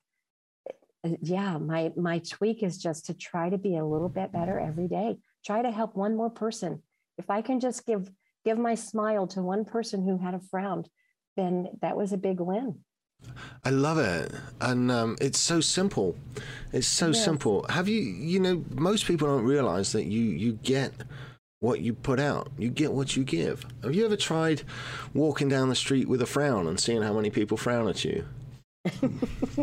uh, 1.05 1.11
yeah, 1.22 1.57
my 1.57 1.92
my 1.96 2.18
tweak 2.18 2.62
is 2.62 2.76
just 2.76 3.07
to 3.07 3.14
try 3.14 3.48
to 3.48 3.59
be 3.59 3.76
a 3.76 3.84
little 3.84 4.09
bit 4.11 4.32
better 4.32 4.59
every 4.59 4.88
day. 4.88 5.16
Try 5.46 5.62
to 5.62 5.70
help 5.70 5.96
one 5.96 6.16
more 6.16 6.30
person. 6.30 6.82
If 7.16 7.30
I 7.30 7.42
can 7.42 7.61
just 7.61 7.86
give 7.86 8.11
give 8.45 8.59
my 8.59 8.74
smile 8.74 9.26
to 9.28 9.43
one 9.43 9.64
person 9.64 10.05
who 10.05 10.18
had 10.18 10.34
a 10.34 10.40
frown, 10.51 10.84
then 11.36 11.68
that 11.80 11.97
was 11.97 12.12
a 12.12 12.18
big 12.18 12.40
win. 12.40 12.80
I 13.64 13.70
love 13.70 13.99
it, 13.99 14.32
and 14.61 14.90
um, 14.90 15.16
it's 15.20 15.38
so 15.38 15.61
simple. 15.61 16.16
It's 16.72 16.88
so 16.88 17.09
yes. 17.09 17.24
simple. 17.24 17.64
Have 17.68 17.88
you, 17.88 18.01
you 18.01 18.40
know, 18.40 18.64
most 18.70 19.07
people 19.07 19.28
don't 19.28 19.45
realize 19.45 19.93
that 19.93 20.07
you 20.07 20.22
you 20.22 20.55
get 20.55 20.93
what 21.61 21.80
you 21.80 21.95
put 21.95 22.18
out. 22.18 22.51
You 22.59 22.68
get 22.68 22.93
what 22.93 23.16
you 23.16 23.22
give. 23.22 23.64
Have 23.84 23.95
you 23.95 24.05
ever 24.05 24.16
tried 24.16 24.62
walking 25.14 25.49
down 25.49 25.68
the 25.68 25.76
street 25.76 26.09
with 26.09 26.20
a 26.20 26.26
frown 26.26 26.66
and 26.66 26.78
seeing 26.78 27.03
how 27.03 27.12
many 27.12 27.30
people 27.30 27.57
frown 27.57 27.88
at 27.88 28.05
you? 28.05 28.24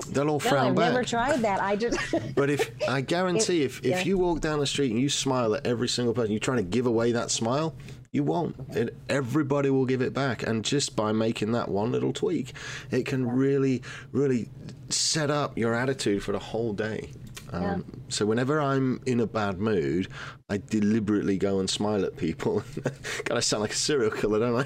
They'll 0.08 0.30
all 0.30 0.40
frown 0.40 0.64
no, 0.64 0.70
I've 0.70 0.76
back. 0.76 0.94
never 0.94 1.04
tried 1.04 1.42
that. 1.42 1.62
I 1.62 1.76
just. 1.76 2.00
but 2.36 2.50
if 2.50 2.72
I 2.88 3.02
guarantee, 3.16 3.64
if, 3.64 3.80
if 3.80 3.86
yeah. 3.86 4.04
you 4.04 4.18
walk 4.18 4.40
down 4.40 4.60
the 4.60 4.66
street 4.66 4.92
and 4.92 5.00
you 5.00 5.10
smile 5.10 5.56
at 5.56 5.68
every 5.68 5.90
single 5.90 6.14
person, 6.14 6.32
you're 6.32 6.40
trying 6.40 6.58
to 6.58 6.64
give 6.64 6.86
away 6.86 7.12
that 7.12 7.32
smile, 7.32 7.76
you 8.12 8.24
won't. 8.24 8.56
It, 8.72 8.96
everybody 9.08 9.70
will 9.70 9.86
give 9.86 10.02
it 10.02 10.14
back. 10.14 10.42
And 10.44 10.66
just 10.66 10.96
by 10.96 11.12
making 11.12 11.52
that 11.52 11.70
one 11.70 11.92
little 11.92 12.14
tweak, 12.14 12.54
it 12.92 13.06
can 13.06 13.30
really, 13.30 13.84
really 14.12 14.50
set 14.90 15.30
up 15.30 15.58
your 15.58 15.76
attitude 15.76 16.24
for 16.24 16.32
the 16.32 16.40
whole 16.40 16.74
day. 16.74 17.12
Um, 17.52 17.64
yeah. 17.64 17.78
So 18.10 18.26
whenever 18.26 18.62
I'm 18.62 19.02
in 19.06 19.20
a 19.20 19.28
bad 19.28 19.60
mood, 19.60 20.08
I 20.50 20.58
deliberately 20.58 21.38
go 21.38 21.60
and 21.60 21.70
smile 21.70 22.04
at 22.04 22.18
people. 22.18 22.64
God, 23.26 23.38
I 23.38 23.40
sound 23.40 23.62
like 23.62 23.72
a 23.72 23.76
serial 23.76 24.12
killer, 24.12 24.40
don't 24.40 24.56
I? 24.56 24.66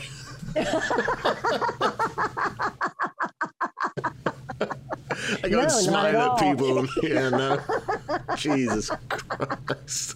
I 5.44 5.50
go 5.50 5.58
no, 5.58 5.62
and 5.62 5.72
smile 5.72 6.18
at, 6.18 6.32
at 6.32 6.40
people. 6.40 6.88
Yeah, 7.04 7.30
no. 7.30 7.60
Jesus 8.36 8.90
Christ. 9.10 10.16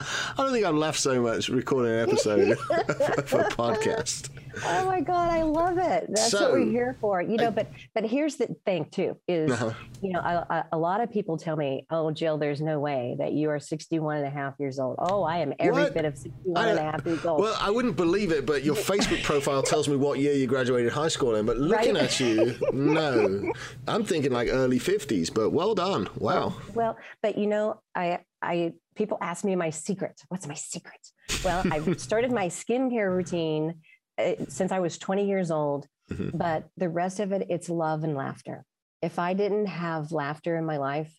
I 0.38 0.42
don't 0.42 0.52
think 0.52 0.64
I've 0.64 0.74
laughed 0.74 1.00
so 1.00 1.20
much 1.20 1.48
recording 1.48 1.92
an 1.92 2.08
episode 2.08 2.50
of 2.52 2.58
a 2.70 3.48
podcast. 3.50 4.30
Oh 4.64 4.86
my 4.86 5.00
god, 5.00 5.30
I 5.30 5.42
love 5.42 5.78
it. 5.78 6.06
That's 6.08 6.30
so, 6.30 6.42
what 6.42 6.52
we're 6.52 6.70
here 6.70 6.96
for. 7.00 7.20
You 7.20 7.36
know, 7.36 7.48
I, 7.48 7.50
but 7.50 7.70
but 7.94 8.04
here's 8.04 8.36
the 8.36 8.48
thing 8.64 8.86
too 8.86 9.16
is 9.28 9.50
uh-huh. 9.50 9.72
you 10.02 10.12
know, 10.12 10.20
a, 10.20 10.66
a, 10.72 10.78
lot 10.78 11.00
of 11.00 11.10
people 11.10 11.36
tell 11.36 11.56
me, 11.56 11.86
"Oh, 11.90 12.10
Jill, 12.10 12.38
there's 12.38 12.60
no 12.60 12.80
way 12.80 13.16
that 13.18 13.32
you 13.32 13.50
are 13.50 13.58
61 13.58 14.18
and 14.18 14.26
a 14.26 14.30
half 14.30 14.54
years 14.58 14.78
old." 14.78 14.96
Oh, 14.98 15.22
I 15.22 15.38
am 15.38 15.52
every 15.58 15.84
what? 15.84 15.94
bit 15.94 16.04
of 16.04 16.16
61 16.16 16.64
I, 16.64 16.70
and 16.70 16.78
a 16.78 16.82
half 16.82 17.04
years 17.04 17.24
old. 17.24 17.40
Well, 17.40 17.56
I 17.60 17.70
wouldn't 17.70 17.96
believe 17.96 18.32
it, 18.32 18.46
but 18.46 18.64
your 18.64 18.74
Facebook 18.90 19.22
profile 19.22 19.62
tells 19.62 19.88
me 19.88 19.96
what 19.96 20.18
year 20.18 20.32
you 20.32 20.46
graduated 20.46 20.92
high 20.92 21.08
school 21.08 21.34
in, 21.36 21.44
but 21.44 21.58
looking 21.58 21.94
right? 21.94 22.04
at 22.04 22.18
you, 22.20 22.56
no. 22.72 23.52
I'm 23.86 24.04
thinking 24.04 24.32
like 24.32 24.48
early 24.50 24.78
50s, 24.78 25.32
but 25.32 25.50
well 25.50 25.74
done. 25.74 26.08
Wow. 26.16 26.54
Well, 26.74 26.96
but 27.22 27.36
you 27.36 27.46
know, 27.46 27.80
I 27.94 28.20
I 28.42 28.72
people 28.96 29.18
ask 29.20 29.44
me 29.44 29.56
my 29.56 29.70
secret. 29.70 30.20
What's 30.28 30.46
my 30.46 30.54
secret? 30.54 31.00
Well, 31.44 31.62
I've 31.70 32.00
started 32.08 32.32
my 32.32 32.46
skincare 32.46 33.14
routine 33.14 33.80
uh, 34.18 34.32
since 34.48 34.72
I 34.72 34.80
was 34.80 34.98
20 34.98 35.26
years 35.26 35.50
old, 35.50 35.86
mm-hmm. 36.10 36.36
but 36.36 36.68
the 36.76 36.88
rest 36.88 37.20
of 37.20 37.32
it, 37.32 37.46
it's 37.48 37.68
love 37.68 38.04
and 38.04 38.16
laughter. 38.16 38.64
If 39.02 39.18
I 39.18 39.34
didn't 39.34 39.66
have 39.66 40.12
laughter 40.12 40.56
in 40.56 40.64
my 40.66 40.76
life, 40.76 41.12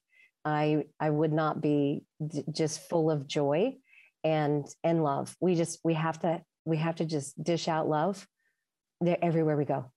I 0.44 0.86
I 1.00 1.10
would 1.10 1.34
not 1.34 1.62
be 1.62 2.04
d- 2.26 2.44
just 2.52 2.90
full 2.90 3.12
of 3.12 3.28
joy 3.28 3.76
and 4.24 4.66
and 4.84 5.04
love. 5.04 5.36
We 5.40 5.56
just 5.56 5.80
we 5.84 5.94
have 5.96 6.20
to 6.20 6.42
we 6.66 6.78
have 6.78 6.96
to 6.96 7.06
just 7.06 7.42
dish 7.44 7.68
out 7.68 7.88
love 7.88 8.28
there 9.02 9.18
everywhere 9.22 9.58
we 9.58 9.66
go. 9.66 9.92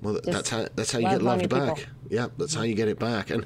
Well, 0.00 0.20
that's 0.22 0.50
how 0.50 0.66
that's 0.74 0.92
how 0.92 1.00
you 1.00 1.08
get 1.08 1.22
loved 1.22 1.48
back. 1.48 1.76
People. 1.76 1.92
Yeah, 2.08 2.28
that's 2.36 2.54
how 2.54 2.62
you 2.62 2.74
get 2.74 2.88
it 2.88 2.98
back. 2.98 3.30
And 3.30 3.44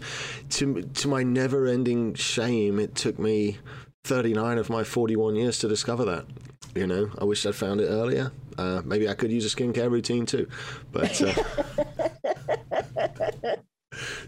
to 0.51 0.83
to 0.83 1.09
my 1.09 1.22
never-ending 1.22 2.14
shame, 2.14 2.78
it 2.78 2.95
took 2.95 3.18
me 3.18 3.59
39 4.05 4.59
of 4.59 4.68
my 4.68 4.85
41 4.85 5.37
years 5.37 5.59
to 5.61 5.68
discover 5.68 6.05
that. 6.05 6.26
You 6.74 6.87
know, 6.87 7.11
I 7.18 7.24
wish 7.24 7.47
I'd 7.47 7.55
found 7.55 7.80
it 7.80 7.87
earlier. 7.87 8.33
Uh, 8.59 8.83
maybe 8.85 9.09
I 9.09 9.14
could 9.14 9.30
use 9.30 9.53
a 9.53 9.57
skincare 9.57 9.91
routine 9.91 10.26
too, 10.26 10.49
but. 10.91 11.20
Uh, 11.22 11.33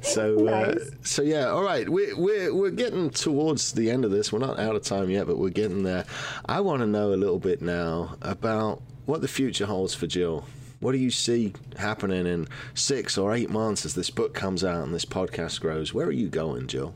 so 0.02 0.46
uh, 0.46 0.74
so 1.02 1.22
yeah 1.22 1.46
all 1.46 1.62
right 1.62 1.88
we're, 1.88 2.14
we're 2.16 2.54
we're 2.54 2.70
getting 2.70 3.08
towards 3.08 3.72
the 3.72 3.90
end 3.90 4.04
of 4.04 4.10
this 4.10 4.32
we're 4.32 4.38
not 4.38 4.58
out 4.58 4.76
of 4.76 4.82
time 4.82 5.08
yet 5.08 5.26
but 5.26 5.38
we're 5.38 5.48
getting 5.48 5.82
there 5.82 6.04
i 6.46 6.60
want 6.60 6.80
to 6.80 6.86
know 6.86 7.14
a 7.14 7.16
little 7.16 7.38
bit 7.38 7.62
now 7.62 8.14
about 8.20 8.82
what 9.06 9.22
the 9.22 9.28
future 9.28 9.64
holds 9.64 9.94
for 9.94 10.06
jill 10.06 10.44
what 10.80 10.92
do 10.92 10.98
you 10.98 11.10
see 11.10 11.52
happening 11.76 12.26
in 12.26 12.48
six 12.74 13.16
or 13.16 13.34
eight 13.34 13.50
months 13.50 13.84
as 13.84 13.94
this 13.94 14.10
book 14.10 14.34
comes 14.34 14.64
out 14.64 14.84
and 14.84 14.94
this 14.94 15.04
podcast 15.04 15.60
grows? 15.60 15.94
Where 15.94 16.06
are 16.06 16.12
you 16.12 16.28
going, 16.28 16.66
Jill? 16.66 16.94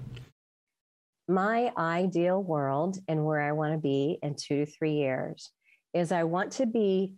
My 1.29 1.72
ideal 1.76 2.43
world 2.43 2.99
and 3.07 3.24
where 3.24 3.41
I 3.41 3.53
want 3.53 3.74
to 3.74 3.79
be 3.79 4.18
in 4.22 4.35
two 4.35 4.64
to 4.64 4.66
three 4.66 4.95
years 4.95 5.51
is 5.93 6.12
I 6.12 6.24
want 6.24 6.53
to 6.53 6.66
be 6.66 7.14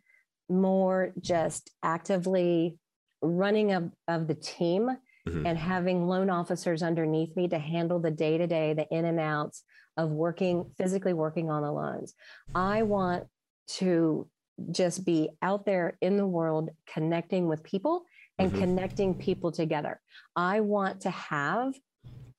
more 0.49 1.13
just 1.21 1.71
actively 1.83 2.77
running 3.23 3.73
of, 3.73 3.91
of 4.09 4.27
the 4.27 4.35
team 4.35 4.91
mm-hmm. 5.29 5.47
and 5.47 5.57
having 5.57 6.07
loan 6.07 6.31
officers 6.31 6.83
underneath 6.83 7.35
me 7.37 7.49
to 7.49 7.59
handle 7.59 8.01
the 8.01 8.11
day 8.11 8.39
to 8.39 8.47
day, 8.47 8.75
the 8.75 8.87
in 8.91 9.05
and 9.05 9.21
outs 9.21 9.63
of 9.97 10.11
working, 10.11 10.71
physically 10.77 11.13
working 11.13 11.51
on 11.51 11.63
the 11.63 11.71
loans. 11.71 12.15
I 12.55 12.83
want 12.83 13.25
to 13.69 14.29
just 14.71 15.05
be 15.05 15.31
out 15.43 15.65
there 15.65 15.97
in 16.01 16.17
the 16.17 16.27
world 16.27 16.71
connecting 16.87 17.49
with 17.49 17.63
people 17.63 18.05
and 18.39 18.51
mm-hmm. 18.51 18.61
connecting 18.61 19.15
people 19.15 19.53
together. 19.53 20.01
I 20.37 20.61
want 20.61 21.03
to 21.03 21.11
have 21.11 21.75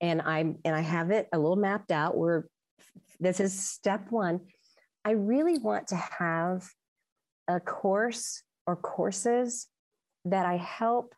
and 0.02 0.22
I'm 0.22 0.58
and 0.66 0.76
I 0.76 0.82
have 0.82 1.12
it 1.12 1.28
a 1.32 1.38
little 1.38 1.56
mapped 1.56 1.92
out 1.92 2.18
where 2.18 2.48
this 3.20 3.40
is 3.40 3.58
step 3.58 4.12
1. 4.12 4.40
I 5.06 5.12
really 5.12 5.58
want 5.58 5.88
to 5.88 5.96
have 5.96 6.68
a 7.48 7.60
course 7.60 8.44
or 8.68 8.76
courses 8.76 9.68
that 10.26 10.46
I 10.46 10.58
help 10.58 11.14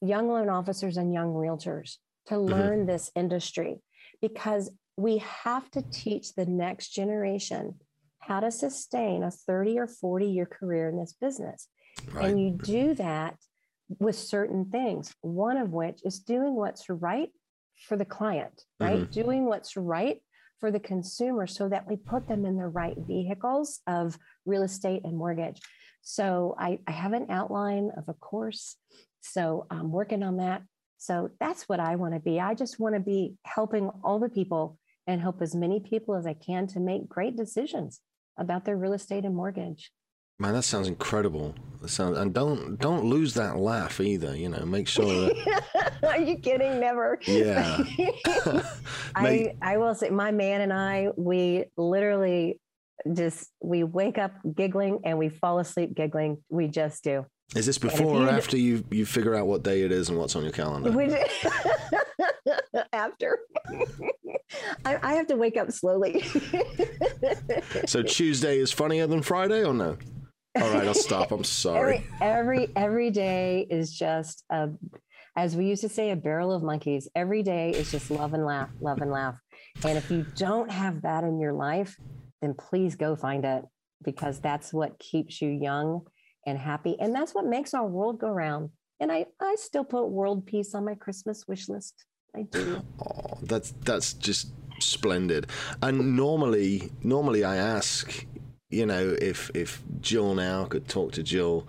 young 0.00 0.28
loan 0.28 0.48
officers 0.48 0.96
and 0.96 1.12
young 1.12 1.32
realtors 1.34 1.96
to 2.26 2.34
mm-hmm. 2.34 2.52
learn 2.52 2.78
mm-hmm. 2.80 2.86
this 2.86 3.10
industry 3.14 3.80
because 4.20 4.70
we 4.96 5.18
have 5.18 5.70
to 5.72 5.82
teach 5.90 6.34
the 6.34 6.46
next 6.46 6.90
generation 6.90 7.74
how 8.26 8.40
to 8.40 8.50
sustain 8.50 9.22
a 9.22 9.30
30 9.30 9.78
or 9.78 9.86
40 9.86 10.26
year 10.26 10.46
career 10.46 10.88
in 10.88 10.98
this 10.98 11.14
business. 11.20 11.68
Right. 12.12 12.26
And 12.26 12.40
you 12.40 12.50
do 12.50 12.94
that 12.94 13.36
with 13.98 14.16
certain 14.16 14.66
things, 14.66 15.14
one 15.20 15.56
of 15.56 15.70
which 15.70 16.00
is 16.04 16.20
doing 16.20 16.54
what's 16.54 16.88
right 16.88 17.28
for 17.86 17.96
the 17.96 18.04
client, 18.04 18.62
right? 18.80 19.00
Mm-hmm. 19.00 19.12
Doing 19.12 19.44
what's 19.44 19.76
right 19.76 20.20
for 20.58 20.70
the 20.70 20.80
consumer 20.80 21.46
so 21.46 21.68
that 21.68 21.86
we 21.86 21.96
put 21.96 22.26
them 22.26 22.46
in 22.46 22.56
the 22.56 22.66
right 22.66 22.96
vehicles 22.96 23.80
of 23.86 24.16
real 24.46 24.62
estate 24.62 25.02
and 25.04 25.16
mortgage. 25.16 25.60
So 26.02 26.54
I, 26.58 26.78
I 26.86 26.92
have 26.92 27.12
an 27.12 27.26
outline 27.30 27.90
of 27.96 28.08
a 28.08 28.14
course. 28.14 28.76
So 29.20 29.66
I'm 29.70 29.90
working 29.90 30.22
on 30.22 30.38
that. 30.38 30.62
So 30.98 31.30
that's 31.40 31.68
what 31.68 31.80
I 31.80 31.96
want 31.96 32.14
to 32.14 32.20
be. 32.20 32.40
I 32.40 32.54
just 32.54 32.80
want 32.80 32.94
to 32.94 33.00
be 33.00 33.34
helping 33.44 33.90
all 34.02 34.18
the 34.18 34.28
people 34.28 34.78
and 35.06 35.20
help 35.20 35.42
as 35.42 35.54
many 35.54 35.80
people 35.80 36.14
as 36.14 36.26
I 36.26 36.34
can 36.34 36.66
to 36.68 36.80
make 36.80 37.08
great 37.08 37.36
decisions 37.36 38.00
about 38.36 38.64
their 38.64 38.76
real 38.76 38.92
estate 38.92 39.24
and 39.24 39.34
mortgage. 39.34 39.90
Man, 40.38 40.54
that 40.54 40.62
sounds 40.62 40.88
incredible. 40.88 41.54
That 41.80 41.88
sounds, 41.88 42.18
and 42.18 42.34
don't 42.34 42.76
don't 42.80 43.04
lose 43.04 43.34
that 43.34 43.56
laugh 43.56 44.00
either. 44.00 44.36
You 44.36 44.48
know, 44.48 44.64
make 44.64 44.88
sure 44.88 45.06
that. 45.06 45.94
Are 46.02 46.20
you 46.20 46.38
kidding? 46.38 46.80
Never. 46.80 47.20
Yeah. 47.26 47.78
I 49.14 49.54
I 49.62 49.76
will 49.76 49.94
say, 49.94 50.10
my 50.10 50.32
man 50.32 50.60
and 50.60 50.72
I, 50.72 51.10
we 51.16 51.66
literally 51.76 52.60
just 53.12 53.50
we 53.62 53.84
wake 53.84 54.18
up 54.18 54.32
giggling 54.56 55.00
and 55.04 55.18
we 55.18 55.28
fall 55.28 55.60
asleep 55.60 55.94
giggling. 55.94 56.38
We 56.48 56.66
just 56.66 57.04
do. 57.04 57.26
Is 57.54 57.66
this 57.66 57.78
before 57.78 58.24
or 58.24 58.28
after 58.28 58.56
you 58.56 58.82
you 58.90 59.06
figure 59.06 59.36
out 59.36 59.46
what 59.46 59.62
day 59.62 59.82
it 59.82 59.92
is 59.92 60.08
and 60.08 60.18
what's 60.18 60.34
on 60.34 60.42
your 60.42 60.52
calendar? 60.52 60.90
after. 62.92 63.38
I, 64.84 64.98
I, 65.02 65.14
have 65.14 65.26
to 65.28 65.36
wake 65.36 65.56
up 65.56 65.72
slowly. 65.72 66.22
so 67.86 68.02
Tuesday 68.02 68.58
is 68.58 68.72
funnier 68.72 69.06
than 69.06 69.22
Friday, 69.22 69.64
or 69.64 69.74
no? 69.74 69.96
All 70.60 70.70
right, 70.70 70.86
I'll 70.86 70.94
stop. 70.94 71.32
I'm 71.32 71.44
sorry. 71.44 72.04
Every 72.20 72.66
every, 72.66 72.68
every 72.76 73.10
day 73.10 73.66
is 73.68 73.92
just 73.92 74.44
a, 74.50 74.68
as 75.36 75.56
we 75.56 75.66
used 75.66 75.82
to 75.82 75.88
say, 75.88 76.10
a 76.10 76.16
barrel 76.16 76.52
of 76.52 76.62
monkeys. 76.62 77.08
Every 77.16 77.42
day 77.42 77.70
is 77.70 77.90
just 77.90 78.10
love 78.10 78.34
and 78.34 78.44
laugh, 78.44 78.70
love 78.80 79.00
and 79.00 79.10
laugh. 79.10 79.38
And 79.84 79.98
if 79.98 80.10
you 80.10 80.24
don't 80.36 80.70
have 80.70 81.02
that 81.02 81.24
in 81.24 81.40
your 81.40 81.52
life, 81.52 81.96
then 82.40 82.54
please 82.54 82.94
go 82.94 83.16
find 83.16 83.44
it 83.44 83.64
because 84.04 84.40
that's 84.40 84.72
what 84.72 84.98
keeps 84.98 85.42
you 85.42 85.48
young 85.48 86.02
and 86.46 86.58
happy, 86.58 86.96
and 87.00 87.14
that's 87.14 87.34
what 87.34 87.46
makes 87.46 87.74
our 87.74 87.86
world 87.86 88.20
go 88.20 88.28
round. 88.28 88.70
And 89.00 89.10
I 89.10 89.26
I 89.40 89.56
still 89.58 89.84
put 89.84 90.06
world 90.06 90.46
peace 90.46 90.74
on 90.74 90.84
my 90.84 90.94
Christmas 90.94 91.44
wish 91.48 91.68
list. 91.68 92.04
I 92.34 92.42
do. 92.42 92.82
Oh, 93.00 93.38
that's 93.42 93.72
that's 93.84 94.12
just 94.14 94.48
splendid. 94.80 95.46
And 95.82 96.16
normally, 96.16 96.90
normally 97.02 97.44
I 97.44 97.56
ask 97.56 98.26
you 98.74 98.86
know, 98.86 99.16
if 99.20 99.50
if 99.54 99.82
Jill 100.00 100.34
now 100.34 100.64
could 100.64 100.88
talk 100.88 101.12
to 101.12 101.22
Jill 101.22 101.66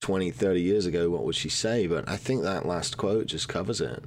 20, 0.00 0.30
30 0.30 0.60
years 0.60 0.86
ago, 0.86 1.10
what 1.10 1.24
would 1.24 1.34
she 1.34 1.48
say? 1.48 1.86
But 1.86 2.08
I 2.08 2.16
think 2.16 2.42
that 2.42 2.66
last 2.66 2.96
quote 2.96 3.26
just 3.26 3.48
covers 3.48 3.80
it. 3.80 4.02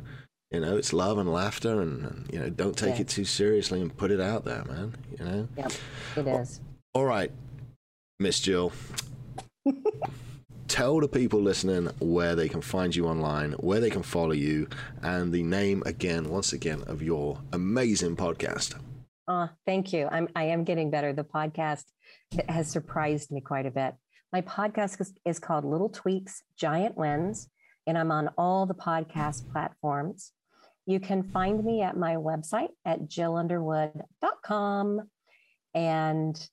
You 0.50 0.60
know, 0.60 0.76
it's 0.76 0.92
love 0.92 1.18
and 1.18 1.32
laughter, 1.32 1.82
and, 1.82 2.04
and 2.04 2.30
you 2.34 2.40
know, 2.40 2.50
don't 2.50 2.78
take 2.78 2.96
yeah. 2.96 3.02
it 3.02 3.08
too 3.08 3.24
seriously 3.24 3.80
and 3.80 3.96
put 3.96 4.12
it 4.12 4.20
out 4.20 4.44
there, 4.44 4.66
man. 4.66 4.96
You 5.18 5.26
know. 5.26 5.48
Yep, 5.58 5.72
it 6.18 6.28
is. 6.28 6.60
All 6.94 7.06
right, 7.06 7.32
Miss 8.20 8.40
Jill. 8.40 8.74
tell 10.72 11.02
the 11.02 11.08
people 11.08 11.42
listening 11.42 11.88
where 12.00 12.34
they 12.34 12.48
can 12.48 12.62
find 12.62 12.96
you 12.96 13.06
online, 13.06 13.52
where 13.54 13.82
they 13.82 13.90
can 13.90 14.04
follow 14.04 14.32
you, 14.32 14.70
and 15.04 15.34
the 15.34 15.44
name 15.44 15.84
again, 15.86 16.30
once 16.30 16.54
again, 16.54 16.82
of 16.88 17.02
your 17.02 17.38
amazing 17.52 18.16
podcast. 18.16 18.76
Oh, 19.28 19.50
thank 19.66 19.92
you. 19.92 20.08
I'm 20.10 20.30
I 20.34 20.46
am 20.46 20.64
getting 20.64 20.90
better. 20.90 21.12
The 21.12 21.26
podcast 21.26 21.84
has 22.48 22.72
surprised 22.72 23.32
me 23.32 23.42
quite 23.42 23.66
a 23.66 23.72
bit. 23.72 23.96
My 24.32 24.40
podcast 24.40 25.02
is, 25.02 25.14
is 25.26 25.40
called 25.40 25.66
Little 25.66 25.90
Tweaks, 25.90 26.42
Giant 26.58 26.96
Wins, 26.96 27.50
and 27.86 27.98
I'm 27.98 28.12
on 28.12 28.30
all 28.38 28.66
the 28.66 28.74
podcast 28.74 29.52
platforms. 29.52 30.32
You 30.86 31.02
can 31.02 31.22
find 31.22 31.66
me 31.66 31.82
at 31.82 31.98
my 31.98 32.16
website 32.16 32.70
at 32.86 33.10
jillunderwood.com. 33.10 35.02
And 35.74 36.50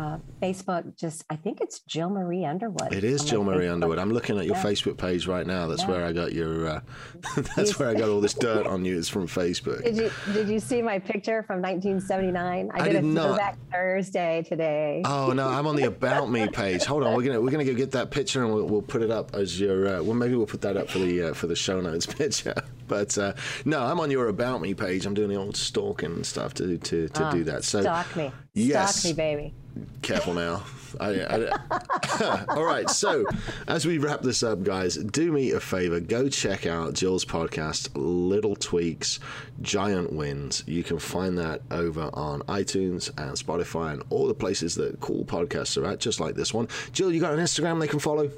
uh, 0.00 0.18
Facebook, 0.42 0.96
just 0.96 1.24
I 1.28 1.36
think 1.36 1.60
it's 1.60 1.80
Jill 1.80 2.08
Marie 2.08 2.44
Underwood. 2.44 2.92
It 2.92 3.04
is 3.04 3.22
Jill 3.24 3.44
Marie 3.44 3.66
Facebook. 3.66 3.72
Underwood. 3.72 3.98
I'm 3.98 4.10
looking 4.10 4.38
at 4.38 4.46
your 4.46 4.56
yeah. 4.56 4.62
Facebook 4.62 4.96
page 4.96 5.26
right 5.26 5.46
now. 5.46 5.66
That's 5.66 5.82
yeah. 5.82 5.90
where 5.90 6.04
I 6.04 6.12
got 6.12 6.32
your. 6.32 6.68
Uh, 6.68 6.80
that's 7.56 7.78
where 7.78 7.90
I 7.90 7.94
got 7.94 8.08
all 8.08 8.20
this 8.20 8.34
dirt 8.34 8.66
on 8.66 8.84
you. 8.84 8.96
It's 8.98 9.08
from 9.08 9.26
Facebook. 9.26 9.84
Did 9.84 9.96
you 9.96 10.10
Did 10.32 10.48
you 10.48 10.58
see 10.58 10.80
my 10.80 10.98
picture 10.98 11.42
from 11.42 11.60
1979? 11.60 12.70
I, 12.72 12.80
I 12.80 12.84
did, 12.84 12.92
did 12.92 13.04
a 13.04 13.06
not. 13.06 13.26
throwback 13.26 13.58
Thursday 13.70 14.42
today. 14.48 15.02
Oh 15.04 15.32
no, 15.32 15.48
I'm 15.48 15.66
on 15.66 15.76
the 15.76 15.84
About 15.84 16.30
Me 16.30 16.48
page. 16.48 16.84
Hold 16.84 17.02
on, 17.02 17.14
we're 17.14 17.24
gonna 17.24 17.40
we're 17.40 17.50
gonna 17.50 17.64
go 17.64 17.74
get 17.74 17.90
that 17.92 18.10
picture 18.10 18.42
and 18.42 18.54
we'll, 18.54 18.66
we'll 18.66 18.82
put 18.82 19.02
it 19.02 19.10
up 19.10 19.34
as 19.34 19.60
your. 19.60 19.86
Uh, 19.86 20.02
well, 20.02 20.14
maybe 20.14 20.34
we'll 20.34 20.46
put 20.46 20.62
that 20.62 20.76
up 20.78 20.88
for 20.88 20.98
the 20.98 21.24
uh, 21.24 21.34
for 21.34 21.46
the 21.46 21.56
show 21.56 21.80
notes 21.80 22.06
picture. 22.20 22.54
But 22.88 23.16
uh, 23.18 23.34
no, 23.64 23.82
I'm 23.82 24.00
on 24.00 24.10
your 24.10 24.28
About 24.28 24.62
Me 24.62 24.72
page. 24.74 25.04
I'm 25.04 25.14
doing 25.14 25.28
the 25.28 25.36
old 25.36 25.56
stalking 25.56 26.12
and 26.12 26.26
stuff 26.26 26.54
to 26.54 26.78
to 26.78 27.08
to 27.08 27.30
do 27.30 27.44
that. 27.44 27.64
So 27.64 27.82
stalk 27.82 28.16
me, 28.16 28.32
yes. 28.54 28.96
stalk 28.96 29.10
me, 29.10 29.12
baby. 29.16 29.54
Careful 30.02 30.34
now. 30.34 30.62
I, 30.98 31.20
I, 31.20 32.44
all 32.48 32.64
right. 32.64 32.88
So, 32.90 33.24
as 33.68 33.86
we 33.86 33.98
wrap 33.98 34.22
this 34.22 34.42
up, 34.42 34.62
guys, 34.62 34.96
do 34.96 35.30
me 35.30 35.52
a 35.52 35.60
favor. 35.60 36.00
Go 36.00 36.28
check 36.28 36.66
out 36.66 36.94
Jill's 36.94 37.24
podcast, 37.24 37.90
Little 37.94 38.56
Tweaks, 38.56 39.20
Giant 39.62 40.12
Wins. 40.12 40.64
You 40.66 40.82
can 40.82 40.98
find 40.98 41.38
that 41.38 41.62
over 41.70 42.10
on 42.14 42.40
iTunes 42.42 43.08
and 43.18 43.36
Spotify 43.36 43.92
and 43.92 44.02
all 44.10 44.26
the 44.26 44.34
places 44.34 44.74
that 44.76 44.98
cool 45.00 45.24
podcasts 45.24 45.80
are 45.80 45.86
at, 45.86 46.00
just 46.00 46.18
like 46.18 46.34
this 46.34 46.52
one. 46.52 46.66
Jill, 46.92 47.12
you 47.12 47.20
got 47.20 47.34
an 47.34 47.40
Instagram 47.40 47.78
they 47.80 47.88
can 47.88 48.00
follow? 48.00 48.30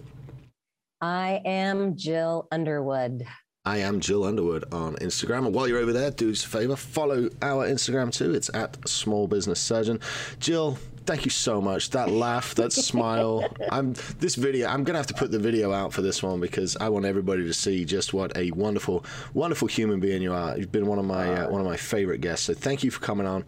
I 1.01 1.41
am 1.45 1.97
Jill 1.97 2.47
Underwood. 2.53 3.27
I 3.65 3.79
am 3.79 4.01
Jill 4.01 4.25
Underwood 4.25 4.65
on 4.73 4.97
Instagram. 4.97 5.47
And 5.47 5.55
while 5.55 5.69
you're 5.69 5.79
over 5.79 5.93
there, 5.93 6.11
do 6.11 6.31
us 6.31 6.45
a 6.45 6.49
favor, 6.49 6.75
follow 6.75 7.29
our 7.41 7.67
Instagram 7.69 8.13
too. 8.13 8.35
It's 8.35 8.51
at 8.55 8.89
Small 8.89 9.29
Business 9.29 9.61
Surgeon. 9.61 10.01
Jill, 10.41 10.79
thank 11.07 11.25
you 11.25 11.31
so 11.31 11.61
much. 11.61 11.91
That 11.91 12.11
laugh, 12.11 12.55
that 12.57 12.73
smile. 12.73 13.47
I'm 13.71 13.95
this 14.19 14.35
video. 14.35 14.69
I'm 14.69 14.85
gonna 14.85 14.99
have 14.99 15.07
to 15.09 15.15
put 15.15 15.31
the 15.31 15.39
video 15.39 15.73
out 15.73 15.93
for 15.93 16.03
this 16.03 16.23
one 16.23 16.41
because 16.41 16.77
I 16.77 16.89
want 16.89 17.05
everybody 17.05 17.45
to 17.45 17.53
see 17.53 17.85
just 17.85 18.15
what 18.15 18.37
a 18.37 18.51
wonderful, 18.53 19.05
wonderful 19.35 19.69
human 19.69 20.01
being 20.01 20.23
you 20.23 20.33
are. 20.33 20.57
You've 20.57 20.73
been 20.73 20.87
one 20.87 20.99
of 20.99 21.05
my 21.05 21.45
uh, 21.45 21.51
one 21.51 21.61
of 21.61 21.67
my 21.67 21.77
favorite 21.77 22.21
guests. 22.21 22.47
So 22.47 22.55
thank 22.55 22.83
you 22.85 22.91
for 22.91 23.01
coming 23.01 23.27
on. 23.27 23.45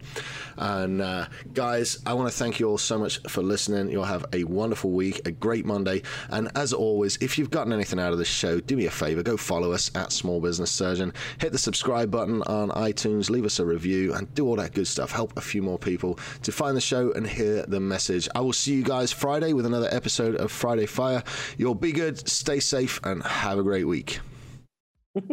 And 0.57 1.01
uh, 1.01 1.27
guys, 1.53 1.99
I 2.05 2.13
want 2.13 2.31
to 2.31 2.37
thank 2.37 2.59
you 2.59 2.69
all 2.69 2.77
so 2.77 2.97
much 2.97 3.19
for 3.29 3.41
listening. 3.41 3.89
You'll 3.89 4.03
have 4.03 4.25
a 4.33 4.43
wonderful 4.43 4.91
week, 4.91 5.21
a 5.25 5.31
great 5.31 5.65
Monday. 5.65 6.01
And 6.29 6.49
as 6.55 6.73
always, 6.73 7.17
if 7.17 7.37
you've 7.37 7.49
gotten 7.49 7.73
anything 7.73 7.99
out 7.99 8.13
of 8.13 8.19
this 8.19 8.27
show, 8.27 8.59
do 8.59 8.77
me 8.77 8.85
a 8.85 8.91
favor, 8.91 9.23
go 9.23 9.37
follow 9.37 9.71
us 9.71 9.91
at 9.95 10.11
Small 10.11 10.39
Business 10.39 10.71
Surgeon. 10.71 11.13
Hit 11.39 11.51
the 11.51 11.57
subscribe 11.57 12.11
button 12.11 12.41
on 12.43 12.69
iTunes, 12.69 13.29
leave 13.29 13.45
us 13.45 13.59
a 13.59 13.65
review, 13.65 14.13
and 14.13 14.33
do 14.33 14.45
all 14.47 14.55
that 14.55 14.73
good 14.73 14.87
stuff. 14.87 15.11
Help 15.11 15.35
a 15.37 15.41
few 15.41 15.61
more 15.61 15.77
people 15.77 16.17
to 16.43 16.51
find 16.51 16.75
the 16.75 16.81
show 16.81 17.11
and 17.13 17.27
hear 17.27 17.44
hear 17.45 17.65
the 17.67 17.79
message. 17.79 18.27
I 18.33 18.41
will 18.41 18.53
see 18.53 18.73
you 18.73 18.83
guys 18.83 19.11
Friday 19.11 19.53
with 19.53 19.65
another 19.65 19.89
episode 19.91 20.35
of 20.35 20.51
Friday 20.51 20.85
Fire. 20.85 21.23
You'll 21.57 21.75
be 21.75 21.91
good, 21.91 22.27
stay 22.27 22.59
safe, 22.59 22.99
and 23.03 23.23
have 23.23 23.59
a 23.59 23.63
great 23.63 23.85
week. 23.85 24.19
this 25.13 25.27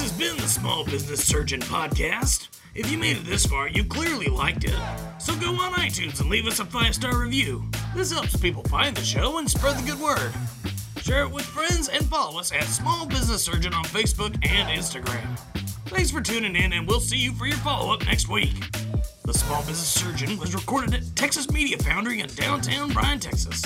has 0.00 0.12
been 0.12 0.36
the 0.36 0.48
Small 0.48 0.84
Business 0.84 1.26
Surgeon 1.26 1.60
Podcast. 1.60 2.48
If 2.74 2.92
you 2.92 2.98
made 2.98 3.16
it 3.16 3.24
this 3.24 3.46
far, 3.46 3.68
you 3.68 3.84
clearly 3.84 4.26
liked 4.26 4.64
it. 4.64 4.78
So 5.18 5.34
go 5.36 5.54
on 5.54 5.72
iTunes 5.72 6.20
and 6.20 6.28
leave 6.28 6.46
us 6.46 6.60
a 6.60 6.64
five 6.64 6.94
star 6.94 7.18
review. 7.18 7.64
This 7.94 8.12
helps 8.12 8.36
people 8.36 8.62
find 8.64 8.96
the 8.96 9.04
show 9.04 9.38
and 9.38 9.50
spread 9.50 9.76
the 9.76 9.90
good 9.90 10.00
word. 10.00 10.32
Share 11.02 11.22
it 11.22 11.30
with 11.30 11.44
friends 11.44 11.88
and 11.88 12.04
follow 12.06 12.38
us 12.38 12.52
at 12.52 12.64
Small 12.64 13.06
Business 13.06 13.42
Surgeon 13.42 13.72
on 13.72 13.84
Facebook 13.84 14.34
and 14.46 14.68
Instagram. 14.68 15.38
Thanks 15.88 16.10
for 16.10 16.20
tuning 16.20 16.54
in, 16.54 16.72
and 16.72 16.86
we'll 16.86 17.00
see 17.00 17.16
you 17.16 17.32
for 17.32 17.46
your 17.46 17.56
follow 17.58 17.92
up 17.92 18.04
next 18.04 18.28
week. 18.28 18.52
The 19.24 19.32
Small 19.32 19.60
Business 19.60 19.88
Surgeon 19.88 20.38
was 20.38 20.54
recorded 20.54 20.94
at 20.94 21.16
Texas 21.16 21.50
Media 21.50 21.78
Foundry 21.78 22.20
in 22.20 22.28
downtown 22.28 22.92
Bryan, 22.92 23.18
Texas. 23.18 23.62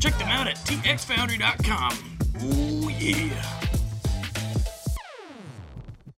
Check 0.00 0.16
them 0.18 0.28
out 0.28 0.46
at 0.46 0.56
txfoundry.com. 0.56 1.98
Ooh, 2.42 2.90
yeah. 2.90 3.69